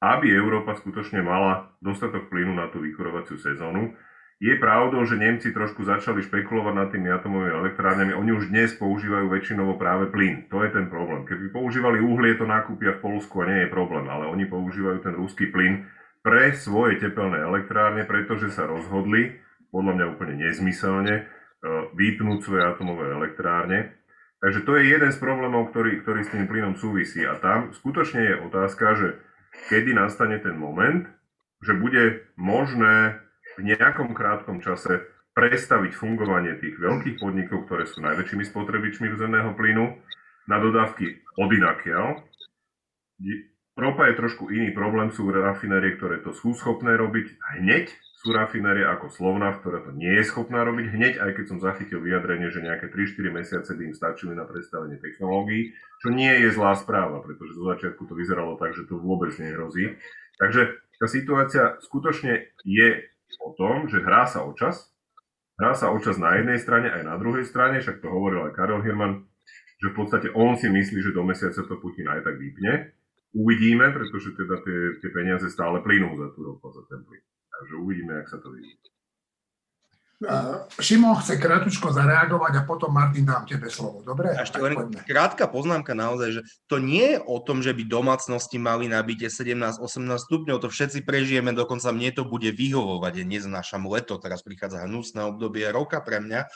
aby 0.00 0.32
Európa 0.32 0.72
skutočne 0.78 1.20
mala 1.20 1.76
dostatok 1.84 2.32
plynu 2.32 2.56
na 2.56 2.72
tú 2.72 2.80
vykurovaciu 2.80 3.36
sezónu. 3.36 3.92
Je 4.40 4.56
pravdou, 4.56 5.04
že 5.04 5.20
Nemci 5.20 5.52
trošku 5.52 5.84
začali 5.84 6.24
špekulovať 6.24 6.72
nad 6.72 6.88
tými 6.88 7.12
atomovými 7.12 7.60
elektrárňami. 7.60 8.16
Oni 8.16 8.32
už 8.32 8.48
dnes 8.48 8.72
používajú 8.72 9.28
väčšinovo 9.28 9.76
práve 9.76 10.08
plyn. 10.08 10.48
To 10.48 10.64
je 10.64 10.72
ten 10.72 10.88
problém. 10.88 11.28
Keby 11.28 11.52
používali 11.52 12.00
uhlie, 12.00 12.40
to 12.40 12.48
nakúpia 12.48 12.96
v 12.96 13.04
Polsku 13.04 13.44
a 13.44 13.52
nie 13.52 13.68
je 13.68 13.74
problém, 13.74 14.08
ale 14.08 14.32
oni 14.32 14.48
používajú 14.48 15.04
ten 15.04 15.12
ruský 15.12 15.52
plyn 15.52 15.84
pre 16.24 16.56
svoje 16.56 17.04
tepelné 17.04 17.36
elektrárne, 17.36 18.08
pretože 18.08 18.48
sa 18.56 18.64
rozhodli, 18.64 19.36
podľa 19.70 19.92
mňa 19.96 20.06
úplne 20.14 20.34
nezmyselne, 20.38 21.14
e, 21.14 21.24
vypnúť 21.94 22.38
svoje 22.44 22.62
atomové 22.66 23.10
elektrárne. 23.14 23.94
Takže 24.40 24.64
to 24.64 24.76
je 24.80 24.90
jeden 24.90 25.10
z 25.12 25.18
problémov, 25.20 25.70
ktorý, 25.70 26.00
ktorý 26.04 26.20
s 26.24 26.32
tým 26.32 26.48
plynom 26.48 26.74
súvisí. 26.76 27.22
A 27.24 27.36
tam 27.38 27.72
skutočne 27.76 28.20
je 28.24 28.34
otázka, 28.44 28.86
že 28.96 29.08
kedy 29.68 29.92
nastane 29.92 30.40
ten 30.40 30.56
moment, 30.56 31.04
že 31.60 31.76
bude 31.76 32.24
možné 32.40 33.20
v 33.60 33.68
nejakom 33.68 34.16
krátkom 34.16 34.64
čase 34.64 35.04
prestaviť 35.36 35.92
fungovanie 35.92 36.56
tých 36.56 36.80
veľkých 36.80 37.20
podnikov, 37.20 37.68
ktoré 37.68 37.84
sú 37.84 38.00
najväčšími 38.00 38.44
spotrebičmi 38.48 39.12
zemného 39.12 39.52
plynu, 39.54 40.00
na 40.50 40.56
dodávky 40.58 41.22
od 41.38 41.50
inakiaľ. 41.54 42.26
Ropa 43.78 44.10
je 44.10 44.18
trošku 44.18 44.50
iný 44.50 44.74
problém, 44.74 45.14
sú 45.14 45.30
rafinérie, 45.30 45.94
ktoré 45.94 46.18
to 46.26 46.34
sú 46.34 46.56
schopné 46.58 46.98
robiť 46.98 47.38
hneď, 47.60 47.86
sú 48.20 48.36
rafinérie 48.36 48.84
ako 48.84 49.08
Slovna, 49.08 49.56
ktorá 49.56 49.80
to 49.80 49.96
nie 49.96 50.12
je 50.20 50.28
schopná 50.28 50.60
robiť 50.60 50.92
hneď, 50.92 51.14
aj 51.24 51.40
keď 51.40 51.44
som 51.48 51.58
zachytil 51.64 52.04
vyjadrenie, 52.04 52.52
že 52.52 52.60
nejaké 52.60 52.92
3-4 52.92 53.32
mesiace 53.32 53.72
by 53.72 53.82
im 53.88 53.96
stačili 53.96 54.36
na 54.36 54.44
predstavenie 54.44 55.00
technológií, 55.00 55.72
čo 56.04 56.12
nie 56.12 56.28
je 56.44 56.52
zlá 56.52 56.76
správa, 56.76 57.24
pretože 57.24 57.56
zo 57.56 57.64
začiatku 57.72 58.04
to 58.04 58.12
vyzeralo 58.12 58.60
tak, 58.60 58.76
že 58.76 58.84
to 58.84 59.00
vôbec 59.00 59.32
nehrozí. 59.40 59.96
Takže 60.36 60.68
tá 61.00 61.08
situácia 61.08 61.80
skutočne 61.80 62.52
je 62.68 63.08
o 63.40 63.56
tom, 63.56 63.88
že 63.88 64.04
hrá 64.04 64.28
sa 64.28 64.44
o 64.44 64.52
čas, 64.52 64.92
hrá 65.56 65.72
sa 65.72 65.88
o 65.88 65.96
čas 65.96 66.20
na 66.20 66.36
jednej 66.36 66.60
strane 66.60 66.92
aj 66.92 67.08
na 67.08 67.16
druhej 67.16 67.48
strane, 67.48 67.80
však 67.80 68.04
to 68.04 68.08
hovoril 68.12 68.52
aj 68.52 68.52
Karel 68.52 68.84
Hirman, 68.84 69.24
že 69.80 69.88
v 69.88 69.96
podstate 69.96 70.28
on 70.36 70.60
si 70.60 70.68
myslí, 70.68 71.08
že 71.08 71.16
do 71.16 71.24
mesiaca 71.24 71.64
to 71.64 71.76
Putin 71.80 72.04
aj 72.12 72.20
tak 72.20 72.36
vypne. 72.36 72.92
Uvidíme, 73.32 73.88
pretože 73.96 74.36
teda 74.36 74.60
tie, 74.60 75.00
tie 75.00 75.08
peniaze 75.08 75.48
stále 75.48 75.80
plynú 75.80 76.20
za 76.20 76.28
tú 76.36 76.44
ropu, 76.44 76.68
za 76.68 76.84
ten 76.84 77.00
plyn. 77.00 77.24
Takže 77.60 77.74
uvidíme, 77.76 78.24
jak 78.24 78.28
sa 78.32 78.40
to 78.40 78.56
vidí. 78.56 78.80
Šimon 80.80 81.16
chce 81.16 81.40
krátko 81.40 81.96
zareagovať 81.96 82.60
a 82.60 82.62
potom 82.68 82.92
Martin 82.92 83.24
dám 83.24 83.48
tebe 83.48 83.72
slovo. 83.72 84.04
Dobre? 84.04 84.36
A 84.36 84.44
ešte 84.44 84.60
len 84.60 84.92
krátka 85.08 85.48
poznámka 85.48 85.96
naozaj, 85.96 86.28
že 86.36 86.42
to 86.68 86.76
nie 86.76 87.16
je 87.16 87.18
o 87.24 87.40
tom, 87.40 87.64
že 87.64 87.72
by 87.72 87.88
domácnosti 87.88 88.60
mali 88.60 88.84
nabite 88.84 89.32
17-18 89.32 89.80
stupňov, 90.28 90.60
to 90.60 90.68
všetci 90.68 91.08
prežijeme, 91.08 91.56
dokonca 91.56 91.88
mne 91.96 92.12
to 92.12 92.28
bude 92.28 92.52
vyhovovať, 92.52 93.12
ja 93.16 93.24
neznášam 93.24 93.88
leto, 93.88 94.20
teraz 94.20 94.44
prichádza 94.44 94.84
hnusné 94.84 95.24
obdobie 95.24 95.64
roka 95.72 96.04
pre 96.04 96.20
mňa, 96.20 96.52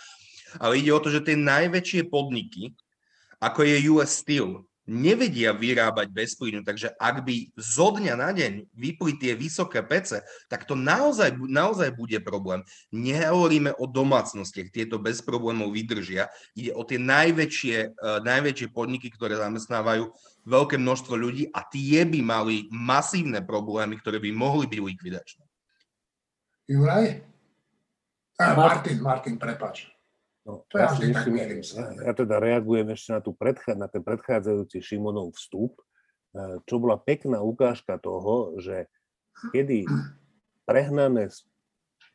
ale 0.60 0.84
ide 0.84 0.92
o 0.92 1.00
to, 1.00 1.08
že 1.08 1.24
tie 1.24 1.36
najväčšie 1.40 2.12
podniky, 2.12 2.76
ako 3.40 3.64
je 3.64 3.76
US 3.96 4.12
Steel, 4.12 4.68
nevedia 4.84 5.56
vyrábať 5.56 6.12
bez 6.12 6.36
plynu, 6.36 6.60
takže 6.60 6.92
ak 7.00 7.24
by 7.24 7.48
zo 7.56 7.96
dňa 7.96 8.14
na 8.20 8.30
deň 8.36 8.68
vypli 8.76 9.16
tie 9.16 9.32
vysoké 9.32 9.80
pece, 9.80 10.20
tak 10.48 10.68
to 10.68 10.76
naozaj, 10.76 11.32
naozaj 11.48 11.92
bude 11.96 12.20
problém. 12.20 12.60
Nehovoríme 12.92 13.72
o 13.80 13.88
domácnostiach, 13.88 14.68
tieto 14.68 15.00
bez 15.00 15.24
problémov 15.24 15.72
vydržia. 15.72 16.28
Ide 16.52 16.76
o 16.76 16.84
tie 16.84 17.00
najväčšie, 17.00 17.96
uh, 17.96 18.20
najväčšie 18.20 18.68
podniky, 18.72 19.08
ktoré 19.08 19.40
zamestnávajú 19.40 20.12
veľké 20.44 20.76
množstvo 20.76 21.16
ľudí 21.16 21.48
a 21.48 21.64
tie 21.64 22.04
by 22.04 22.20
mali 22.20 22.68
masívne 22.68 23.40
problémy, 23.40 23.96
ktoré 23.96 24.20
by 24.20 24.30
mohli 24.36 24.68
byť 24.68 24.80
likvidačné. 24.84 25.44
Juraj? 26.68 27.24
Martin, 28.34 28.98
Martin, 29.00 29.36
prepáč. 29.40 29.93
No, 30.44 30.68
to 30.68 30.76
ja, 30.76 30.92
si 30.92 31.08
myslím, 31.08 31.40
ja, 31.40 31.88
ja 32.04 32.12
teda 32.12 32.36
reagujem 32.36 32.92
ešte 32.92 33.16
na, 33.16 33.20
tú 33.24 33.32
predchá, 33.32 33.72
na 33.72 33.88
ten 33.88 34.04
predchádzajúci 34.04 34.84
Šimonov 34.84 35.32
vstup, 35.40 35.80
eh, 36.36 36.60
čo 36.68 36.76
bola 36.76 37.00
pekná 37.00 37.40
ukážka 37.40 37.96
toho, 37.96 38.60
že 38.60 38.92
kedy 39.56 39.88
prehnané 40.68 41.32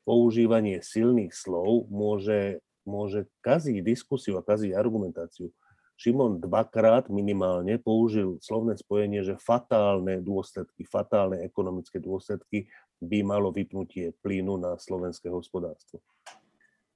používanie 0.06 0.82
silných 0.82 1.34
slov 1.34 1.90
môže, 1.90 2.62
môže 2.86 3.26
kaziť 3.42 3.82
diskusiu 3.82 4.38
a 4.38 4.46
kaziť 4.46 4.78
argumentáciu. 4.78 5.50
Šimon 6.00 6.40
dvakrát 6.40 7.12
minimálne 7.12 7.76
použil 7.76 8.40
slovné 8.40 8.80
spojenie, 8.80 9.20
že 9.20 9.36
fatálne 9.36 10.24
dôsledky, 10.24 10.88
fatálne 10.88 11.44
ekonomické 11.44 12.00
dôsledky 12.00 12.72
by 13.04 13.20
malo 13.20 13.52
vypnutie 13.52 14.16
plynu 14.24 14.56
na 14.56 14.80
slovenské 14.80 15.28
hospodárstvo. 15.28 16.00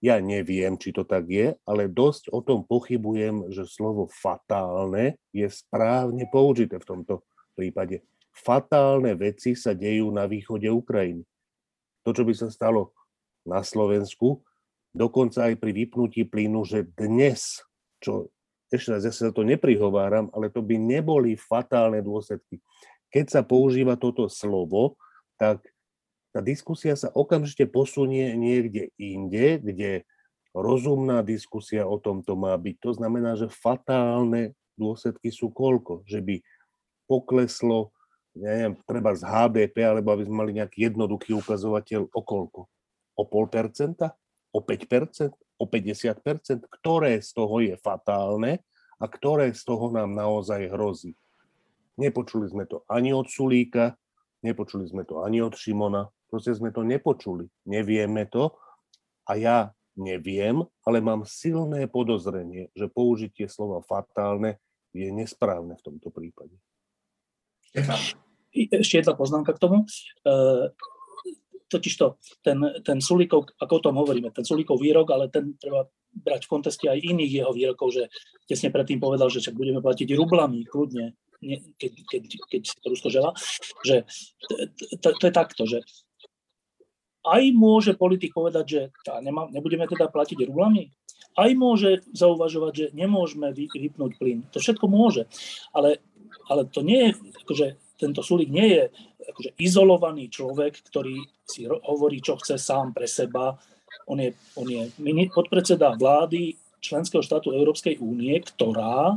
Ja 0.03 0.19
neviem, 0.19 0.75
či 0.75 0.91
to 0.91 1.07
tak 1.07 1.31
je, 1.31 1.55
ale 1.63 1.87
dosť 1.87 2.27
o 2.35 2.43
tom 2.43 2.67
pochybujem, 2.67 3.47
že 3.55 3.63
slovo 3.63 4.11
fatálne 4.11 5.15
je 5.31 5.47
správne 5.47 6.27
použité 6.27 6.75
v 6.75 6.87
tomto 6.91 7.23
prípade. 7.55 8.03
Fatálne 8.35 9.15
veci 9.15 9.55
sa 9.55 9.71
dejú 9.71 10.11
na 10.11 10.27
východe 10.27 10.67
Ukrajiny. 10.67 11.23
To, 12.03 12.11
čo 12.11 12.27
by 12.27 12.35
sa 12.35 12.51
stalo 12.51 12.91
na 13.47 13.63
Slovensku, 13.63 14.43
dokonca 14.91 15.47
aj 15.47 15.55
pri 15.55 15.71
vypnutí 15.71 16.27
plynu, 16.27 16.67
že 16.67 16.83
dnes, 16.83 17.63
čo 18.03 18.27
ešte 18.67 18.91
raz, 18.91 19.07
ja 19.07 19.13
sa 19.15 19.31
to 19.31 19.47
neprihováram, 19.47 20.27
ale 20.35 20.51
to 20.51 20.59
by 20.59 20.75
neboli 20.75 21.39
fatálne 21.39 22.03
dôsledky. 22.03 22.59
Keď 23.07 23.25
sa 23.39 23.41
používa 23.45 23.95
toto 23.95 24.27
slovo, 24.27 24.99
tak 25.39 25.63
tá 26.33 26.41
diskusia 26.41 26.97
sa 26.97 27.13
okamžite 27.13 27.69
posunie 27.69 28.33
niekde 28.33 28.89
inde, 28.97 29.61
kde 29.61 30.01
rozumná 30.57 31.21
diskusia 31.21 31.85
o 31.85 32.01
tomto 32.01 32.33
má 32.33 32.57
byť. 32.57 32.75
To 32.81 32.91
znamená, 32.97 33.37
že 33.37 33.53
fatálne 33.53 34.57
dôsledky 34.73 35.29
sú 35.29 35.53
koľko? 35.53 36.01
Že 36.09 36.19
by 36.25 36.35
pokleslo, 37.05 37.93
neviem, 38.33 38.73
treba 38.89 39.13
z 39.13 39.21
HDP, 39.21 39.85
alebo 39.85 40.09
aby 40.09 40.25
sme 40.25 40.41
mali 40.41 40.51
nejaký 40.57 40.89
jednoduchý 40.89 41.37
ukazovateľ 41.37 42.09
o 42.09 42.21
koľko? 42.25 42.61
O 43.13 43.23
pol 43.29 43.45
percenta? 43.45 44.17
O 44.49 44.61
5 44.61 44.89
percent? 44.89 45.33
O 45.61 45.69
50 45.69 46.17
percent? 46.25 46.61
Ktoré 46.65 47.21
z 47.21 47.29
toho 47.29 47.61
je 47.61 47.77
fatálne 47.77 48.61
a 48.97 49.05
ktoré 49.05 49.53
z 49.53 49.61
toho 49.61 49.93
nám 49.93 50.17
naozaj 50.17 50.65
hrozí? 50.73 51.13
Nepočuli 51.93 52.49
sme 52.49 52.65
to 52.65 52.81
ani 52.89 53.13
od 53.13 53.29
Sulíka, 53.29 53.93
nepočuli 54.41 54.89
sme 54.89 55.05
to 55.05 55.21
ani 55.21 55.45
od 55.45 55.53
Šimona, 55.53 56.09
Proste 56.33 56.57
sme 56.57 56.73
to 56.73 56.81
nepočuli, 56.81 57.45
nevieme 57.69 58.25
to 58.25 58.57
a 59.29 59.37
ja 59.37 59.69
neviem, 59.93 60.65
ale 60.81 60.97
mám 60.97 61.29
silné 61.29 61.85
podozrenie, 61.85 62.73
že 62.73 62.89
použitie 62.89 63.45
slova 63.45 63.85
fatálne 63.85 64.57
je 64.97 65.13
nesprávne 65.13 65.77
v 65.77 65.85
tomto 65.85 66.09
prípade. 66.09 66.57
Ešte 68.49 69.05
jedna 69.05 69.13
poznámka 69.13 69.53
k 69.53 69.61
tomu. 69.61 69.85
E, 70.25 70.73
totiž 71.69 71.93
to, 72.01 72.17
ten, 72.41 72.57
ten 72.81 72.97
Sulíkov, 72.97 73.53
ako 73.61 73.73
o 73.77 73.83
tom 73.89 73.95
hovoríme, 74.01 74.33
ten 74.33 74.45
Sulíkov 74.45 74.81
výrok, 74.81 75.13
ale 75.13 75.29
ten 75.29 75.53
treba 75.61 75.85
brať 76.13 76.45
v 76.45 76.51
kontexte 76.53 76.85
aj 76.89 76.97
iných 76.97 77.45
jeho 77.45 77.51
výrokov, 77.53 77.93
že 77.93 78.09
tesne 78.45 78.73
predtým 78.73 79.01
povedal, 79.01 79.29
že 79.29 79.41
však 79.41 79.57
budeme 79.57 79.81
platiť 79.81 80.17
rublami, 80.17 80.65
kľudne, 80.65 81.17
keď, 81.77 81.91
keď, 82.07 82.21
keď 82.49 82.63
Rusko 82.85 83.09
žela, 83.09 83.33
že 83.83 84.05
to, 85.01 85.17
to 85.17 85.23
je 85.27 85.33
takto, 85.33 85.65
že 85.65 85.81
aj 87.23 87.41
môže 87.55 87.91
politik 87.95 88.35
povedať, 88.35 88.65
že 88.67 88.81
nemá, 89.23 89.47
nebudeme 89.47 89.87
teda 89.87 90.11
platiť 90.11 90.43
rublami, 90.47 90.91
aj 91.33 91.49
môže 91.57 91.91
zauvažovať, 92.13 92.73
že 92.75 92.85
nemôžeme 92.93 93.49
vypnúť 93.55 94.11
plyn. 94.21 94.45
To 94.53 94.61
všetko 94.61 94.85
môže. 94.85 95.25
Ale, 95.73 96.03
ale 96.45 96.69
to 96.69 96.85
nie 96.85 97.09
je, 97.09 97.11
akože, 97.41 97.67
tento 97.97 98.21
Sulík 98.21 98.51
nie 98.51 98.67
je 98.69 98.83
akože 99.23 99.49
izolovaný 99.55 100.27
človek, 100.27 100.83
ktorý 100.83 101.23
si 101.47 101.65
hovorí, 101.65 102.19
čo 102.19 102.35
chce 102.37 102.59
sám 102.59 102.91
pre 102.91 103.07
seba. 103.07 103.55
On 104.05 104.19
je, 104.19 104.35
on 104.59 104.67
je 104.67 104.91
podpredseda 105.31 105.95
vlády 105.95 106.59
členského 106.83 107.23
štátu 107.23 107.55
Európskej 107.55 108.03
únie, 108.03 108.35
ktorá 108.43 109.15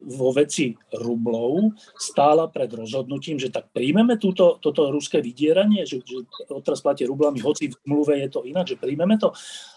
vo 0.00 0.32
veci 0.32 0.72
rublov 0.96 1.76
stála 2.00 2.48
pred 2.48 2.72
rozhodnutím, 2.72 3.36
že 3.36 3.52
tak 3.52 3.68
príjmeme 3.70 4.16
túto, 4.16 4.56
toto 4.56 4.88
ruské 4.88 5.20
vydieranie, 5.20 5.84
že, 5.84 6.00
že 6.00 6.24
odteraz 6.48 6.80
platia 6.80 7.04
rublami, 7.04 7.44
hoci 7.44 7.68
v 7.68 7.76
zmluve 7.84 8.16
je 8.24 8.28
to 8.32 8.40
inak, 8.48 8.64
že 8.64 8.80
príjmeme 8.80 9.20
to. 9.20 9.28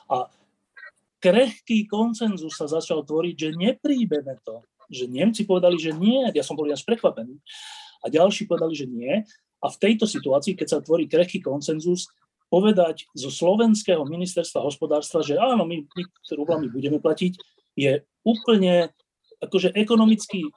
A 0.07 0.31
krehký 1.19 1.87
koncenzus 1.91 2.55
sa 2.55 2.71
začal 2.71 3.03
tvoriť, 3.03 3.35
že 3.35 3.49
nepríjmeme 3.55 4.39
to. 4.47 4.63
Že 4.87 5.11
Nemci 5.11 5.43
povedali, 5.43 5.75
že 5.75 5.91
nie, 5.95 6.23
ja 6.31 6.43
som 6.43 6.55
bol 6.55 6.67
až 6.71 6.83
prekvapený. 6.87 7.39
A 8.03 8.11
ďalší 8.11 8.47
povedali, 8.47 8.75
že 8.75 8.87
nie. 8.87 9.23
A 9.63 9.67
v 9.71 9.79
tejto 9.79 10.03
situácii, 10.03 10.59
keď 10.59 10.67
sa 10.67 10.83
tvorí 10.83 11.07
krehký 11.07 11.39
koncenzus, 11.39 12.11
povedať 12.51 13.09
zo 13.17 13.33
slovenského 13.33 14.05
ministerstva 14.05 14.61
hospodárstva, 14.61 15.25
že 15.25 15.39
áno, 15.39 15.65
my, 15.65 15.83
my 15.83 16.03
rublami 16.37 16.69
budeme 16.69 17.01
platiť, 17.01 17.33
je 17.73 18.05
úplne 18.21 18.93
akože 19.43 19.75
ekonomicky 19.75 20.47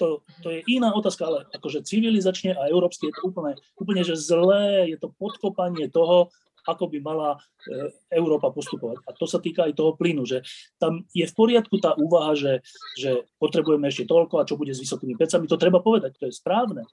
to, 0.00 0.24
to 0.40 0.48
je 0.48 0.64
iná 0.72 0.96
otázka, 0.96 1.28
ale 1.28 1.38
akože 1.52 1.84
civilizačne 1.84 2.56
a 2.56 2.72
európsky 2.72 3.12
je 3.12 3.14
to 3.20 3.28
úplne, 3.28 3.52
úplne 3.76 4.00
že 4.00 4.16
zlé, 4.16 4.88
je 4.88 4.96
to 4.96 5.12
podkopanie 5.12 5.92
toho, 5.92 6.32
ako 6.64 6.88
by 6.88 6.98
mala 7.04 7.30
e, 7.36 7.92
Európa 8.16 8.48
postupovať. 8.48 9.04
A 9.04 9.12
to 9.12 9.28
sa 9.28 9.40
týka 9.40 9.68
aj 9.68 9.76
toho 9.76 9.92
plynu, 9.96 10.24
že 10.24 10.40
tam 10.80 11.04
je 11.12 11.24
v 11.28 11.36
poriadku 11.36 11.76
tá 11.80 11.92
úvaha, 11.96 12.32
že, 12.32 12.64
že 12.96 13.28
potrebujeme 13.36 13.88
ešte 13.88 14.08
toľko 14.08 14.40
a 14.40 14.48
čo 14.48 14.56
bude 14.56 14.72
s 14.72 14.80
vysokými 14.80 15.16
pecami, 15.20 15.48
to 15.48 15.60
treba 15.60 15.84
povedať, 15.84 16.16
to 16.16 16.28
je 16.28 16.34
správne. 16.36 16.88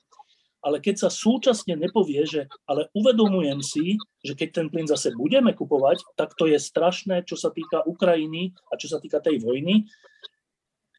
Ale 0.67 0.83
keď 0.83 1.07
sa 1.07 1.09
súčasne 1.13 1.79
nepovie, 1.79 2.27
že 2.27 2.51
ale 2.67 2.91
uvedomujem 2.91 3.63
si, 3.63 3.95
že 4.19 4.35
keď 4.35 4.49
ten 4.51 4.67
plyn 4.67 4.89
zase 4.89 5.15
budeme 5.15 5.55
kupovať, 5.55 6.03
tak 6.19 6.35
to 6.35 6.49
je 6.49 6.59
strašné, 6.59 7.23
čo 7.23 7.39
sa 7.39 7.55
týka 7.55 7.87
Ukrajiny 7.87 8.51
a 8.67 8.75
čo 8.75 8.91
sa 8.91 8.99
týka 8.99 9.23
tej 9.23 9.39
vojny, 9.39 9.87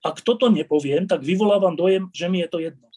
ak 0.05 0.23
toto 0.23 0.47
nepoviem, 0.53 1.07
tak 1.11 1.23
vyvolávam 1.23 1.75
dojem, 1.75 2.07
že 2.15 2.27
mi 2.31 2.43
je 2.43 2.49
to 2.49 2.59
jedno. 2.63 2.89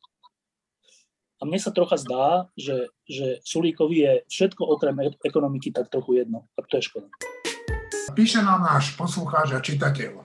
A 1.41 1.49
mne 1.49 1.57
sa 1.57 1.73
trocha 1.73 1.97
zdá, 1.97 2.53
že, 2.53 2.93
že 3.09 3.41
Sulíkovi 3.41 3.97
je 3.97 4.13
všetko 4.29 4.61
okrem 4.61 4.93
e- 5.01 5.17
ekonomiky 5.25 5.73
tak 5.73 5.89
trochu 5.89 6.21
jedno. 6.21 6.45
A 6.53 6.61
to 6.61 6.77
je 6.77 6.85
škoda. 6.85 7.09
Píše 8.13 8.45
nám 8.45 8.61
náš 8.61 8.93
poslucháč 8.93 9.57
a 9.57 9.63
čitateľ. 9.63 10.21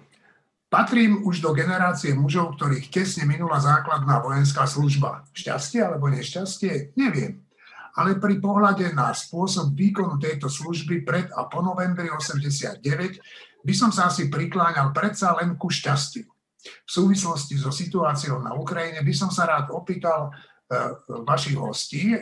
Patrím 0.68 1.24
už 1.24 1.40
do 1.40 1.56
generácie 1.56 2.12
mužov, 2.12 2.60
ktorých 2.60 2.92
tesne 2.92 3.24
minula 3.24 3.56
základná 3.56 4.20
vojenská 4.20 4.68
služba. 4.68 5.24
Šťastie 5.32 5.80
alebo 5.80 6.12
nešťastie? 6.12 6.98
Neviem. 7.00 7.46
Ale 7.96 8.20
pri 8.20 8.36
pohľade 8.36 8.92
na 8.92 9.08
spôsob 9.16 9.72
výkonu 9.72 10.20
tejto 10.20 10.52
služby 10.52 11.00
pred 11.00 11.32
a 11.32 11.48
po 11.48 11.64
novembri 11.64 12.12
89 12.12 12.84
by 13.64 13.72
som 13.72 13.88
sa 13.88 14.12
asi 14.12 14.28
prikláňal 14.28 14.92
predsa 14.92 15.32
len 15.40 15.56
ku 15.56 15.72
šťastiu. 15.72 16.28
V 16.84 16.90
súvislosti 16.90 17.56
so 17.56 17.70
situáciou 17.72 18.42
na 18.42 18.54
Ukrajine 18.54 19.02
by 19.02 19.14
som 19.14 19.30
sa 19.30 19.46
rád 19.46 19.72
opýtal 19.72 20.28
e, 20.28 20.30
vašich 21.22 21.56
hostí, 21.56 22.14
e, 22.14 22.20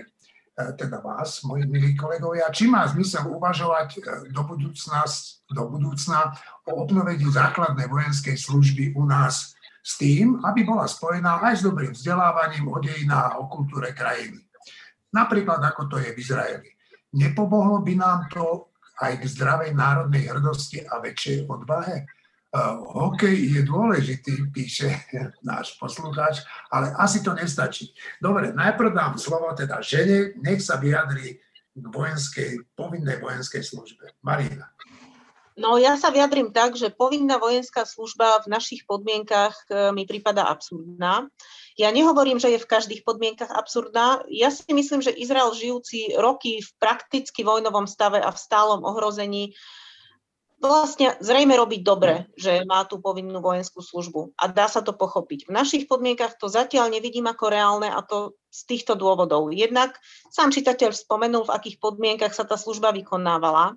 teda 0.54 1.00
vás, 1.00 1.42
moji 1.42 1.66
milí 1.66 1.96
kolegovia, 1.98 2.52
či 2.54 2.68
má 2.68 2.86
zmysel 2.88 3.26
uvažovať 3.28 3.88
e, 3.96 4.00
do 4.30 4.42
budúcna, 4.44 5.04
do 5.50 5.62
budúcna 5.68 6.32
o 6.68 6.84
obnovení 6.84 7.26
základnej 7.28 7.88
vojenskej 7.90 8.36
služby 8.38 8.94
u 8.94 9.04
nás 9.08 9.54
s 9.84 10.00
tým, 10.00 10.40
aby 10.40 10.64
bola 10.64 10.88
spojená 10.88 11.44
aj 11.44 11.60
s 11.60 11.62
dobrým 11.68 11.92
vzdelávaním 11.92 12.72
o 12.72 12.80
dejinách 12.80 13.36
a 13.36 13.38
o 13.40 13.52
kultúre 13.52 13.92
krajiny. 13.92 14.40
Napríklad 15.12 15.60
ako 15.60 15.92
to 15.92 15.96
je 16.00 16.10
v 16.10 16.18
Izraeli. 16.18 16.70
Nepomohlo 17.14 17.84
by 17.84 17.94
nám 17.94 18.26
to 18.32 18.74
aj 18.98 19.20
k 19.20 19.24
zdravej 19.28 19.70
národnej 19.76 20.26
hrdosti 20.26 20.82
a 20.82 20.98
väčšej 20.98 21.46
odvahe? 21.46 22.08
Hokej 22.94 23.34
je 23.34 23.60
dôležitý, 23.66 24.54
píše 24.54 24.86
náš 25.42 25.74
poslucháč, 25.74 26.46
ale 26.70 26.94
asi 27.02 27.18
to 27.18 27.34
nestačí. 27.34 27.90
Dobre, 28.22 28.54
najprv 28.54 28.94
dám 28.94 29.14
slovo 29.18 29.50
teda 29.58 29.82
žene, 29.82 30.38
nech 30.38 30.62
sa 30.62 30.78
vyjadri 30.78 31.42
k 31.74 31.86
vojenskej, 31.90 32.62
povinnej 32.78 33.18
vojenskej 33.18 33.62
službe. 33.66 34.14
Marina. 34.22 34.70
No 35.54 35.78
ja 35.78 35.94
sa 35.94 36.10
vyjadrím 36.10 36.50
tak, 36.50 36.74
že 36.74 36.90
povinná 36.90 37.38
vojenská 37.38 37.86
služba 37.86 38.42
v 38.42 38.50
našich 38.50 38.82
podmienkach 38.90 39.54
e, 39.70 39.94
mi 39.94 40.02
prípada 40.02 40.50
absurdná. 40.50 41.30
Ja 41.78 41.94
nehovorím, 41.94 42.42
že 42.42 42.54
je 42.54 42.62
v 42.62 42.70
každých 42.70 43.06
podmienkach 43.06 43.54
absurdná. 43.54 44.26
Ja 44.26 44.50
si 44.50 44.66
myslím, 44.74 44.98
že 44.98 45.14
Izrael 45.14 45.54
žijúci 45.54 46.18
roky 46.18 46.58
v 46.58 46.70
prakticky 46.82 47.46
vojnovom 47.46 47.86
stave 47.86 48.18
a 48.18 48.34
v 48.34 48.38
stálom 48.38 48.82
ohrození 48.82 49.54
vlastne 50.68 51.16
zrejme 51.18 51.56
robiť 51.56 51.80
dobre, 51.82 52.30
že 52.38 52.62
má 52.68 52.86
tú 52.86 53.02
povinnú 53.02 53.42
vojenskú 53.42 53.82
službu 53.82 54.36
a 54.38 54.48
dá 54.48 54.70
sa 54.70 54.80
to 54.80 54.94
pochopiť. 54.94 55.48
V 55.48 55.52
našich 55.52 55.84
podmienkach 55.90 56.38
to 56.38 56.46
zatiaľ 56.46 56.92
nevidím 56.92 57.26
ako 57.26 57.50
reálne 57.50 57.88
a 57.90 58.00
to 58.04 58.38
z 58.54 58.60
týchto 58.70 58.94
dôvodov. 58.94 59.50
Jednak 59.50 59.98
sám 60.30 60.54
čitateľ 60.54 60.94
spomenul, 60.94 61.50
v 61.50 61.54
akých 61.54 61.76
podmienkach 61.82 62.30
sa 62.30 62.46
tá 62.46 62.54
služba 62.54 62.94
vykonávala. 62.94 63.74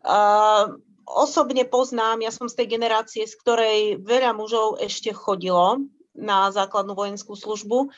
Uh, 0.00 0.80
osobne 1.04 1.68
poznám, 1.68 2.24
ja 2.24 2.32
som 2.32 2.48
z 2.48 2.64
tej 2.64 2.80
generácie, 2.80 3.28
z 3.28 3.36
ktorej 3.36 4.00
veľa 4.00 4.32
mužov 4.32 4.80
ešte 4.80 5.12
chodilo 5.12 5.84
na 6.16 6.48
základnú 6.48 6.96
vojenskú 6.96 7.36
službu 7.36 7.92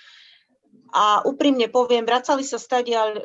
a 0.92 1.22
úprimne 1.24 1.70
poviem, 1.70 2.02
vracali 2.02 2.42
sa 2.42 2.58
stadiaľ 2.58 3.08
uh, 3.14 3.22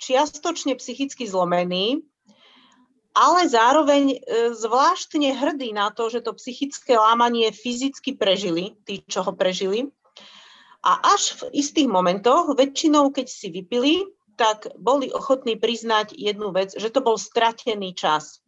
čiastočne 0.00 0.74
psychicky 0.80 1.28
zlomení, 1.28 2.00
ale 3.14 3.50
zároveň 3.50 4.04
e, 4.14 4.18
zvláštne 4.54 5.34
hrdí 5.34 5.74
na 5.74 5.90
to, 5.90 6.06
že 6.10 6.22
to 6.22 6.36
psychické 6.38 6.94
lámanie 6.94 7.50
fyzicky 7.50 8.14
prežili, 8.14 8.78
tí, 8.86 9.02
čo 9.06 9.26
ho 9.26 9.32
prežili. 9.34 9.90
A 10.80 11.12
až 11.12 11.36
v 11.36 11.60
istých 11.60 11.90
momentoch, 11.90 12.56
väčšinou 12.56 13.12
keď 13.12 13.26
si 13.28 13.52
vypili, 13.52 14.08
tak 14.40 14.72
boli 14.80 15.12
ochotní 15.12 15.60
priznať 15.60 16.16
jednu 16.16 16.56
vec, 16.56 16.72
že 16.72 16.88
to 16.88 17.04
bol 17.04 17.20
stratený 17.20 17.92
čas. 17.92 18.40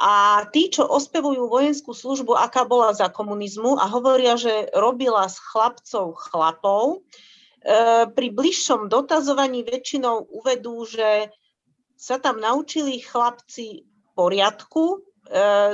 A 0.00 0.42
tí, 0.50 0.72
čo 0.72 0.88
ospevujú 0.88 1.46
vojenskú 1.46 1.94
službu, 1.94 2.34
aká 2.34 2.66
bola 2.66 2.90
za 2.96 3.12
komunizmu 3.12 3.78
a 3.78 3.86
hovoria, 3.86 4.34
že 4.34 4.72
robila 4.74 5.28
s 5.28 5.38
chlapcov 5.38 6.18
chlapov, 6.18 6.98
e, 6.98 8.08
pri 8.08 8.26
bližšom 8.34 8.90
dotazovaní 8.90 9.62
väčšinou 9.62 10.32
uvedú, 10.32 10.82
že 10.88 11.30
sa 11.94 12.18
tam 12.18 12.42
naučili 12.42 13.00
chlapci 13.00 13.86
poriadku, 14.14 14.84
e, 14.94 14.98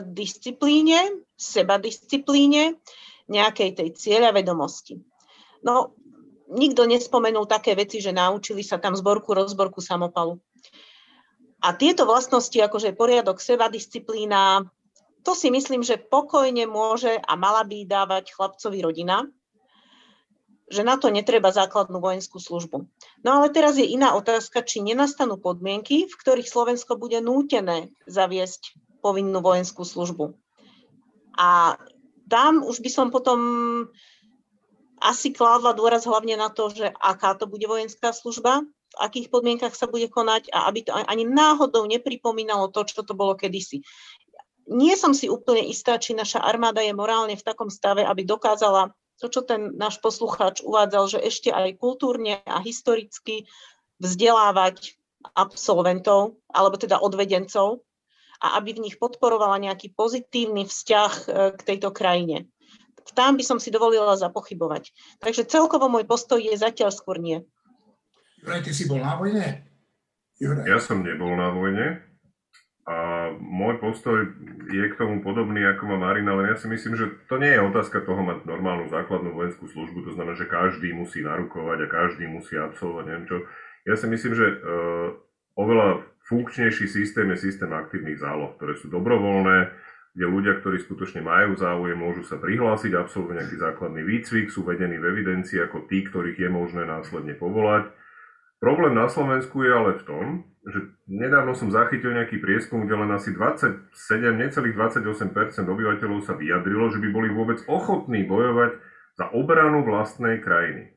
disciplíne, 0.05 1.25
sebadisciplíne, 1.37 2.77
nejakej 3.31 3.71
tej 3.79 3.89
cieľa 3.95 4.35
vedomosti. 4.35 4.99
No, 5.63 5.95
nikto 6.51 6.85
nespomenul 6.85 7.47
také 7.47 7.79
veci, 7.79 8.03
že 8.03 8.11
naučili 8.11 8.67
sa 8.67 8.83
tam 8.83 8.99
zborku, 8.99 9.31
rozborku 9.31 9.79
samopalu. 9.79 10.43
A 11.61 11.77
tieto 11.77 12.09
vlastnosti, 12.09 12.57
akože 12.57 12.97
poriadok, 12.97 13.39
sebadisciplína, 13.39 14.65
to 15.21 15.37
si 15.37 15.53
myslím, 15.53 15.85
že 15.85 16.01
pokojne 16.01 16.65
môže 16.65 17.21
a 17.21 17.33
mala 17.37 17.63
by 17.69 17.85
dávať 17.85 18.33
chlapcovi 18.33 18.81
rodina, 18.81 19.29
že 20.71 20.87
na 20.87 20.95
to 20.95 21.11
netreba 21.11 21.51
základnú 21.51 21.99
vojenskú 21.99 22.39
službu. 22.39 22.87
No 23.27 23.31
ale 23.35 23.51
teraz 23.51 23.75
je 23.75 23.85
iná 23.85 24.15
otázka, 24.15 24.63
či 24.63 24.81
nenastanú 24.81 25.35
podmienky, 25.37 26.07
v 26.07 26.15
ktorých 26.15 26.47
Slovensko 26.47 26.95
bude 26.95 27.19
nútené 27.19 27.91
zaviesť 28.07 28.79
povinnú 29.03 29.43
vojenskú 29.43 29.83
službu. 29.83 30.39
A 31.35 31.75
tam 32.31 32.63
už 32.63 32.79
by 32.79 32.91
som 32.91 33.11
potom 33.11 33.41
asi 35.03 35.35
kládla 35.35 35.75
dôraz 35.75 36.07
hlavne 36.07 36.39
na 36.39 36.53
to, 36.53 36.71
že 36.71 36.95
aká 37.03 37.35
to 37.35 37.51
bude 37.51 37.67
vojenská 37.67 38.15
služba, 38.15 38.63
v 38.91 38.97
akých 38.99 39.31
podmienkach 39.33 39.75
sa 39.75 39.91
bude 39.91 40.07
konať 40.07 40.51
a 40.55 40.71
aby 40.71 40.87
to 40.87 40.93
ani 40.95 41.27
náhodou 41.27 41.87
nepripomínalo 41.87 42.71
to, 42.71 42.87
čo 42.87 43.03
to 43.03 43.15
bolo 43.17 43.35
kedysi. 43.35 43.83
Nie 44.71 44.95
som 44.95 45.11
si 45.17 45.27
úplne 45.27 45.67
istá, 45.67 45.99
či 45.99 46.15
naša 46.15 46.39
armáda 46.39 46.79
je 46.79 46.95
morálne 46.95 47.35
v 47.35 47.43
takom 47.43 47.73
stave, 47.73 48.07
aby 48.07 48.23
dokázala 48.23 48.95
to, 49.21 49.29
čo 49.29 49.41
ten 49.45 49.77
náš 49.77 50.01
poslucháč 50.01 50.65
uvádzal, 50.65 51.05
že 51.17 51.19
ešte 51.21 51.53
aj 51.53 51.77
kultúrne 51.77 52.41
a 52.49 52.59
historicky 52.65 53.45
vzdelávať 54.01 54.97
absolventov, 55.37 56.41
alebo 56.49 56.81
teda 56.81 56.97
odvedencov, 56.97 57.85
a 58.41 58.57
aby 58.57 58.73
v 58.73 58.89
nich 58.89 58.97
podporovala 58.97 59.61
nejaký 59.61 59.93
pozitívny 59.93 60.65
vzťah 60.65 61.13
e, 61.13 61.25
k 61.53 61.61
tejto 61.61 61.93
krajine. 61.93 62.49
Tam 63.13 63.37
by 63.37 63.45
som 63.45 63.61
si 63.61 63.69
dovolila 63.69 64.17
zapochybovať. 64.17 64.97
Takže 65.21 65.45
celkovo 65.45 65.93
môj 65.93 66.09
postoj 66.09 66.41
je 66.41 66.57
zatiaľ 66.57 66.89
skôr 66.89 67.21
nie. 67.21 67.45
Juraj, 68.41 68.65
ty 68.65 68.73
si 68.73 68.89
bol 68.89 69.03
na 69.03 69.21
vojne? 69.21 69.69
Juraj. 70.41 70.65
Ja 70.65 70.81
som 70.81 71.05
nebol 71.05 71.37
na 71.37 71.53
vojne, 71.53 72.01
A 72.91 73.31
môj 73.39 73.79
postoj 73.79 74.35
je 74.67 74.83
k 74.91 74.99
tomu 74.99 75.23
podobný 75.23 75.63
ako 75.63 75.95
má 75.95 76.11
Marina, 76.11 76.35
len 76.35 76.51
ja 76.51 76.59
si 76.59 76.67
myslím, 76.67 76.99
že 76.99 77.07
to 77.31 77.39
nie 77.39 77.55
je 77.55 77.63
otázka 77.63 78.03
toho 78.03 78.19
mať 78.19 78.43
normálnu 78.43 78.91
základnú 78.91 79.31
vojenskú 79.31 79.71
službu, 79.71 80.11
to 80.11 80.19
znamená, 80.19 80.35
že 80.35 80.51
každý 80.51 80.91
musí 80.91 81.23
narukovať 81.23 81.87
a 81.87 81.93
každý 81.93 82.27
musí 82.27 82.59
absolvovať 82.59 83.05
neviem 83.07 83.27
čo. 83.31 83.37
Ja 83.87 83.95
si 83.95 84.11
myslím, 84.11 84.35
že 84.35 84.47
uh, 84.59 85.07
oveľa 85.55 86.03
funkčnejší 86.27 86.91
systém 86.91 87.31
je 87.31 87.39
systém 87.39 87.71
aktívnych 87.71 88.19
záloh, 88.19 88.59
ktoré 88.59 88.75
sú 88.75 88.91
dobrovoľné, 88.91 89.71
kde 90.11 90.27
ľudia, 90.27 90.59
ktorí 90.59 90.83
skutočne 90.83 91.23
majú 91.23 91.55
záujem, 91.55 91.95
môžu 91.95 92.27
sa 92.27 92.43
prihlásiť, 92.43 92.91
absolvovať 92.99 93.35
nejaký 93.39 93.57
základný 93.63 94.03
výcvik, 94.03 94.51
sú 94.51 94.67
vedení 94.67 94.99
v 94.99 95.15
evidencii 95.15 95.63
ako 95.63 95.87
tí, 95.87 96.03
ktorých 96.11 96.43
je 96.43 96.51
možné 96.51 96.83
následne 96.91 97.39
povolať. 97.39 97.95
Problém 98.59 98.99
na 98.99 99.07
Slovensku 99.07 99.63
je 99.63 99.71
ale 99.71 99.93
v 99.95 100.03
tom, 100.03 100.25
že 100.61 100.93
nedávno 101.09 101.57
som 101.57 101.73
zachytil 101.73 102.13
nejaký 102.13 102.37
prieskum, 102.37 102.85
kde 102.85 103.01
len 103.01 103.11
asi 103.17 103.33
27, 103.33 103.97
necelých 104.37 104.77
28% 104.77 105.65
obyvateľov 105.65 106.21
sa 106.21 106.37
vyjadrilo, 106.37 106.93
že 106.93 107.01
by 107.01 107.09
boli 107.09 107.29
vôbec 107.33 107.65
ochotní 107.65 108.29
bojovať 108.29 108.77
za 109.17 109.33
obranu 109.33 109.81
vlastnej 109.89 110.41
krajiny. 110.45 110.93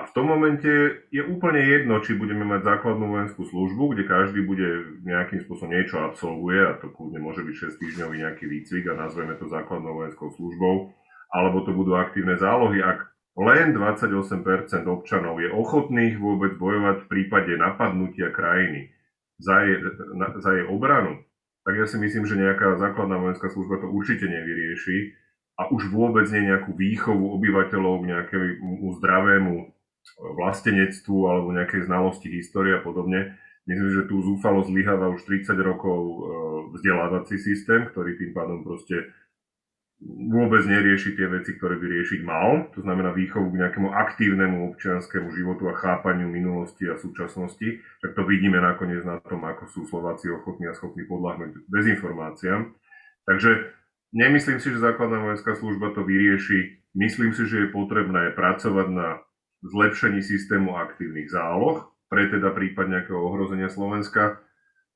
A 0.00 0.08
v 0.08 0.14
tom 0.16 0.32
momente 0.32 0.72
je 1.12 1.20
úplne 1.20 1.60
jedno, 1.60 2.00
či 2.00 2.16
budeme 2.16 2.40
mať 2.48 2.64
základnú 2.64 3.12
vojenskú 3.12 3.44
službu, 3.44 3.92
kde 3.92 4.08
každý 4.08 4.40
bude 4.48 4.96
nejakým 5.04 5.44
spôsobom 5.44 5.76
niečo 5.76 6.00
absolvuje, 6.00 6.56
a 6.56 6.72
to 6.80 6.88
kľudne 6.88 7.20
môže 7.20 7.44
byť 7.44 7.76
6 7.76 7.80
týždňový 7.84 8.16
nejaký 8.24 8.48
výcvik 8.48 8.88
a 8.88 8.96
nazveme 8.96 9.36
to 9.36 9.44
základnou 9.52 10.00
vojenskou 10.00 10.32
službou, 10.32 10.96
alebo 11.36 11.68
to 11.68 11.76
budú 11.76 12.00
aktívne 12.00 12.40
zálohy. 12.40 12.80
Ak 12.80 13.12
len 13.38 13.76
28% 13.76 14.86
občanov 14.90 15.38
je 15.38 15.48
ochotných 15.50 16.18
vôbec 16.18 16.58
bojovať 16.58 17.06
v 17.06 17.10
prípade 17.10 17.52
napadnutia 17.54 18.34
krajiny 18.34 18.90
za 19.38 19.62
jej, 19.62 19.78
na, 20.18 20.34
za 20.36 20.50
jej 20.54 20.66
obranu, 20.66 21.22
tak 21.64 21.76
ja 21.76 21.86
si 21.86 21.96
myslím, 22.00 22.24
že 22.24 22.40
nejaká 22.40 22.80
základná 22.80 23.20
vojenská 23.20 23.52
služba 23.52 23.84
to 23.84 23.88
určite 23.92 24.26
nevyrieši 24.26 25.14
a 25.60 25.68
už 25.68 25.92
vôbec 25.92 26.24
nie 26.32 26.48
nejakú 26.48 26.72
výchovu 26.72 27.36
obyvateľov 27.36 28.00
k 28.00 28.08
nejakému 28.16 28.86
zdravému 28.96 29.54
vlastenectvu 30.18 31.16
alebo 31.28 31.52
nejakej 31.52 31.84
znalosti 31.84 32.32
histórie 32.32 32.74
a 32.74 32.80
podobne. 32.80 33.36
Myslím, 33.68 33.92
že 33.92 34.08
tu 34.08 34.24
zúfalo 34.24 34.64
zlyháva 34.64 35.12
už 35.12 35.20
30 35.28 35.52
rokov 35.60 36.00
e, 36.00 36.16
vzdelávací 36.80 37.36
systém, 37.36 37.84
ktorý 37.92 38.16
tým 38.16 38.32
pádom 38.32 38.64
proste 38.64 39.12
vôbec 40.00 40.64
nerieši 40.64 41.12
tie 41.12 41.28
veci, 41.28 41.60
ktoré 41.60 41.76
by 41.76 41.86
riešiť 41.86 42.20
mal. 42.24 42.72
To 42.72 42.80
znamená 42.80 43.12
výchovu 43.12 43.52
k 43.52 43.60
nejakému 43.60 43.92
aktívnemu 43.92 44.72
občianskému 44.72 45.28
životu 45.36 45.68
a 45.68 45.76
chápaniu 45.76 46.24
minulosti 46.24 46.88
a 46.88 46.96
súčasnosti. 46.96 47.84
Tak 48.00 48.16
to 48.16 48.24
vidíme 48.24 48.56
nakoniec 48.56 49.04
na 49.04 49.20
tom, 49.20 49.44
ako 49.44 49.68
sú 49.68 49.80
Slováci 49.84 50.32
ochotní 50.32 50.72
a 50.72 50.76
schopní 50.76 51.04
podľahnúť 51.04 51.68
dezinformáciám. 51.68 52.72
Takže 53.28 53.76
nemyslím 54.16 54.58
si, 54.64 54.72
že 54.72 54.80
základná 54.80 55.20
vojenská 55.20 55.52
služba 55.52 55.92
to 55.92 56.00
vyrieši. 56.00 56.80
Myslím 56.96 57.36
si, 57.36 57.44
že 57.44 57.68
je 57.68 57.74
potrebné 57.76 58.32
pracovať 58.32 58.88
na 58.88 59.08
zlepšení 59.60 60.24
systému 60.24 60.80
aktívnych 60.80 61.28
záloh 61.28 61.92
pre 62.08 62.26
teda 62.32 62.56
prípad 62.56 62.88
nejakého 62.88 63.20
ohrozenia 63.20 63.68
Slovenska 63.68 64.40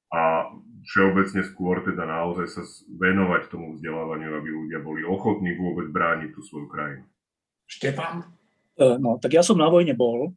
a 0.09 0.49
všeobecne 0.85 1.43
skôr 1.49 1.81
teda 1.81 2.05
naozaj 2.05 2.47
sa 2.47 2.63
venovať 2.89 3.49
tomu 3.49 3.75
vzdelávaniu, 3.75 4.31
aby 4.37 4.49
ľudia 4.53 4.81
boli 4.85 5.03
ochotní 5.03 5.57
vôbec 5.57 5.89
brániť 5.89 6.31
tú 6.37 6.41
svoju 6.45 6.69
krajinu. 6.69 7.05
Štefan? 7.65 8.29
E, 8.77 9.01
no, 9.01 9.17
tak 9.17 9.33
ja 9.33 9.43
som 9.43 9.57
na 9.57 9.73
vojne 9.73 9.97
bol 9.97 10.37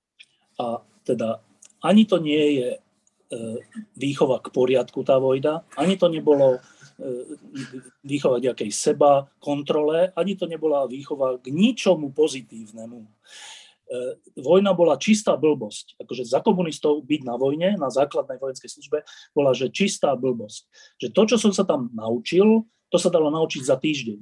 a 0.58 0.82
teda 1.04 1.44
ani 1.84 2.08
to 2.08 2.18
nie 2.18 2.64
je 2.64 2.70
e, 2.76 2.80
výchova 4.00 4.40
k 4.40 4.50
poriadku 4.50 5.04
tá 5.04 5.20
vojna, 5.20 5.68
ani 5.76 6.00
to 6.00 6.08
nebolo 6.08 6.58
e, 6.58 6.60
výchova 8.08 8.40
nejakej 8.40 8.72
seba 8.72 9.28
kontrole, 9.38 10.16
ani 10.16 10.34
to 10.40 10.48
nebola 10.48 10.88
výchova 10.88 11.38
k 11.44 11.52
ničomu 11.52 12.16
pozitívnemu. 12.16 13.04
E, 13.88 14.20
vojna 14.36 14.76
bola 14.76 15.00
čistá 15.00 15.40
blbosť. 15.40 15.96
Akože 16.04 16.28
za 16.28 16.44
komunistov 16.44 17.08
byť 17.08 17.22
na 17.24 17.40
vojne, 17.40 17.80
na 17.80 17.88
základnej 17.88 18.36
vojenskej 18.36 18.68
službe, 18.68 19.08
bola 19.32 19.56
že 19.56 19.72
čistá 19.72 20.12
blbosť. 20.20 20.68
Že 21.00 21.08
to, 21.16 21.22
čo 21.24 21.38
som 21.40 21.52
sa 21.56 21.64
tam 21.64 21.88
naučil, 21.96 22.68
to 22.92 22.98
sa 23.00 23.08
dalo 23.08 23.32
naučiť 23.32 23.64
za 23.64 23.80
týždeň. 23.80 24.20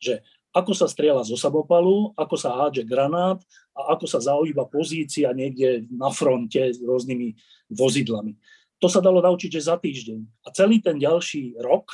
Že 0.00 0.14
ako 0.56 0.72
sa 0.72 0.88
strieľa 0.88 1.28
zo 1.28 1.36
samopalu, 1.36 2.16
ako 2.16 2.36
sa 2.40 2.56
hádže 2.64 2.88
granát 2.88 3.42
a 3.76 3.92
ako 3.92 4.08
sa 4.08 4.24
zaujíva 4.24 4.64
pozícia 4.72 5.28
niekde 5.36 5.84
na 5.92 6.08
fronte 6.08 6.72
s 6.72 6.80
rôznymi 6.80 7.36
vozidlami. 7.76 8.40
To 8.80 8.88
sa 8.88 9.04
dalo 9.04 9.20
naučiť, 9.20 9.50
že 9.52 9.68
za 9.68 9.76
týždeň. 9.76 10.48
A 10.48 10.54
celý 10.54 10.80
ten 10.80 10.96
ďalší 10.96 11.60
rok 11.60 11.92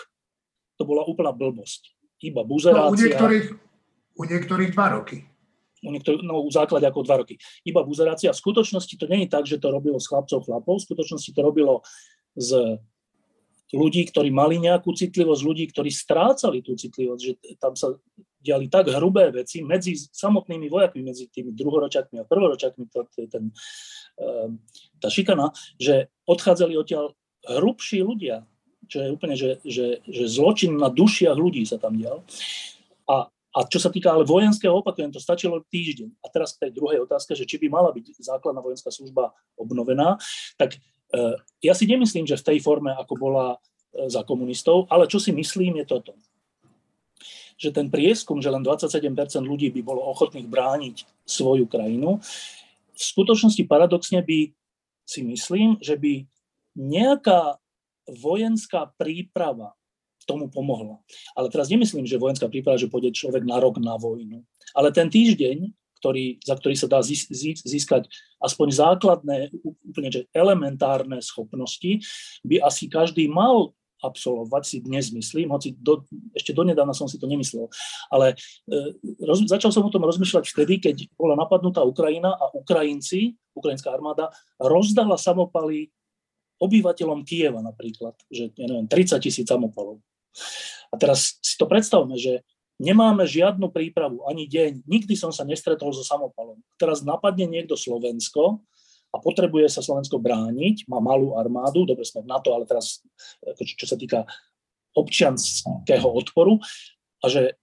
to 0.79 0.87
bola 0.87 1.03
úplná 1.03 1.35
blbosť. 1.35 1.91
Iba 2.23 2.47
buzerácia. 2.47 2.87
No, 2.87 2.95
u, 2.95 3.01
niektorých, 3.01 3.47
u 4.15 4.23
niektorých 4.29 4.71
dva 4.77 4.87
roky 4.95 5.30
u 5.81 5.91
niektorých, 5.91 6.23
no, 6.25 6.45
základe 6.53 6.85
ako 6.85 7.07
dva 7.09 7.25
roky. 7.25 7.41
Iba 7.65 7.81
buzerácia. 7.81 8.37
V 8.37 8.43
skutočnosti 8.43 8.95
to 9.01 9.09
není 9.09 9.27
tak, 9.27 9.49
že 9.49 9.57
to 9.57 9.73
robilo 9.73 9.97
s 9.97 10.09
chlapcov 10.09 10.45
chlapov, 10.45 10.81
v 10.81 10.87
skutočnosti 10.87 11.31
to 11.33 11.41
robilo 11.41 11.81
z 12.37 12.79
ľudí, 13.71 14.03
ktorí 14.11 14.35
mali 14.35 14.59
nejakú 14.59 14.91
citlivosť, 14.91 15.43
ľudí, 15.47 15.65
ktorí 15.71 15.91
strácali 15.95 16.59
tú 16.61 16.75
citlivosť, 16.75 17.23
že 17.23 17.33
tam 17.57 17.79
sa 17.79 17.95
diali 18.41 18.67
tak 18.67 18.89
hrubé 18.91 19.31
veci 19.31 19.61
medzi 19.61 19.95
samotnými 19.95 20.67
vojakmi, 20.67 21.05
medzi 21.05 21.29
tými 21.29 21.53
druhoročakmi 21.55 22.19
a 22.19 22.27
prvoročakmi, 22.27 22.89
to, 22.89 23.07
to 23.13 23.19
je 23.21 23.29
ten, 23.29 23.45
ehm, 24.17 24.65
tá 24.99 25.13
šikana, 25.13 25.53
že 25.77 26.09
odchádzali 26.25 26.75
odtiaľ 26.75 27.15
hrubší 27.47 28.03
ľudia, 28.03 28.49
čo 28.91 29.07
je 29.07 29.09
úplne, 29.13 29.37
že, 29.39 29.63
že, 29.63 30.03
že 30.09 30.25
zločin 30.27 30.75
na 30.75 30.91
dušiach 30.91 31.37
ľudí 31.37 31.63
sa 31.63 31.79
tam 31.79 31.95
dial. 31.95 32.27
A 33.07 33.31
a 33.51 33.67
čo 33.67 33.83
sa 33.83 33.91
týka 33.91 34.15
ale 34.15 34.23
vojenského, 34.23 34.79
opakujem, 34.79 35.11
to 35.11 35.19
stačilo 35.19 35.67
týždeň. 35.67 36.23
A 36.23 36.27
teraz 36.31 36.55
k 36.55 36.69
tej 36.69 36.73
druhej 36.79 37.03
že 37.35 37.49
či 37.49 37.57
by 37.59 37.67
mala 37.67 37.91
byť 37.91 38.23
základná 38.23 38.63
vojenská 38.63 38.95
služba 38.95 39.35
obnovená, 39.59 40.23
tak 40.55 40.79
e, 40.79 40.79
ja 41.59 41.75
si 41.75 41.91
nemyslím, 41.91 42.31
že 42.31 42.39
v 42.39 42.47
tej 42.47 42.59
forme, 42.63 42.95
ako 42.95 43.15
bola 43.19 43.47
e, 43.57 44.07
za 44.07 44.23
komunistov, 44.23 44.87
ale 44.87 45.11
čo 45.11 45.19
si 45.19 45.35
myslím 45.35 45.83
je 45.83 45.87
toto. 45.91 46.15
Že 47.59 47.75
ten 47.75 47.87
prieskum, 47.91 48.39
že 48.39 48.55
len 48.55 48.63
27% 48.63 49.11
ľudí 49.43 49.75
by 49.75 49.83
bolo 49.83 50.07
ochotných 50.07 50.47
brániť 50.47 51.27
svoju 51.27 51.67
krajinu, 51.67 52.23
v 52.95 53.03
skutočnosti 53.03 53.65
paradoxne 53.67 54.23
by 54.23 54.53
si 55.03 55.27
myslím, 55.27 55.81
že 55.83 55.99
by 55.99 56.23
nejaká 56.79 57.59
vojenská 58.07 58.95
príprava 58.95 59.75
tomu 60.31 60.47
pomohla. 60.47 61.03
Ale 61.35 61.51
teraz 61.51 61.67
nemyslím, 61.67 62.07
že 62.07 62.23
vojenská 62.23 62.47
príprava, 62.47 62.79
že 62.79 62.87
pôjde 62.87 63.11
človek 63.11 63.43
na 63.43 63.59
rok 63.59 63.83
na 63.83 63.99
vojnu. 63.99 64.47
Ale 64.79 64.95
ten 64.95 65.11
týždeň, 65.11 65.75
ktorý, 65.99 66.39
za 66.47 66.55
ktorý 66.55 66.75
sa 66.79 66.87
dá 66.87 67.03
získať 67.03 68.07
aspoň 68.39 68.69
základné, 68.71 69.51
úplne 69.85 70.09
že 70.15 70.31
elementárne 70.31 71.19
schopnosti, 71.21 72.01
by 72.47 72.63
asi 72.63 72.87
každý 72.87 73.27
mal 73.27 73.75
absolvovať, 74.01 74.63
si 74.65 74.77
dnes 74.81 75.13
myslím, 75.13 75.53
hoci 75.53 75.77
do, 75.77 76.09
ešte 76.33 76.57
donedávna 76.57 76.97
som 76.97 77.05
si 77.05 77.21
to 77.21 77.29
nemyslel. 77.29 77.69
Ale 78.09 78.33
e, 78.33 78.77
roz, 79.29 79.45
začal 79.45 79.71
som 79.71 79.85
o 79.85 79.93
tom 79.93 80.05
rozmýšľať 80.09 80.45
vtedy, 80.49 80.81
keď 80.81 80.97
bola 81.21 81.37
napadnutá 81.37 81.85
Ukrajina 81.85 82.33
a 82.33 82.49
Ukrajinci, 82.57 83.37
ukrajinská 83.53 83.93
armáda, 83.93 84.33
rozdala 84.57 85.21
samopaly 85.21 85.93
obyvateľom 86.61 87.25
Kieva 87.25 87.61
napríklad, 87.65 88.17
že 88.29 88.53
ja 88.57 88.67
neviem, 88.69 88.89
30 88.89 89.21
tisíc 89.21 89.47
samopalov. 89.49 90.01
A 90.91 90.95
teraz 90.99 91.39
si 91.41 91.55
to 91.55 91.71
predstavme, 91.71 92.19
že 92.19 92.43
nemáme 92.81 93.29
žiadnu 93.29 93.69
prípravu, 93.69 94.25
ani 94.25 94.49
deň, 94.49 94.89
nikdy 94.89 95.15
som 95.15 95.31
sa 95.31 95.45
nestretol 95.45 95.93
so 95.93 96.01
samopalom. 96.01 96.59
Teraz 96.81 97.05
napadne 97.05 97.45
niekto 97.47 97.77
Slovensko 97.77 98.65
a 99.11 99.17
potrebuje 99.21 99.69
sa 99.69 99.85
Slovensko 99.85 100.17
brániť, 100.23 100.89
má 100.89 100.99
malú 100.99 101.37
armádu, 101.37 101.85
dobre 101.85 102.09
sme 102.09 102.25
na 102.25 102.41
to, 102.41 102.57
ale 102.57 102.65
teraz 102.65 103.05
čo 103.59 103.87
sa 103.87 104.01
týka 104.01 104.25
občianského 104.97 106.09
odporu, 106.09 106.59
a 107.21 107.27
že 107.29 107.55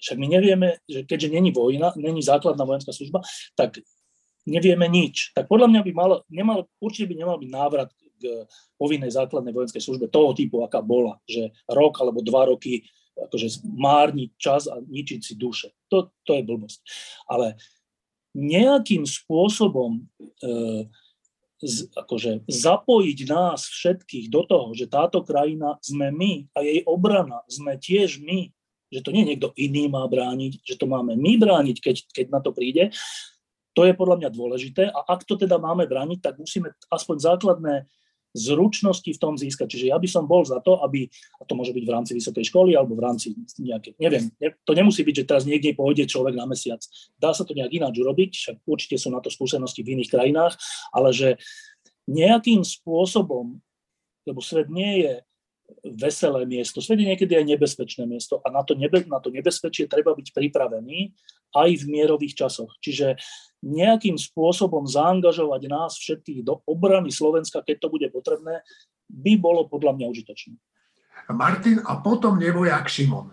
však 0.00 0.16
my 0.18 0.26
nevieme, 0.26 0.68
že 0.84 1.06
keďže 1.06 1.28
není 1.32 1.52
vojna, 1.52 1.94
není 1.94 2.20
základná 2.20 2.64
vojenská 2.64 2.92
služba, 2.92 3.22
tak 3.56 3.80
nevieme 4.44 4.84
nič. 4.88 5.32
Tak 5.32 5.48
podľa 5.48 5.70
mňa 5.72 5.80
by 5.80 5.92
malo, 5.96 6.14
nemal, 6.28 6.68
určite 6.80 7.08
by 7.08 7.14
nemal 7.20 7.36
byť 7.40 7.50
návrat 7.52 7.88
povinnej 8.78 9.10
základnej 9.12 9.54
vojenskej 9.54 9.82
službe 9.82 10.10
toho 10.10 10.32
typu, 10.32 10.62
aká 10.62 10.80
bola, 10.84 11.18
že 11.24 11.52
rok 11.70 11.98
alebo 12.00 12.24
dva 12.24 12.50
roky 12.50 12.86
akože 13.14 13.62
márniť 13.62 14.30
čas 14.34 14.66
a 14.66 14.82
ničiť 14.82 15.20
si 15.22 15.34
duše. 15.38 15.70
To, 15.90 16.10
to 16.26 16.34
je 16.34 16.42
blbosť. 16.42 16.80
Ale 17.30 17.54
nejakým 18.34 19.06
spôsobom 19.06 20.02
e, 20.42 20.50
z, 21.62 21.76
akože 21.94 22.42
zapojiť 22.50 23.18
nás 23.30 23.70
všetkých 23.70 24.26
do 24.28 24.42
toho, 24.42 24.74
že 24.74 24.90
táto 24.90 25.22
krajina 25.22 25.78
sme 25.78 26.10
my 26.10 26.50
a 26.58 26.66
jej 26.66 26.82
obrana 26.84 27.46
sme 27.46 27.78
tiež 27.78 28.18
my, 28.18 28.50
že 28.90 29.00
to 29.00 29.14
nie 29.14 29.22
niekto 29.22 29.54
iný 29.54 29.86
má 29.86 30.02
brániť, 30.10 30.66
že 30.66 30.74
to 30.74 30.90
máme 30.90 31.14
my 31.14 31.32
brániť, 31.38 31.76
keď, 31.78 31.96
keď 32.10 32.26
na 32.34 32.40
to 32.42 32.50
príde, 32.50 32.90
to 33.74 33.82
je 33.82 33.94
podľa 33.94 34.22
mňa 34.22 34.30
dôležité. 34.30 34.82
A 34.86 35.02
ak 35.02 35.26
to 35.26 35.34
teda 35.34 35.58
máme 35.58 35.90
brániť, 35.90 36.22
tak 36.22 36.38
musíme 36.38 36.70
aspoň 36.94 37.16
základné 37.18 37.74
zručnosti 38.34 39.06
v 39.06 39.22
tom 39.22 39.38
získať. 39.38 39.70
Čiže 39.70 39.94
ja 39.94 39.96
by 39.96 40.08
som 40.10 40.26
bol 40.26 40.42
za 40.42 40.58
to, 40.58 40.82
aby, 40.82 41.06
a 41.38 41.46
to 41.46 41.54
môže 41.54 41.70
byť 41.70 41.84
v 41.86 41.94
rámci 41.94 42.12
vysokej 42.18 42.50
školy 42.50 42.74
alebo 42.74 42.98
v 42.98 43.04
rámci 43.06 43.30
nejaké, 43.62 43.94
neviem, 44.02 44.28
to 44.66 44.74
nemusí 44.74 45.06
byť, 45.06 45.14
že 45.22 45.28
teraz 45.30 45.42
niekde 45.46 45.78
pôjde 45.78 46.10
človek 46.10 46.34
na 46.34 46.44
mesiac. 46.44 46.82
Dá 47.14 47.30
sa 47.30 47.46
to 47.46 47.54
nejak 47.54 47.70
ináč 47.70 47.94
urobiť, 48.02 48.30
však 48.34 48.56
určite 48.66 48.98
sú 48.98 49.14
na 49.14 49.22
to 49.22 49.30
skúsenosti 49.30 49.86
v 49.86 49.94
iných 49.96 50.10
krajinách, 50.10 50.58
ale 50.90 51.14
že 51.14 51.28
nejakým 52.10 52.66
spôsobom, 52.66 53.62
lebo 54.26 54.40
svet 54.42 54.66
nie 54.68 55.06
je 55.06 55.14
veselé 55.96 56.44
miesto. 56.44 56.84
Svet 56.84 57.00
je 57.00 57.08
niekedy 57.08 57.32
aj 57.40 57.46
nebezpečné 57.56 58.04
miesto 58.04 58.42
a 58.44 58.52
na 58.52 58.60
to, 58.60 58.76
nebe, 58.76 59.00
na 59.08 59.16
to 59.22 59.32
nebezpečie 59.32 59.88
treba 59.88 60.12
byť 60.12 60.36
pripravený 60.36 61.16
aj 61.54 61.70
v 61.80 61.84
mierových 61.88 62.34
časoch. 62.34 62.68
Čiže 62.82 63.16
nejakým 63.64 64.20
spôsobom 64.20 64.84
zaangažovať 64.84 65.62
nás 65.72 65.96
všetkých 65.96 66.44
do 66.44 66.60
obrany 66.68 67.08
Slovenska, 67.08 67.64
keď 67.64 67.76
to 67.80 67.88
bude 67.88 68.08
potrebné, 68.12 68.60
by 69.08 69.32
bolo 69.40 69.64
podľa 69.64 69.96
mňa 69.96 70.06
užitočné. 70.12 70.54
Martin 71.32 71.80
a 71.88 72.04
potom 72.04 72.36
nebojak 72.36 72.84
Šimon. 72.84 73.32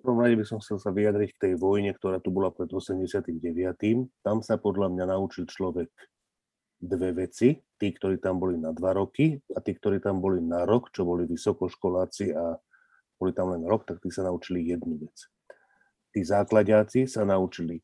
V 0.00 0.12
prvom 0.12 0.20
rade 0.20 0.36
by 0.36 0.44
som 0.44 0.60
chcel 0.60 0.76
sa 0.76 0.92
vyjadriť 0.92 1.30
k 1.36 1.42
tej 1.48 1.54
vojne, 1.56 1.92
ktorá 1.96 2.20
tu 2.20 2.28
bola 2.28 2.52
pred 2.52 2.68
89. 2.68 3.32
Tam 4.20 4.44
sa 4.44 4.60
podľa 4.60 4.92
mňa 4.92 5.04
naučil 5.16 5.48
človek 5.48 5.88
dve 6.80 7.24
veci. 7.24 7.56
Tí, 7.56 7.88
ktorí 7.92 8.20
tam 8.20 8.36
boli 8.36 8.60
na 8.60 8.72
dva 8.76 8.96
roky 8.96 9.36
a 9.56 9.64
tí, 9.64 9.72
ktorí 9.76 10.04
tam 10.04 10.20
boli 10.20 10.44
na 10.44 10.68
rok, 10.68 10.92
čo 10.92 11.08
boli 11.08 11.24
vysokoškoláci 11.24 12.36
a 12.36 12.56
boli 13.16 13.32
tam 13.32 13.56
len 13.56 13.64
rok, 13.64 13.88
tak 13.88 14.04
tí 14.04 14.12
sa 14.12 14.24
naučili 14.28 14.68
jednu 14.68 15.00
vec. 15.00 15.33
Tí 16.14 16.22
základiaci 16.22 17.10
sa 17.10 17.26
naučili 17.26 17.82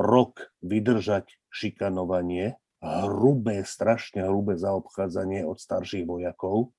rok 0.00 0.48
vydržať 0.64 1.36
šikanovanie, 1.52 2.56
hrubé, 2.80 3.68
strašne 3.68 4.24
hrubé 4.24 4.56
zaobchádzanie 4.56 5.44
od 5.44 5.60
starších 5.60 6.08
vojakov 6.08 6.72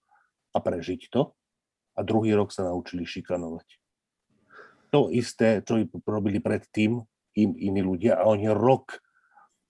a 0.51 0.57
prežiť 0.57 1.13
to. 1.13 1.37
A 1.93 2.01
druhý 2.01 2.33
rok 2.33 2.49
sa 2.49 2.65
naučili 2.65 3.05
šikanovať. 3.05 3.77
To 4.89 5.13
isté, 5.13 5.61
čo 5.61 5.77
robili 6.03 6.41
predtým 6.41 6.97
im 7.37 7.51
iní 7.55 7.85
ľudia 7.85 8.17
a 8.17 8.25
oni 8.25 8.49
rok 8.49 8.97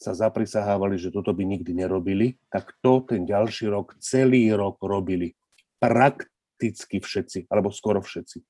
sa 0.02 0.18
zaprisahávali, 0.18 0.98
že 0.98 1.14
toto 1.14 1.30
by 1.30 1.46
nikdy 1.46 1.78
nerobili, 1.78 2.42
tak 2.50 2.74
to 2.82 3.06
ten 3.06 3.28
ďalší 3.28 3.70
rok, 3.70 4.00
celý 4.02 4.50
rok 4.56 4.82
robili. 4.82 5.38
Prakticky 5.78 6.98
všetci, 6.98 7.52
alebo 7.54 7.70
skoro 7.70 8.02
všetci. 8.02 8.42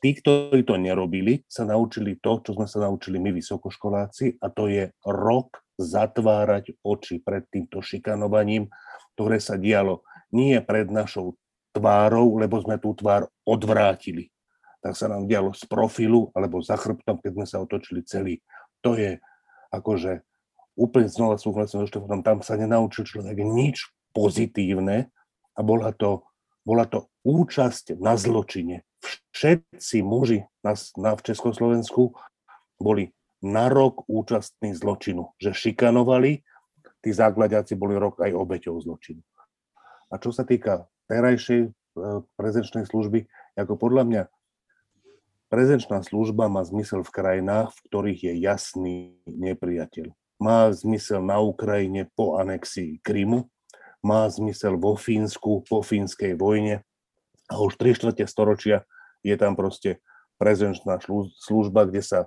Tí, 0.00 0.16
ktorí 0.16 0.64
to 0.64 0.80
nerobili, 0.80 1.44
sa 1.44 1.68
naučili 1.68 2.16
to, 2.16 2.40
čo 2.40 2.56
sme 2.56 2.64
sa 2.64 2.88
naučili 2.88 3.20
my 3.20 3.36
vysokoškoláci, 3.36 4.40
a 4.40 4.48
to 4.48 4.72
je 4.72 4.88
rok 5.04 5.60
zatvárať 5.76 6.80
oči 6.80 7.20
pred 7.20 7.44
týmto 7.52 7.84
šikanovaním, 7.84 8.72
ktoré 9.12 9.36
sa 9.36 9.60
dialo 9.60 10.00
nie 10.32 10.56
pred 10.64 10.88
našou 10.88 11.36
tvárou, 11.76 12.40
lebo 12.40 12.56
sme 12.64 12.80
tú 12.80 12.96
tvár 12.96 13.28
odvrátili. 13.44 14.32
Tak 14.80 14.96
sa 14.96 15.12
nám 15.12 15.28
dialo 15.28 15.52
z 15.52 15.68
profilu 15.68 16.32
alebo 16.32 16.64
za 16.64 16.80
chrbtom, 16.80 17.20
keď 17.20 17.32
sme 17.36 17.46
sa 17.46 17.60
otočili 17.60 18.00
celý. 18.00 18.40
To 18.80 18.96
je 18.96 19.20
akože 19.68 20.24
úplne 20.80 21.12
znova 21.12 21.36
súhlasím 21.36 21.84
so 21.84 21.88
Štefanom, 21.92 22.24
tam 22.24 22.40
sa 22.40 22.56
nenaučil 22.56 23.04
človek 23.04 23.44
nič 23.44 23.92
pozitívne 24.16 25.12
a 25.52 25.60
bola 25.60 25.92
to, 25.92 26.24
bola 26.64 26.88
to 26.88 27.12
účasť 27.20 28.00
na 28.00 28.16
zločine. 28.16 28.88
Všetci 29.32 30.04
muži 30.04 30.44
na, 30.60 30.76
na, 31.00 31.16
v 31.16 31.22
Československu 31.24 32.12
boli 32.76 33.12
na 33.40 33.72
rok 33.72 34.04
účastní 34.04 34.76
zločinu, 34.76 35.32
že 35.40 35.56
šikanovali, 35.56 36.44
tí 37.00 37.10
základiaci 37.10 37.72
boli 37.76 37.96
rok 37.96 38.20
aj 38.20 38.36
obeťou 38.36 38.76
zločinu. 38.84 39.24
A 40.12 40.20
čo 40.20 40.34
sa 40.34 40.44
týka 40.44 40.84
terajšej 41.08 41.60
e, 41.64 41.70
prezenčnej 42.36 42.84
služby, 42.84 43.24
ako 43.56 43.80
podľa 43.80 44.04
mňa 44.04 44.22
prezenčná 45.48 46.04
služba 46.04 46.52
má 46.52 46.60
zmysel 46.60 47.00
v 47.00 47.14
krajinách, 47.14 47.72
v 47.72 47.80
ktorých 47.88 48.20
je 48.28 48.32
jasný 48.44 48.96
nepriateľ 49.24 50.12
má 50.40 50.72
zmysel 50.72 51.20
na 51.20 51.36
Ukrajine 51.38 52.08
po 52.16 52.40
anexii 52.40 52.98
Krymu, 53.04 53.44
má 54.00 54.24
zmysel 54.32 54.80
vo 54.80 54.96
Fínsku 54.96 55.68
po 55.68 55.84
fínskej 55.84 56.32
vojne 56.40 56.80
a 57.50 57.58
už 57.58 57.74
3 57.74 57.98
čtvrte 57.98 58.24
storočia 58.30 58.86
je 59.26 59.34
tam 59.34 59.58
proste 59.58 59.98
prezenčná 60.38 61.02
služba, 61.36 61.84
kde 61.84 62.00
sa 62.00 62.20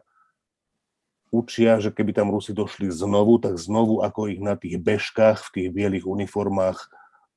učia, 1.34 1.82
že 1.82 1.90
keby 1.90 2.14
tam 2.14 2.30
Rusi 2.30 2.54
došli 2.54 2.94
znovu, 2.94 3.42
tak 3.42 3.58
znovu 3.58 4.06
ako 4.06 4.30
ich 4.30 4.38
na 4.38 4.54
tých 4.54 4.78
bežkách 4.78 5.50
v 5.50 5.52
tých 5.58 5.70
bielých 5.74 6.06
uniformách 6.06 6.78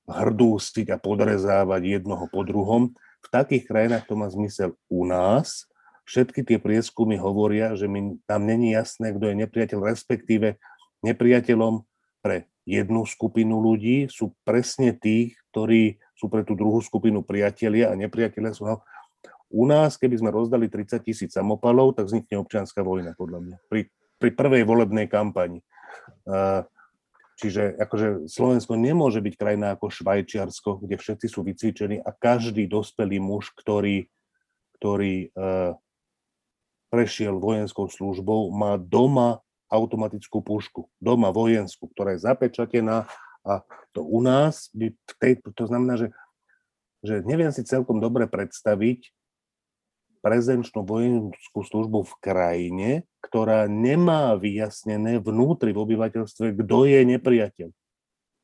hrdústiť 0.04 0.92
a 0.92 1.00
podrezávať 1.00 2.02
jednoho 2.02 2.28
po 2.28 2.44
druhom. 2.44 2.92
V 3.24 3.28
takých 3.32 3.64
krajinách 3.64 4.04
to 4.04 4.14
má 4.14 4.28
zmysel 4.28 4.76
u 4.92 5.08
nás, 5.08 5.64
všetky 6.06 6.46
tie 6.46 6.58
prieskumy 6.60 7.18
hovoria, 7.18 7.74
že 7.74 7.90
mi 7.90 8.20
tam 8.28 8.46
není 8.46 8.76
jasné, 8.76 9.16
kto 9.16 9.32
je 9.32 9.40
nepriateľ, 9.42 9.78
respektíve 9.90 10.60
nepriateľom 11.02 11.82
pre 12.22 12.46
jednu 12.66 13.06
skupinu 13.06 13.62
ľudí 13.62 14.10
sú 14.10 14.34
presne 14.42 14.90
tí, 14.90 15.38
ktorí 15.54 16.02
sú 16.18 16.26
pre 16.26 16.42
tú 16.42 16.58
druhú 16.58 16.82
skupinu 16.82 17.22
priatelia 17.22 17.94
a 17.94 17.98
nepriatelia 17.98 18.50
sú... 18.52 18.66
U 19.46 19.62
nás, 19.62 19.94
keby 19.94 20.18
sme 20.18 20.34
rozdali 20.34 20.66
30 20.66 21.06
tisíc 21.06 21.30
samopalov, 21.30 21.94
tak 21.94 22.10
vznikne 22.10 22.42
občianská 22.42 22.82
vojna, 22.82 23.14
podľa 23.14 23.38
mňa, 23.46 23.56
pri, 23.70 23.86
pri 24.18 24.30
prvej 24.34 24.66
volebnej 24.66 25.06
kampani. 25.06 25.62
Čiže 27.38 27.78
akože 27.78 28.26
Slovensko 28.26 28.74
nemôže 28.74 29.22
byť 29.22 29.34
krajina 29.38 29.78
ako 29.78 29.86
Švajčiarsko, 29.86 30.82
kde 30.82 30.98
všetci 30.98 31.26
sú 31.30 31.46
vycvičení 31.46 32.02
a 32.02 32.10
každý 32.10 32.66
dospelý 32.66 33.22
muž, 33.22 33.54
ktorý, 33.54 34.10
ktorý 34.82 35.30
prešiel 36.90 37.38
vojenskou 37.38 37.86
službou, 37.86 38.50
má 38.50 38.74
doma 38.80 39.45
automatickú 39.66 40.42
pušku, 40.42 40.86
doma 41.02 41.34
vojenskú, 41.34 41.90
ktorá 41.90 42.14
je 42.14 42.24
zapečatená 42.24 43.10
a 43.46 43.52
to 43.94 44.02
u 44.02 44.18
nás 44.22 44.70
tej, 45.22 45.38
to 45.42 45.64
znamená, 45.66 45.98
že, 45.98 46.08
že 47.02 47.22
neviem 47.22 47.50
si 47.54 47.62
celkom 47.62 48.02
dobre 48.02 48.26
predstaviť 48.26 49.10
prezenčnú 50.22 50.82
vojenskú 50.82 51.62
službu 51.62 52.02
v 52.02 52.14
krajine, 52.18 52.90
ktorá 53.22 53.70
nemá 53.70 54.34
vyjasnené 54.34 55.22
vnútri 55.22 55.70
v 55.70 55.82
obyvateľstve, 55.86 56.58
kto 56.66 56.78
je 56.90 57.00
nepriateľ. 57.14 57.68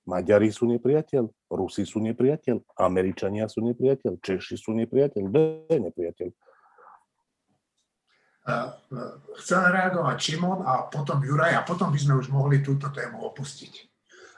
Maďari 0.06 0.50
sú 0.50 0.70
nepriateľ, 0.70 1.30
Rusi 1.50 1.86
sú 1.86 2.02
nepriateľ, 2.02 2.78
Američania 2.78 3.50
sú 3.50 3.62
nepriateľ, 3.66 4.18
Češi 4.18 4.58
sú 4.58 4.74
nepriateľ, 4.78 5.22
kto 5.26 5.38
je 5.70 5.78
nepriateľ 5.78 6.28
chcel 9.38 9.62
reagovať 9.70 10.16
Šimon 10.18 10.66
a 10.66 10.90
potom 10.90 11.22
Juraj 11.22 11.55
a 11.55 11.62
potom 11.62 11.95
by 11.95 11.99
sme 11.99 12.18
už 12.18 12.26
mohli 12.34 12.59
túto 12.59 12.90
tému 12.90 13.22
opustiť. 13.30 13.93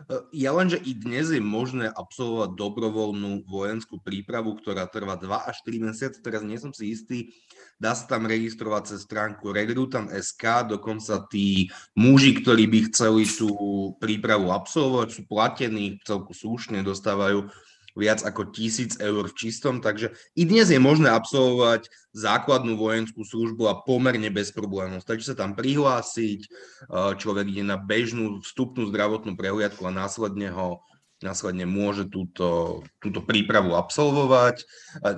E, 0.05 0.15
ja 0.45 0.53
len, 0.53 0.69
že 0.69 0.77
i 0.77 0.93
dnes 0.93 1.33
je 1.33 1.41
možné 1.41 1.89
absolvovať 1.89 2.53
dobrovoľnú 2.53 3.49
vojenskú 3.49 3.97
prípravu, 4.05 4.61
ktorá 4.61 4.85
trvá 4.85 5.17
2 5.17 5.49
až 5.49 5.57
3 5.65 5.89
mesiace. 5.89 6.21
Teraz 6.21 6.45
nie 6.45 6.61
som 6.61 6.77
si 6.77 6.93
istý, 6.93 7.33
dá 7.81 7.97
sa 7.97 8.05
tam 8.05 8.29
registrovať 8.29 8.93
cez 8.93 9.09
stránku 9.09 9.57
Recruitam.sk, 9.57 10.45
dokonca 10.69 11.25
tí 11.33 11.73
muži, 11.97 12.37
ktorí 12.45 12.69
by 12.69 12.79
chceli 12.93 13.25
tú 13.25 13.49
prípravu 13.97 14.53
absolvovať, 14.53 15.09
sú 15.17 15.23
platení 15.25 15.97
celku 16.05 16.37
slušne, 16.37 16.85
dostávajú 16.85 17.49
viac 17.95 18.27
ako 18.27 18.51
tisíc 18.51 18.99
eur 18.99 19.31
v 19.31 19.39
čistom, 19.39 19.79
takže 19.79 20.11
i 20.35 20.43
dnes 20.43 20.67
je 20.67 20.83
možné 20.83 21.11
absolvovať 21.15 21.87
základnú 22.11 22.75
vojenskú 22.75 23.23
službu 23.23 23.71
a 23.71 23.79
pomerne 23.87 24.31
bez 24.35 24.51
problémov. 24.51 25.03
Stačí 25.03 25.27
sa 25.27 25.39
tam 25.39 25.55
prihlásiť, 25.55 26.47
človek 26.91 27.47
ide 27.55 27.63
na 27.63 27.79
bežnú 27.79 28.43
vstupnú 28.43 28.91
zdravotnú 28.91 29.39
prehliadku 29.39 29.83
a 29.87 29.95
následne 29.95 30.51
ho 30.51 30.83
následne 31.23 31.65
môže 31.65 32.11
túto, 32.11 32.83
túto 32.99 33.23
prípravu 33.23 33.79
absolvovať. 33.79 34.67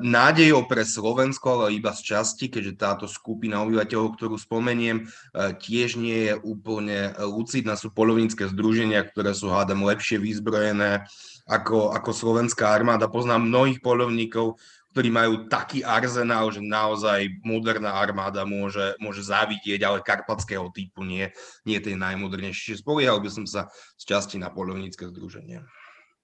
Nádejou 0.05 0.69
pre 0.69 0.85
Slovensko, 0.85 1.65
ale 1.65 1.79
iba 1.79 1.97
z 1.97 2.15
časti, 2.15 2.53
keďže 2.53 2.79
táto 2.79 3.07
skupina 3.09 3.65
obyvateľov, 3.65 4.15
ktorú 4.15 4.37
spomeniem, 4.37 5.09
tiež 5.35 5.97
nie 5.97 6.31
je 6.31 6.35
úplne 6.37 7.17
lucidná. 7.23 7.75
Sú 7.75 7.91
polovnícke 7.91 8.47
združenia, 8.51 9.03
ktoré 9.09 9.33
sú 9.33 9.49
hádam 9.51 9.83
lepšie 9.83 10.21
vyzbrojené 10.21 11.09
ako, 11.47 11.95
ako 11.95 12.11
slovenská 12.13 12.71
armáda. 12.71 13.11
Poznám 13.11 13.47
mnohých 13.47 13.79
polovníkov, 13.83 14.59
ktorí 14.97 15.13
majú 15.13 15.45
taký 15.53 15.85
arzenál, 15.85 16.49
že 16.49 16.65
naozaj 16.65 17.45
moderná 17.45 18.01
armáda 18.01 18.49
môže, 18.49 18.97
môže 18.97 19.21
závidieť, 19.21 19.85
ale 19.85 20.01
karpatského 20.01 20.73
typu 20.73 21.05
nie, 21.05 21.29
nie 21.69 21.77
tej 21.85 22.01
najmodernejšie. 22.01 22.81
Spoliehal 22.81 23.21
by 23.21 23.29
som 23.29 23.45
sa 23.45 23.69
z 24.01 24.03
časti 24.09 24.41
na 24.41 24.49
polovnícke 24.49 25.05
združenie. 25.13 25.61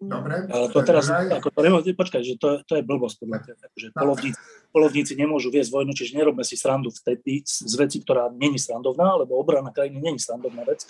Dobre. 0.02 0.50
Ale 0.50 0.66
to 0.74 0.82
teraz, 0.82 1.06
ako 1.06 1.54
to 1.54 1.60
nemôže, 1.62 1.94
počkaj, 1.94 2.26
že 2.26 2.34
to, 2.34 2.58
to 2.66 2.74
je 2.74 2.82
blbosť 2.82 3.22
podľa 3.22 3.38
teba. 3.46 3.64
Že 3.78 3.88
polovníci, 3.94 4.40
polovníci 4.74 5.12
nemôžu 5.14 5.54
viesť 5.54 5.70
vojnu, 5.70 5.94
čiže 5.94 6.18
nerobme 6.18 6.42
si 6.42 6.58
srandu 6.58 6.90
vtedy 6.90 7.46
z 7.46 7.74
veci, 7.78 8.02
ktorá 8.02 8.26
není 8.34 8.58
srandovná, 8.58 9.14
lebo 9.22 9.38
obrana 9.38 9.70
krajiny 9.70 10.02
není 10.02 10.18
srandovná 10.18 10.66
vec 10.66 10.82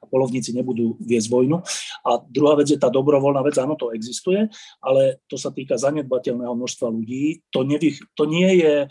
a 0.00 0.08
polovníci 0.08 0.56
nebudú 0.56 0.96
viesť 0.96 1.28
vojnu. 1.28 1.60
A 2.08 2.24
druhá 2.24 2.56
vec 2.56 2.72
je 2.72 2.80
tá 2.80 2.88
dobrovoľná 2.88 3.44
vec, 3.44 3.60
áno, 3.60 3.76
to 3.76 3.92
existuje, 3.92 4.48
ale 4.80 5.20
to 5.28 5.36
sa 5.36 5.52
týka 5.52 5.76
zanedbateľného 5.76 6.56
množstva 6.56 6.88
ľudí. 6.88 7.44
To, 7.52 7.68
nevy, 7.68 8.00
to 8.16 8.24
nie 8.24 8.64
je, 8.64 8.88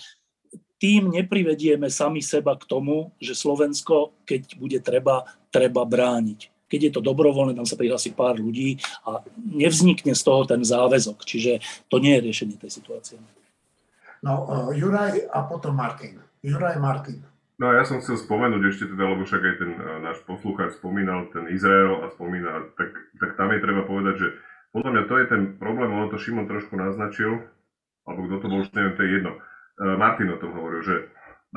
tým 0.77 1.09
neprivedieme 1.09 1.89
sami 1.89 2.21
seba 2.21 2.53
k 2.59 2.67
tomu, 2.69 3.15
že 3.17 3.33
Slovensko, 3.33 4.13
keď 4.27 4.59
bude 4.59 4.77
treba, 4.83 5.25
treba 5.49 5.81
brániť. 5.81 6.52
Keď 6.73 6.81
je 6.89 6.91
to 6.97 7.05
dobrovoľné, 7.05 7.53
tam 7.53 7.69
sa 7.69 7.77
prihlási 7.77 8.17
pár 8.17 8.41
ľudí 8.41 8.81
a 9.05 9.21
nevznikne 9.37 10.17
z 10.17 10.21
toho 10.25 10.49
ten 10.49 10.65
záväzok. 10.65 11.21
Čiže 11.21 11.61
to 11.93 12.01
nie 12.01 12.17
je 12.17 12.25
riešenie 12.25 12.57
tej 12.57 12.73
situácie. 12.73 13.21
No, 14.25 14.49
uh, 14.49 14.69
Juraj 14.73 15.29
a 15.29 15.45
potom 15.45 15.77
Martin. 15.77 16.17
Juraj 16.41 16.81
Martin. 16.81 17.21
No 17.61 17.69
ja 17.69 17.85
som 17.85 18.01
chcel 18.01 18.17
spomenúť 18.17 18.63
ešte 18.73 18.89
teda, 18.89 19.05
lebo 19.13 19.29
však 19.29 19.43
aj 19.45 19.55
ten 19.61 19.71
uh, 19.77 20.01
náš 20.01 20.25
poslúchač 20.25 20.81
spomínal 20.81 21.29
ten 21.29 21.45
Izrael 21.53 22.01
a 22.01 22.09
spomína, 22.17 22.73
tak, 22.73 22.89
tak 23.21 23.37
tam 23.37 23.53
je 23.53 23.61
treba 23.61 23.85
povedať, 23.85 24.15
že 24.17 24.27
podľa 24.73 24.89
mňa 24.89 25.03
to 25.05 25.15
je 25.21 25.25
ten 25.29 25.41
problém, 25.61 25.93
ono 25.93 26.09
to 26.09 26.17
Šimon 26.17 26.49
trošku 26.49 26.73
naznačil, 26.73 27.45
alebo 28.09 28.25
kto 28.25 28.35
to 28.41 28.47
bol, 28.49 28.59
už 28.65 28.73
neviem, 28.73 28.95
to 28.97 29.05
je 29.05 29.11
jedno 29.21 29.31
E, 29.79 29.97
Martin 29.97 30.29
o 30.29 30.37
tom 30.37 30.53
hovoril, 30.53 30.85
že 30.85 30.95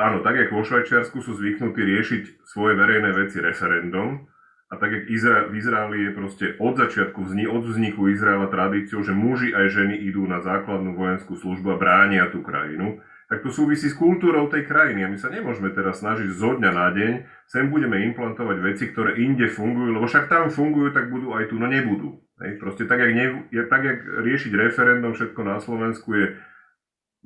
áno, 0.00 0.24
tak 0.24 0.40
jak 0.40 0.52
vo 0.52 0.64
Švajčiarsku 0.64 1.20
sú 1.20 1.36
zvyknutí 1.36 1.80
riešiť 1.84 2.22
svoje 2.48 2.72
verejné 2.80 3.12
veci 3.12 3.44
referendum, 3.44 4.24
a 4.66 4.74
tak 4.76 4.90
jak 4.92 5.04
Izra- 5.06 5.46
v 5.46 5.54
Izraeli 5.62 5.98
je 6.04 6.10
proste 6.10 6.46
od 6.58 6.74
začiatku, 6.74 7.22
od 7.26 7.62
vzniku 7.62 8.10
Izraela 8.10 8.50
tradíciou, 8.50 9.02
že 9.06 9.14
muži 9.14 9.54
aj 9.54 9.66
ženy 9.70 9.94
idú 10.10 10.26
na 10.26 10.42
základnú 10.42 10.98
vojenskú 10.98 11.38
službu 11.38 11.78
a 11.78 11.80
bránia 11.80 12.26
tú 12.34 12.42
krajinu, 12.42 12.98
tak 13.26 13.42
to 13.42 13.50
súvisí 13.50 13.90
s 13.90 13.98
kultúrou 13.98 14.46
tej 14.50 14.66
krajiny. 14.66 15.06
A 15.06 15.10
my 15.10 15.18
sa 15.18 15.30
nemôžeme 15.30 15.70
teraz 15.74 16.02
snažiť 16.02 16.30
zo 16.34 16.58
dňa 16.58 16.70
na 16.70 16.88
deň, 16.94 17.12
sem 17.46 17.70
budeme 17.70 18.02
implantovať 18.10 18.58
veci, 18.62 18.84
ktoré 18.90 19.18
inde 19.22 19.50
fungujú, 19.50 19.98
lebo 19.98 20.06
však 20.06 20.30
tam 20.30 20.50
fungujú, 20.50 20.94
tak 20.94 21.10
budú 21.10 21.34
aj 21.34 21.50
tu, 21.50 21.58
no 21.58 21.66
nebudú. 21.66 22.22
Hej, 22.42 22.58
proste 22.58 22.86
tak 22.86 23.02
jak, 23.02 23.12
ne, 23.16 23.26
tak, 23.70 23.82
jak 23.82 23.98
riešiť 24.02 24.52
referendum 24.54 25.14
všetko 25.14 25.40
na 25.42 25.56
Slovensku 25.62 26.10
je 26.14 26.26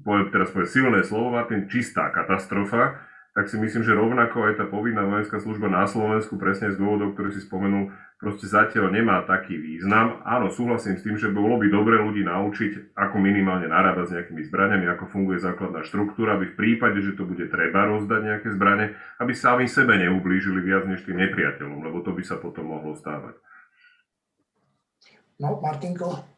poviem 0.00 0.32
teraz 0.32 0.48
poviem 0.52 0.68
silné 0.68 1.00
slovo, 1.04 1.36
Martin, 1.36 1.68
čistá 1.68 2.08
katastrofa, 2.08 3.04
tak 3.40 3.48
si 3.48 3.56
myslím, 3.56 3.80
že 3.80 3.96
rovnako 3.96 4.52
aj 4.52 4.54
tá 4.60 4.68
povinná 4.68 5.00
vojenská 5.00 5.40
služba 5.40 5.72
na 5.72 5.88
Slovensku, 5.88 6.36
presne 6.36 6.68
z 6.68 6.76
dôvodov, 6.76 7.16
ktorý 7.16 7.32
si 7.32 7.40
spomenul, 7.40 7.88
proste 8.20 8.44
zatiaľ 8.44 8.92
nemá 8.92 9.24
taký 9.24 9.56
význam. 9.56 10.20
Áno, 10.28 10.52
súhlasím 10.52 11.00
s 11.00 11.08
tým, 11.08 11.16
že 11.16 11.32
bolo 11.32 11.56
by 11.56 11.72
dobre 11.72 11.96
ľudí 12.04 12.20
naučiť, 12.20 12.92
ako 12.92 13.16
minimálne 13.16 13.64
narábať 13.64 14.04
s 14.04 14.12
nejakými 14.12 14.44
zbraniami, 14.44 14.84
ako 14.92 15.08
funguje 15.08 15.40
základná 15.40 15.80
štruktúra, 15.88 16.36
aby 16.36 16.52
v 16.52 16.58
prípade, 16.60 17.00
že 17.00 17.16
to 17.16 17.24
bude 17.24 17.48
treba 17.48 17.88
rozdať 17.88 18.20
nejaké 18.20 18.48
zbranie, 18.52 18.92
aby 19.24 19.32
sami 19.32 19.64
sebe 19.64 19.96
neublížili 19.96 20.60
viac 20.60 20.84
než 20.84 21.00
tým 21.08 21.16
nepriateľom, 21.16 21.80
lebo 21.80 22.04
to 22.04 22.12
by 22.12 22.20
sa 22.20 22.36
potom 22.36 22.68
mohlo 22.76 22.92
stávať. 22.92 23.40
No, 25.40 25.64
Martinko? 25.64 26.28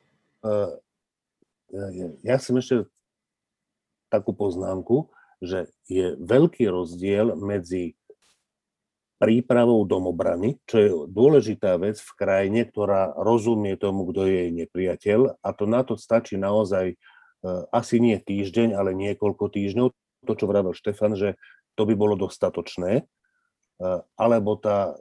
Uh, 0.46 0.78
ja, 1.74 2.06
ja 2.22 2.36
som 2.38 2.54
ešte 2.62 2.86
takú 4.06 4.30
poznámku, 4.30 5.10
že 5.42 5.66
je 5.90 6.14
veľký 6.22 6.70
rozdiel 6.70 7.34
medzi 7.34 7.98
prípravou 9.22 9.86
domobrany, 9.86 10.58
čo 10.66 10.76
je 10.78 10.90
dôležitá 11.06 11.78
vec 11.78 11.98
v 11.98 12.12
krajine, 12.18 12.66
ktorá 12.66 13.14
rozumie 13.14 13.78
tomu, 13.78 14.10
kto 14.10 14.26
je 14.26 14.34
jej 14.34 14.50
nepriateľ 14.50 15.38
a 15.38 15.48
to 15.54 15.70
na 15.70 15.86
to 15.86 15.94
stačí 15.94 16.34
naozaj 16.34 16.94
e, 16.94 16.96
asi 17.70 18.02
nie 18.02 18.18
týždeň, 18.18 18.74
ale 18.74 18.98
niekoľko 18.98 19.46
týždňov. 19.46 19.94
To, 20.26 20.34
čo 20.38 20.46
vravel 20.46 20.74
Štefan, 20.74 21.14
že 21.14 21.38
to 21.78 21.86
by 21.86 21.94
bolo 21.94 22.18
dostatočné, 22.18 23.02
e, 23.02 23.04
alebo 24.18 24.58
tá, 24.58 24.98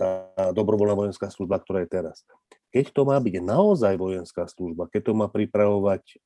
tá 0.00 0.32
dobrovoľná 0.56 0.96
vojenská 0.96 1.28
služba, 1.28 1.60
ktorá 1.60 1.84
je 1.84 1.92
teraz. 2.00 2.24
Keď 2.72 2.96
to 2.96 3.04
má 3.04 3.20
byť 3.20 3.44
naozaj 3.44 4.00
vojenská 4.00 4.48
služba, 4.48 4.88
keď 4.88 5.12
to 5.12 5.12
má 5.12 5.28
pripravovať 5.28 6.04
e, 6.08 6.16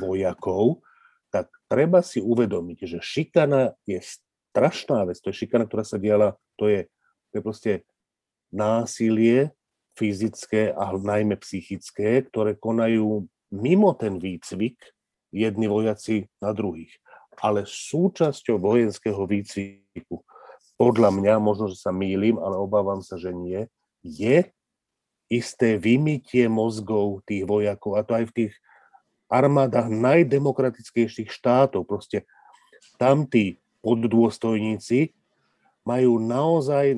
vojakov, 0.00 0.80
tak 1.34 1.50
treba 1.66 1.98
si 1.98 2.22
uvedomiť, 2.22 2.78
že 2.86 2.98
šikana 3.02 3.74
je 3.90 3.98
strašná 3.98 5.02
vec. 5.02 5.18
To 5.18 5.34
je 5.34 5.42
šikana, 5.42 5.66
ktorá 5.66 5.82
sa 5.82 5.98
diala, 5.98 6.38
to 6.54 6.70
je, 6.70 6.86
to 7.30 7.32
je 7.34 7.42
proste 7.42 7.72
násilie 8.54 9.50
fyzické 9.98 10.70
a 10.70 10.94
najmä 10.94 11.34
psychické, 11.42 12.22
ktoré 12.22 12.54
konajú 12.54 13.26
mimo 13.50 13.90
ten 13.98 14.22
výcvik 14.22 14.78
jedni 15.34 15.66
vojaci 15.66 16.30
na 16.38 16.54
druhých. 16.54 16.94
Ale 17.42 17.66
súčasťou 17.66 18.62
vojenského 18.62 19.26
výcviku, 19.26 20.22
podľa 20.78 21.10
mňa, 21.18 21.42
možno, 21.42 21.66
že 21.66 21.82
sa 21.82 21.90
mýlim, 21.90 22.38
ale 22.38 22.54
obávam 22.54 23.02
sa, 23.02 23.18
že 23.18 23.34
nie, 23.34 23.66
je 24.06 24.46
isté 25.26 25.82
vymytie 25.82 26.46
mozgov 26.46 27.26
tých 27.26 27.42
vojakov, 27.42 27.98
a 27.98 28.06
to 28.06 28.22
aj 28.22 28.24
v 28.30 28.34
tých 28.38 28.54
armádach 29.34 29.90
najdemokratickejších 29.90 31.34
štátov. 31.34 31.82
Proste 31.82 32.22
tam 33.02 33.26
tí 33.26 33.58
poddôstojníci 33.82 35.10
majú 35.82 36.22
naozaj 36.22 36.94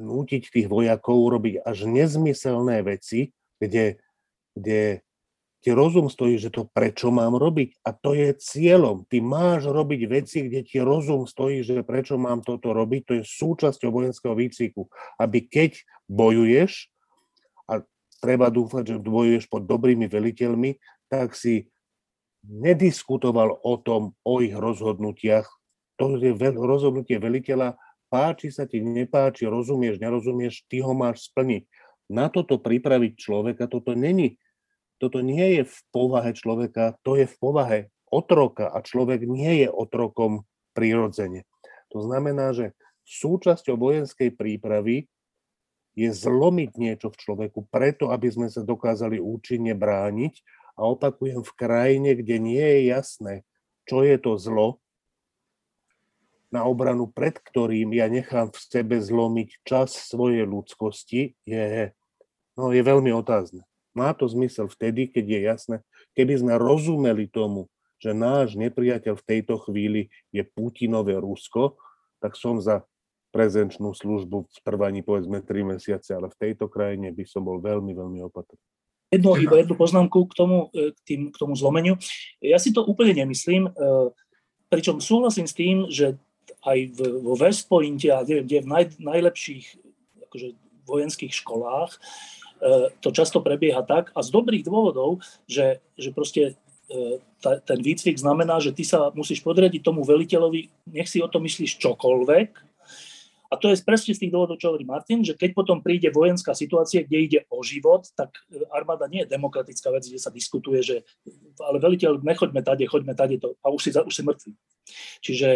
nútiť 0.00 0.42
tých 0.48 0.68
vojakov 0.70 1.28
robiť 1.28 1.66
až 1.66 1.84
nezmyselné 1.84 2.80
veci, 2.86 3.36
kde, 3.60 4.00
kde 4.56 5.04
ti 5.60 5.76
rozum 5.76 6.08
stojí, 6.08 6.40
že 6.40 6.48
to 6.48 6.64
prečo 6.64 7.12
mám 7.12 7.36
robiť. 7.36 7.84
A 7.84 7.92
to 7.92 8.16
je 8.16 8.32
cieľom. 8.40 9.04
Ty 9.04 9.20
máš 9.20 9.68
robiť 9.68 10.00
veci, 10.08 10.48
kde 10.48 10.64
ti 10.64 10.80
rozum 10.80 11.28
stojí, 11.28 11.60
že 11.60 11.84
prečo 11.84 12.16
mám 12.16 12.40
toto 12.40 12.72
robiť. 12.72 13.00
To 13.04 13.12
je 13.20 13.24
súčasťou 13.28 13.92
vojenského 13.92 14.32
výcviku. 14.32 14.88
Aby 15.20 15.44
keď 15.44 15.84
bojuješ, 16.08 16.88
a 17.68 17.84
treba 18.24 18.48
dúfať, 18.48 18.96
že 18.96 19.04
bojuješ 19.04 19.52
pod 19.52 19.68
dobrými 19.68 20.08
veliteľmi, 20.08 20.80
tak 21.12 21.36
si 21.36 21.68
nediskutoval 22.46 23.60
o 23.60 23.74
tom, 23.80 24.16
o 24.24 24.40
ich 24.40 24.56
rozhodnutiach. 24.56 25.46
To 26.00 26.16
je 26.16 26.32
rozhodnutie 26.56 27.20
veliteľa, 27.20 27.76
páči 28.08 28.48
sa 28.48 28.64
ti, 28.64 28.80
nepáči, 28.80 29.44
rozumieš, 29.44 30.00
nerozumieš, 30.00 30.64
ty 30.66 30.80
ho 30.80 30.96
máš 30.96 31.28
splniť. 31.28 31.68
Na 32.10 32.26
toto 32.32 32.58
pripraviť 32.58 33.12
človeka, 33.14 33.70
toto 33.70 33.94
není, 33.94 34.40
toto 34.98 35.22
nie 35.22 35.60
je 35.60 35.62
v 35.68 35.76
povahe 35.94 36.34
človeka, 36.34 36.98
to 37.06 37.14
je 37.14 37.28
v 37.28 37.36
povahe 37.38 37.78
otroka 38.10 38.66
a 38.66 38.82
človek 38.82 39.22
nie 39.22 39.64
je 39.64 39.68
otrokom 39.70 40.42
prirodzene. 40.74 41.46
To 41.94 42.02
znamená, 42.02 42.50
že 42.50 42.74
súčasťou 43.06 43.78
vojenskej 43.78 44.34
prípravy 44.34 45.06
je 45.94 46.10
zlomiť 46.10 46.70
niečo 46.78 47.08
v 47.10 47.20
človeku 47.20 47.66
preto, 47.70 48.10
aby 48.10 48.30
sme 48.30 48.48
sa 48.50 48.62
dokázali 48.62 49.18
účinne 49.18 49.74
brániť 49.74 50.34
a 50.80 50.82
opakujem, 50.88 51.44
v 51.44 51.52
krajine, 51.52 52.16
kde 52.16 52.40
nie 52.40 52.64
je 52.64 52.80
jasné, 52.88 53.34
čo 53.84 54.00
je 54.00 54.16
to 54.16 54.40
zlo, 54.40 54.80
na 56.50 56.66
obranu, 56.66 57.06
pred 57.06 57.38
ktorým 57.38 57.94
ja 57.94 58.10
nechám 58.10 58.50
v 58.50 58.58
sebe 58.58 58.98
zlomiť 58.98 59.62
čas 59.62 59.94
svojej 59.94 60.42
ľudskosti, 60.42 61.38
je, 61.46 61.94
no, 62.58 62.74
je 62.74 62.82
veľmi 62.82 63.14
otázne. 63.14 63.62
Má 63.94 64.10
to 64.18 64.26
zmysel 64.26 64.66
vtedy, 64.66 65.06
keď 65.06 65.24
je 65.30 65.40
jasné, 65.46 65.76
keby 66.18 66.42
sme 66.42 66.58
rozumeli 66.58 67.30
tomu, 67.30 67.70
že 68.02 68.16
náš 68.16 68.58
nepriateľ 68.58 69.14
v 69.14 69.26
tejto 69.28 69.62
chvíli 69.62 70.10
je 70.34 70.42
Putinové 70.42 71.20
Rusko, 71.20 71.78
tak 72.18 72.34
som 72.34 72.58
za 72.58 72.82
prezenčnú 73.30 73.94
službu 73.94 74.50
v 74.50 74.58
trvaní 74.66 75.06
povedzme 75.06 75.38
3 75.38 75.78
mesiace, 75.78 76.18
ale 76.18 76.34
v 76.34 76.38
tejto 76.50 76.66
krajine 76.66 77.14
by 77.14 77.24
som 77.30 77.46
bol 77.46 77.62
veľmi, 77.62 77.94
veľmi 77.94 78.26
opatrný. 78.26 78.58
Jednu, 79.10 79.42
iba 79.42 79.58
jednu 79.58 79.74
poznámku 79.74 80.30
k 80.30 80.34
tomu, 80.38 80.70
e, 80.70 80.94
k, 80.94 80.98
tým, 81.02 81.20
k 81.34 81.36
tomu 81.36 81.58
zlomeniu. 81.58 81.98
Ja 82.38 82.62
si 82.62 82.70
to 82.70 82.86
úplne 82.86 83.10
nemyslím, 83.10 83.66
e, 83.66 83.70
pričom 84.70 85.02
súhlasím 85.02 85.50
s 85.50 85.54
tým, 85.58 85.90
že 85.90 86.14
aj 86.62 86.94
vo 86.94 87.34
West 87.34 87.66
Pointe 87.66 88.06
a 88.06 88.22
neviem, 88.22 88.46
kde 88.46 88.62
v 88.62 88.70
naj, 88.70 88.84
najlepších 89.02 89.66
akože, 90.30 90.48
vojenských 90.86 91.34
školách 91.34 91.90
e, 91.90 91.98
to 93.02 93.10
často 93.10 93.42
prebieha 93.42 93.82
tak 93.82 94.14
a 94.14 94.22
z 94.22 94.30
dobrých 94.30 94.62
dôvodov, 94.62 95.26
že, 95.50 95.82
že 95.98 96.14
proste 96.14 96.54
ta, 97.38 97.62
ten 97.62 97.78
výcvik 97.78 98.18
znamená, 98.18 98.58
že 98.58 98.74
ty 98.74 98.82
sa 98.82 99.14
musíš 99.14 99.46
podriadiť 99.46 99.78
tomu 99.78 100.02
veliteľovi, 100.02 100.90
nech 100.90 101.06
si 101.06 101.22
o 101.22 101.30
to 101.30 101.38
myslíš 101.38 101.78
čokoľvek, 101.78 102.69
a 103.50 103.58
to 103.58 103.66
je 103.74 103.82
presne 103.82 104.14
z 104.14 104.22
tých 104.22 104.32
dôvodov, 104.32 104.62
čo 104.62 104.70
hovorí 104.70 104.86
Martin, 104.86 105.26
že 105.26 105.34
keď 105.34 105.58
potom 105.58 105.82
príde 105.82 106.06
vojenská 106.14 106.54
situácia, 106.54 107.02
kde 107.02 107.18
ide 107.18 107.40
o 107.50 107.66
život, 107.66 108.06
tak 108.14 108.30
e, 108.46 108.62
armáda 108.70 109.10
nie 109.10 109.26
je 109.26 109.34
demokratická 109.34 109.90
vec, 109.90 110.06
kde 110.06 110.22
sa 110.22 110.30
diskutuje, 110.30 110.78
že 110.86 110.96
ale 111.58 111.82
veliteľ, 111.82 112.22
nechoďme 112.22 112.62
tade, 112.62 112.86
choďme 112.86 113.18
tade, 113.18 113.42
to, 113.42 113.58
a 113.58 113.74
už 113.74 113.82
si, 113.82 113.90
už 113.90 114.14
si 114.14 114.22
mŕtvy. 114.22 114.50
Čiže 115.18 115.48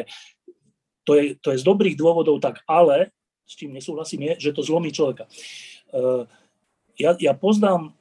to 1.07 1.13
je, 1.15 1.39
to 1.39 1.55
je 1.55 1.63
z 1.63 1.65
dobrých 1.65 1.95
dôvodov 1.95 2.43
tak, 2.43 2.67
ale 2.67 3.15
s 3.47 3.55
čím 3.55 3.71
nesúhlasím 3.71 4.35
je, 4.35 4.51
že 4.51 4.57
to 4.57 4.67
zlomí 4.67 4.91
človeka. 4.91 5.29
Uh, 5.93 6.25
ja, 6.97 7.13
ja 7.21 7.37
poznám, 7.37 7.93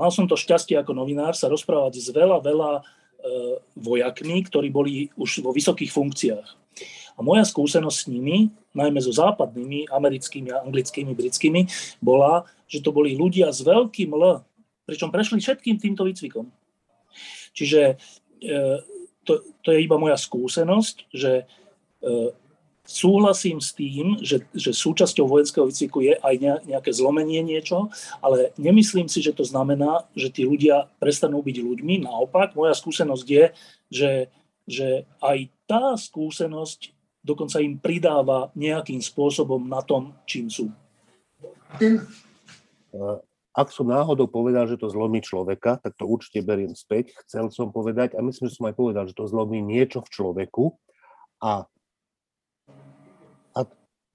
mal 0.00 0.08
som 0.08 0.24
to 0.24 0.40
šťastie 0.40 0.72
ako 0.80 0.96
novinár 0.96 1.36
sa 1.36 1.52
rozprávať 1.52 2.00
s 2.00 2.08
veľa, 2.08 2.40
veľa 2.40 2.80
vojakmi, 3.76 4.42
ktorí 4.46 4.68
boli 4.70 5.08
už 5.18 5.42
vo 5.42 5.50
vysokých 5.50 5.90
funkciách. 5.92 6.48
A 7.16 7.24
moja 7.24 7.48
skúsenosť 7.48 7.96
s 7.96 8.10
nimi, 8.12 8.52
najmä 8.76 9.00
so 9.00 9.08
západnými, 9.08 9.88
americkými, 9.88 10.52
anglickými, 10.52 11.16
britskými, 11.16 11.64
bola, 12.04 12.44
že 12.68 12.84
to 12.84 12.92
boli 12.92 13.16
ľudia 13.16 13.48
s 13.48 13.64
veľkým 13.64 14.12
L, 14.12 14.44
pričom 14.84 15.08
prešli 15.08 15.40
všetkým 15.40 15.80
týmto 15.80 16.04
výcvikom. 16.04 16.46
Čiže 17.56 17.96
to, 19.24 19.32
to 19.64 19.68
je 19.72 19.78
iba 19.80 19.96
moja 19.96 20.20
skúsenosť, 20.20 21.08
že 21.10 21.48
Súhlasím 22.86 23.58
s 23.58 23.74
tým, 23.74 24.22
že, 24.22 24.46
že 24.54 24.70
súčasťou 24.70 25.26
vojenského 25.26 25.66
výcviku 25.66 26.06
je 26.06 26.14
aj 26.22 26.64
nejaké 26.70 26.94
zlomenie 26.94 27.42
niečo, 27.42 27.90
ale 28.22 28.54
nemyslím 28.56 29.10
si, 29.10 29.18
že 29.18 29.34
to 29.34 29.42
znamená, 29.42 30.06
že 30.14 30.30
tí 30.30 30.46
ľudia 30.46 30.86
prestanú 31.02 31.42
byť 31.42 31.56
ľuďmi. 31.66 32.06
Naopak, 32.06 32.54
moja 32.54 32.78
skúsenosť 32.78 33.26
je, 33.26 33.44
že, 33.90 34.12
že 34.70 34.88
aj 35.18 35.50
tá 35.66 35.98
skúsenosť 35.98 36.94
dokonca 37.26 37.58
im 37.58 37.74
pridáva 37.74 38.54
nejakým 38.54 39.02
spôsobom 39.02 39.66
na 39.66 39.82
tom, 39.82 40.14
čím 40.30 40.46
sú. 40.46 40.70
Ak 43.56 43.72
som 43.74 43.90
náhodou 43.90 44.30
povedal, 44.30 44.70
že 44.70 44.78
to 44.78 44.86
zlomí 44.86 45.18
človeka, 45.24 45.82
tak 45.82 45.98
to 45.98 46.06
určite 46.06 46.46
beriem 46.46 46.76
späť. 46.78 47.18
Chcel 47.26 47.50
som 47.50 47.74
povedať, 47.74 48.14
a 48.14 48.22
myslím, 48.22 48.46
že 48.46 48.56
som 48.62 48.70
aj 48.70 48.76
povedal, 48.78 49.10
že 49.10 49.16
to 49.16 49.26
zlomí 49.26 49.58
niečo 49.58 50.06
v 50.06 50.12
človeku 50.12 50.76
a 51.42 51.66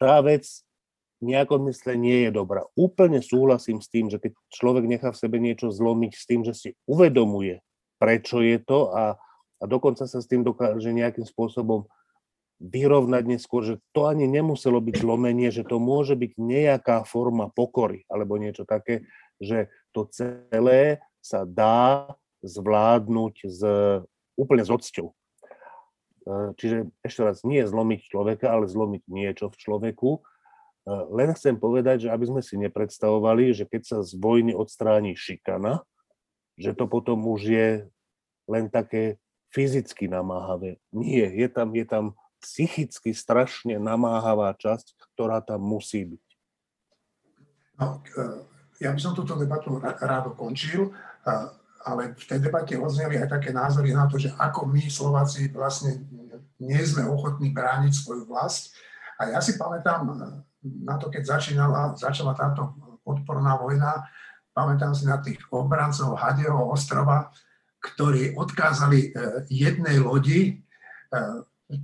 tá 0.02 0.18
vec 0.26 0.50
v 1.22 1.38
nejakom 1.38 1.70
mysle 1.70 1.94
nie 1.94 2.26
je 2.26 2.32
dobrá. 2.34 2.66
Úplne 2.74 3.22
súhlasím 3.22 3.78
s 3.78 3.94
tým, 3.94 4.10
že 4.10 4.18
keď 4.18 4.34
človek 4.50 4.90
nechá 4.90 5.14
v 5.14 5.22
sebe 5.22 5.38
niečo 5.38 5.70
zlomiť 5.70 6.14
s 6.18 6.26
tým, 6.26 6.42
že 6.42 6.58
si 6.58 6.70
uvedomuje, 6.90 7.62
prečo 8.02 8.42
je 8.42 8.58
to 8.58 8.90
a, 8.90 9.22
a 9.62 9.64
dokonca 9.70 10.10
sa 10.10 10.18
s 10.18 10.26
tým 10.26 10.42
dokáže 10.42 10.90
nejakým 10.90 11.30
spôsobom 11.30 11.86
vyrovnať 12.58 13.24
neskôr, 13.30 13.62
že 13.62 13.76
to 13.94 14.10
ani 14.10 14.26
nemuselo 14.26 14.82
byť 14.82 15.02
zlomenie, 15.02 15.54
že 15.54 15.62
to 15.62 15.78
môže 15.78 16.18
byť 16.18 16.38
nejaká 16.42 17.06
forma 17.06 17.54
pokory 17.54 18.06
alebo 18.10 18.42
niečo 18.42 18.66
také, 18.66 19.06
že 19.38 19.70
to 19.94 20.10
celé 20.10 21.02
sa 21.22 21.46
dá 21.46 22.10
zvládnuť 22.42 23.36
s, 23.46 23.62
úplne 24.38 24.66
s 24.66 24.70
odsťou. 24.74 25.14
E, 26.22 26.54
čiže 26.58 26.90
ešte 27.02 27.22
raz, 27.26 27.42
nie 27.42 27.66
zlomiť 27.66 28.14
človeka, 28.14 28.54
ale 28.54 28.70
zlomiť 28.70 29.04
niečo 29.10 29.50
v 29.50 29.58
človeku. 29.58 30.10
E, 30.18 30.20
len 31.10 31.34
chcem 31.34 31.58
povedať, 31.58 32.08
že 32.08 32.14
aby 32.14 32.26
sme 32.30 32.42
si 32.46 32.62
nepredstavovali, 32.62 33.58
že 33.58 33.66
keď 33.66 33.82
sa 33.82 33.98
z 34.06 34.14
vojny 34.22 34.54
odstráni 34.54 35.18
šikana, 35.18 35.82
že 36.62 36.78
to 36.78 36.86
potom 36.86 37.26
už 37.26 37.42
je 37.50 37.70
len 38.46 38.70
také 38.70 39.18
fyzicky 39.50 40.06
namáhavé. 40.06 40.78
Nie, 40.94 41.26
je 41.28 41.48
tam, 41.50 41.74
je 41.74 41.86
tam 41.90 42.06
psychicky 42.42 43.14
strašne 43.14 43.78
namáhavá 43.78 44.54
časť, 44.58 44.98
ktorá 45.14 45.42
tam 45.42 45.62
musí 45.62 46.06
byť. 46.06 46.28
No, 47.82 48.02
e, 48.14 48.46
ja 48.82 48.94
by 48.94 49.00
som 49.02 49.18
túto 49.18 49.34
debatu 49.38 49.82
rád 49.82 50.38
ukončil 50.38 50.94
ale 51.86 52.14
v 52.14 52.26
tej 52.26 52.40
debate 52.40 52.78
odzneli 52.78 53.18
aj 53.22 53.30
také 53.40 53.50
názory 53.54 53.94
na 53.94 54.06
to, 54.06 54.22
že 54.22 54.34
ako 54.38 54.70
my 54.70 54.84
Slováci 54.88 55.50
vlastne 55.50 56.02
nie 56.62 56.82
sme 56.86 57.10
ochotní 57.10 57.50
brániť 57.50 57.94
svoju 57.94 58.30
vlast. 58.30 58.74
A 59.18 59.34
ja 59.34 59.40
si 59.42 59.58
pamätám 59.58 60.06
na 60.62 60.96
to, 61.02 61.10
keď 61.10 61.38
začínala, 61.38 61.98
začala 61.98 62.38
táto 62.38 62.74
odporná 63.02 63.58
vojna, 63.58 64.06
pamätám 64.54 64.94
si 64.94 65.10
na 65.10 65.18
tých 65.18 65.42
obrancov 65.50 66.18
Hadeho 66.18 66.70
ostrova, 66.70 67.34
ktorí 67.82 68.38
odkázali 68.38 69.10
e, 69.10 69.10
jednej 69.50 69.98
lodi, 69.98 70.62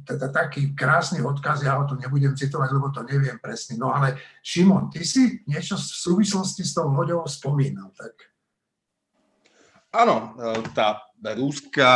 teda 0.04 0.28
taký 0.32 0.76
krásny 0.76 1.24
odkaz, 1.24 1.64
ja 1.64 1.80
ho 1.80 1.88
tu 1.88 1.96
nebudem 1.96 2.36
citovať, 2.36 2.70
lebo 2.76 2.92
to 2.92 3.08
neviem 3.08 3.40
presne. 3.40 3.80
No 3.80 3.96
ale 3.96 4.20
Šimon, 4.44 4.92
ty 4.92 5.08
si 5.08 5.44
niečo 5.48 5.80
v 5.80 5.88
súvislosti 5.88 6.64
s 6.68 6.76
tou 6.76 6.92
loďou 6.92 7.24
spomínal, 7.28 7.96
tak 7.96 8.12
Áno, 9.96 10.36
e, 10.36 10.68
tá 10.76 11.00
rúská 11.24 11.94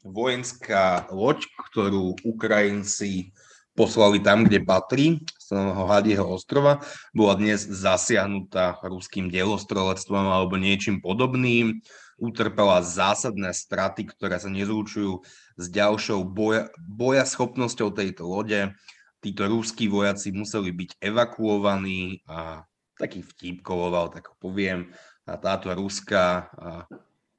vojenská 0.00 1.06
loď, 1.12 1.44
ktorú 1.70 2.16
Ukrajinci 2.24 3.36
poslali 3.78 4.18
tam, 4.18 4.42
kde 4.42 4.58
patrí, 4.64 5.06
z 5.38 5.54
toho 5.54 5.86
Hadieho 5.86 6.26
ostrova, 6.26 6.82
bola 7.14 7.38
dnes 7.38 7.62
zasiahnutá 7.62 8.82
ruským 8.82 9.30
delostrelectvom 9.30 10.26
alebo 10.26 10.58
niečím 10.58 10.98
podobným. 10.98 11.78
Utrpela 12.18 12.82
zásadné 12.82 13.54
straty, 13.54 14.10
ktoré 14.10 14.42
sa 14.42 14.50
nezúčujú 14.50 15.22
s 15.54 15.64
ďalšou 15.70 16.26
boja, 16.26 16.66
boja 16.82 17.22
schopnosťou 17.22 17.94
tejto 17.94 18.26
lode. 18.26 18.74
Títo 19.22 19.46
rúskí 19.46 19.86
vojaci 19.86 20.34
museli 20.34 20.74
byť 20.74 20.98
evakuovaní 20.98 22.26
a 22.26 22.66
taký 22.98 23.22
vtip 23.22 23.62
koloval, 23.62 24.10
tak 24.10 24.34
poviem. 24.42 24.90
A 25.30 25.38
táto 25.38 25.70
ruská 25.70 26.50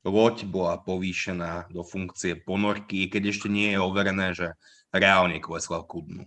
loď 0.10 0.49
bola 0.49 0.82
povýšená 0.82 1.70
do 1.70 1.86
funkcie 1.86 2.36
ponorky, 2.41 3.07
keď 3.07 3.32
ešte 3.32 3.47
nie 3.47 3.74
je 3.74 3.80
overené, 3.80 4.34
že 4.34 4.57
reálne 4.89 5.38
klesla 5.38 5.86
ku 5.86 6.01
dnu. 6.01 6.26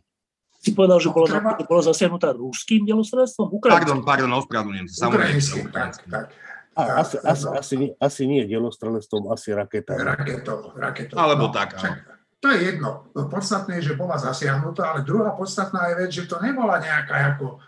Si 0.63 0.71
povedal, 0.71 1.03
že 1.03 1.11
bolo, 1.11 1.27
treba... 1.27 1.59
bolo 1.59 1.83
zasiahnutá 1.83 2.39
rúským 2.39 2.87
delostredstvom? 2.87 3.51
Pardon, 3.59 4.07
pardon, 4.07 4.31
ospravedlňujem 4.39 4.87
sa. 4.87 5.11
Ukrajinským, 5.11 5.67
tak, 5.75 5.99
tak. 6.07 6.31
A, 6.73 7.03
asi, 7.03 7.19
asi, 7.21 7.47
asi, 7.53 7.75
asi 7.99 8.23
nie 8.25 8.47
delostrelectvom, 8.47 9.29
asi 9.29 9.53
raketou. 9.53 9.99
Raketou, 9.99 10.73
raketou. 10.79 11.19
Alebo 11.19 11.51
no, 11.51 11.53
tak, 11.53 11.77
čak, 11.77 12.01
To 12.41 12.49
je 12.49 12.73
jedno. 12.73 13.11
No, 13.13 13.29
podstatné 13.29 13.83
je, 13.83 13.93
že 13.93 13.99
bola 13.99 14.17
zasiahnutá, 14.17 14.95
ale 14.95 15.05
druhá 15.05 15.35
podstatná 15.35 15.93
je 15.93 15.95
vec, 15.99 16.11
že 16.15 16.31
to 16.31 16.41
nebola 16.41 16.81
nejaká 16.81 17.37
ako 17.37 17.61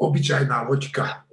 obyčajná 0.00 0.66
loďka 0.66 1.27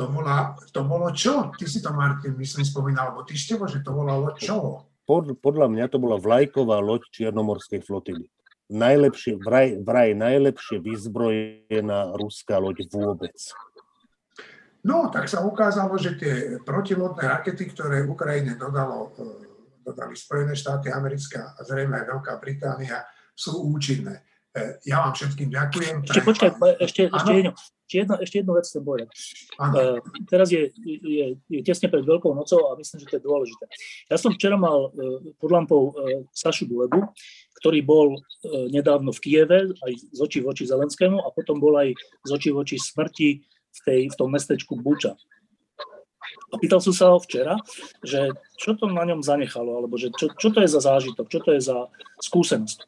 to, 0.00 0.08
bola, 0.08 0.56
to 0.72 0.80
bolo 0.88 1.12
čo? 1.12 1.52
Ty 1.52 1.64
si 1.68 1.84
to, 1.84 1.92
Martin, 1.92 2.32
myslím, 2.40 2.64
spomínal, 2.64 3.12
alebo 3.12 3.28
ty 3.28 3.36
Števo, 3.36 3.68
že 3.68 3.84
to 3.84 3.92
bola 3.92 4.16
loď 4.16 4.40
čo? 4.40 4.88
Pod, 5.04 5.28
podľa 5.44 5.68
mňa 5.68 5.92
to 5.92 6.00
bola 6.00 6.16
vlajková 6.16 6.80
loď 6.80 7.04
Čiernomorskej 7.12 7.84
flotily. 7.84 8.24
Najlepšie, 8.72 9.36
vraj, 9.44 9.76
vraj 9.84 10.16
najlepšie 10.16 10.80
vyzbrojená 10.80 12.16
ruská 12.16 12.56
loď 12.56 12.88
vôbec. 12.88 13.36
No, 14.80 15.12
tak 15.12 15.28
sa 15.28 15.44
ukázalo, 15.44 16.00
že 16.00 16.16
tie 16.16 16.56
protilodné 16.64 17.20
rakety, 17.20 17.68
ktoré 17.68 18.08
Ukrajine 18.08 18.56
dodalo, 18.56 19.12
e, 19.20 19.28
dodali 19.84 20.16
Spojené 20.16 20.56
štáty 20.56 20.88
americké 20.88 21.36
a 21.36 21.60
zrejme 21.60 22.00
aj 22.00 22.08
Veľká 22.08 22.32
Británia, 22.40 23.04
sú 23.36 23.68
účinné. 23.68 24.24
E, 24.48 24.80
ja 24.88 25.04
vám 25.04 25.12
všetkým 25.12 25.52
ďakujem. 25.52 26.08
Ešte 26.08 26.24
počkaj, 26.24 26.50
ešte, 26.80 27.12
ešte 27.12 27.32
jedno. 27.36 27.52
Ešte, 27.90 28.06
jedna, 28.06 28.16
ešte 28.22 28.36
jednu 28.38 28.54
vec 28.54 28.70
chcem 28.70 28.86
povedať. 28.86 29.08
Uh, 29.58 29.98
teraz 30.30 30.54
je, 30.54 30.70
je, 30.78 31.34
je 31.50 31.60
tesne 31.66 31.90
pred 31.90 32.06
Veľkou 32.06 32.30
nocou 32.38 32.70
a 32.70 32.78
myslím, 32.78 33.02
že 33.02 33.10
to 33.10 33.18
je 33.18 33.26
dôležité. 33.26 33.66
Ja 34.06 34.14
som 34.14 34.30
včera 34.30 34.54
mal 34.54 34.94
uh, 34.94 35.18
pod 35.42 35.50
lampou 35.50 35.90
uh, 35.90 36.22
Sašu 36.30 36.70
Dulebu, 36.70 37.10
ktorý 37.58 37.82
bol 37.82 38.14
uh, 38.14 38.70
nedávno 38.70 39.10
v 39.10 39.18
Kieve, 39.18 39.74
aj 39.74 39.92
z 40.06 40.18
očí 40.22 40.38
voči 40.38 40.70
Zelenskému 40.70 41.18
a 41.18 41.34
potom 41.34 41.58
bol 41.58 41.74
aj 41.82 41.90
z 41.98 42.30
očí 42.30 42.54
voči 42.54 42.78
smrti 42.78 43.42
v, 43.42 43.78
tej, 43.82 44.00
v 44.06 44.14
tom 44.14 44.30
mestečku 44.30 44.78
Buča. 44.78 45.18
A 46.54 46.62
pýtal 46.62 46.78
som 46.78 46.94
sa 46.94 47.10
ho 47.10 47.18
včera, 47.18 47.58
že 48.06 48.30
čo 48.54 48.78
to 48.78 48.86
na 48.86 49.02
ňom 49.02 49.18
zanechalo, 49.18 49.82
alebo 49.82 49.98
že 49.98 50.14
čo, 50.14 50.30
čo 50.30 50.54
to 50.54 50.62
je 50.62 50.70
za 50.70 50.78
zážitok, 50.78 51.26
čo 51.26 51.42
to 51.42 51.58
je 51.58 51.62
za 51.74 51.90
skúsenosť. 52.22 52.86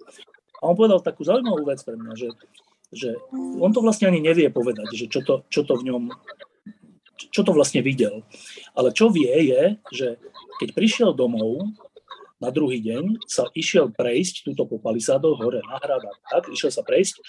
A 0.63 0.71
on 0.71 0.79
povedal 0.79 1.03
takú 1.03 1.27
zaujímavú 1.27 1.67
vec 1.67 1.83
pre 1.83 1.99
mňa, 1.99 2.15
že 2.15 2.31
že 2.93 3.16
on 3.32 3.72
to 3.72 3.80
vlastne 3.80 4.12
ani 4.12 4.20
nevie 4.20 4.53
povedať, 4.53 4.93
že 4.93 5.07
čo 5.09 5.24
to, 5.24 5.49
čo 5.49 5.64
to 5.64 5.80
v 5.80 5.88
ňom, 5.88 6.03
čo 7.32 7.40
to 7.40 7.57
vlastne 7.57 7.80
videl. 7.80 8.20
Ale 8.77 8.93
čo 8.93 9.09
vie 9.09 9.32
je, 9.48 9.62
že 9.90 10.09
keď 10.60 10.69
prišiel 10.77 11.10
domov 11.16 11.64
na 12.36 12.52
druhý 12.52 12.85
deň, 12.85 13.24
sa 13.24 13.48
išiel 13.56 13.94
prejsť 13.97 14.44
túto 14.44 14.69
po 14.69 14.77
palisádoch 14.77 15.40
hore 15.40 15.64
na 15.64 15.81
hrad 15.81 16.05
tak, 16.28 16.52
išiel 16.52 16.74
sa 16.74 16.85
prejsť 16.85 17.23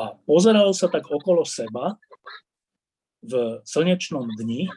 a 0.00 0.16
pozeral 0.24 0.72
sa 0.72 0.88
tak 0.88 1.04
okolo 1.10 1.44
seba 1.44 2.00
v 3.20 3.60
slnečnom 3.68 4.24
dni 4.40 4.72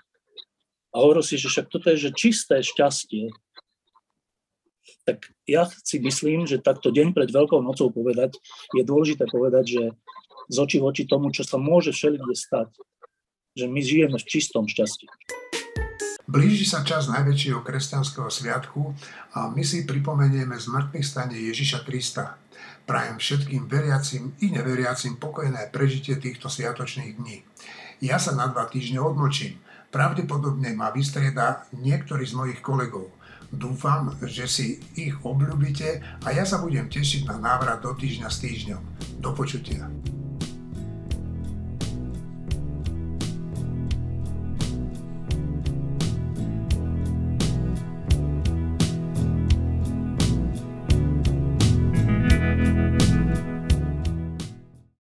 a 0.91 0.95
hovoril 0.99 1.23
si, 1.23 1.39
že 1.39 1.47
však 1.47 1.72
toto 1.72 1.88
je 1.93 2.09
že 2.09 2.11
čisté 2.11 2.59
šťastie, 2.59 3.31
tak 5.06 5.30
ja 5.45 5.70
si 5.86 6.02
myslím, 6.02 6.49
že 6.49 6.62
takto 6.62 6.90
deň 6.90 7.14
pred 7.14 7.30
Veľkou 7.30 7.62
nocou 7.62 7.94
povedať, 7.94 8.38
je 8.74 8.84
dôležité 8.86 9.30
povedať, 9.30 9.66
že 9.78 9.84
z 10.49 10.56
očí 10.62 10.78
voči 10.82 11.06
tomu, 11.06 11.34
čo 11.34 11.45
sa 11.45 11.57
môže 11.57 11.94
všelikde 11.94 12.36
stať, 12.38 12.70
že 13.57 13.66
my 13.66 13.80
žijeme 13.82 14.18
v 14.18 14.26
čistom 14.26 14.70
šťastí. 14.70 15.10
Blíži 16.26 16.66
sa 16.66 16.82
čas 16.82 17.06
najväčšieho 17.06 17.62
kresťanského 17.62 18.34
sviatku 18.34 18.98
a 19.38 19.53
my 19.53 19.62
si 19.62 19.86
pripomenieme 19.86 20.57
zmrtných 20.57 21.06
stane 21.06 21.38
Ježiša 21.38 21.86
Krista. 21.86 22.41
Prajem 22.90 23.22
všetkým 23.22 23.70
veriacim 23.70 24.34
i 24.41 24.49
neveriacim 24.49 25.22
pokojné 25.22 25.70
prežitie 25.70 26.18
týchto 26.18 26.49
sviatočných 26.49 27.22
dní. 27.22 27.45
Ja 28.02 28.18
sa 28.18 28.34
na 28.34 28.49
dva 28.49 28.66
týždne 28.66 29.06
odmlčím. 29.06 29.62
Pravdepodobne 29.94 30.74
ma 30.74 30.90
vystrieda 30.90 31.70
niektorý 31.78 32.26
z 32.26 32.34
mojich 32.34 32.60
kolegov– 32.66 33.14
Dúfam, 33.53 34.13
že 34.26 34.45
si 34.49 34.67
ich 34.97 35.13
obľúbite 35.22 36.01
a 36.26 36.27
ja 36.34 36.45
sa 36.45 36.61
budem 36.61 36.89
tešiť 36.89 37.30
na 37.30 37.38
návrat 37.38 37.81
do 37.81 37.93
týždňa 37.93 38.27
s 38.30 38.41
týždňom. 38.41 38.81
Do 39.22 39.31
počutia. 39.34 39.89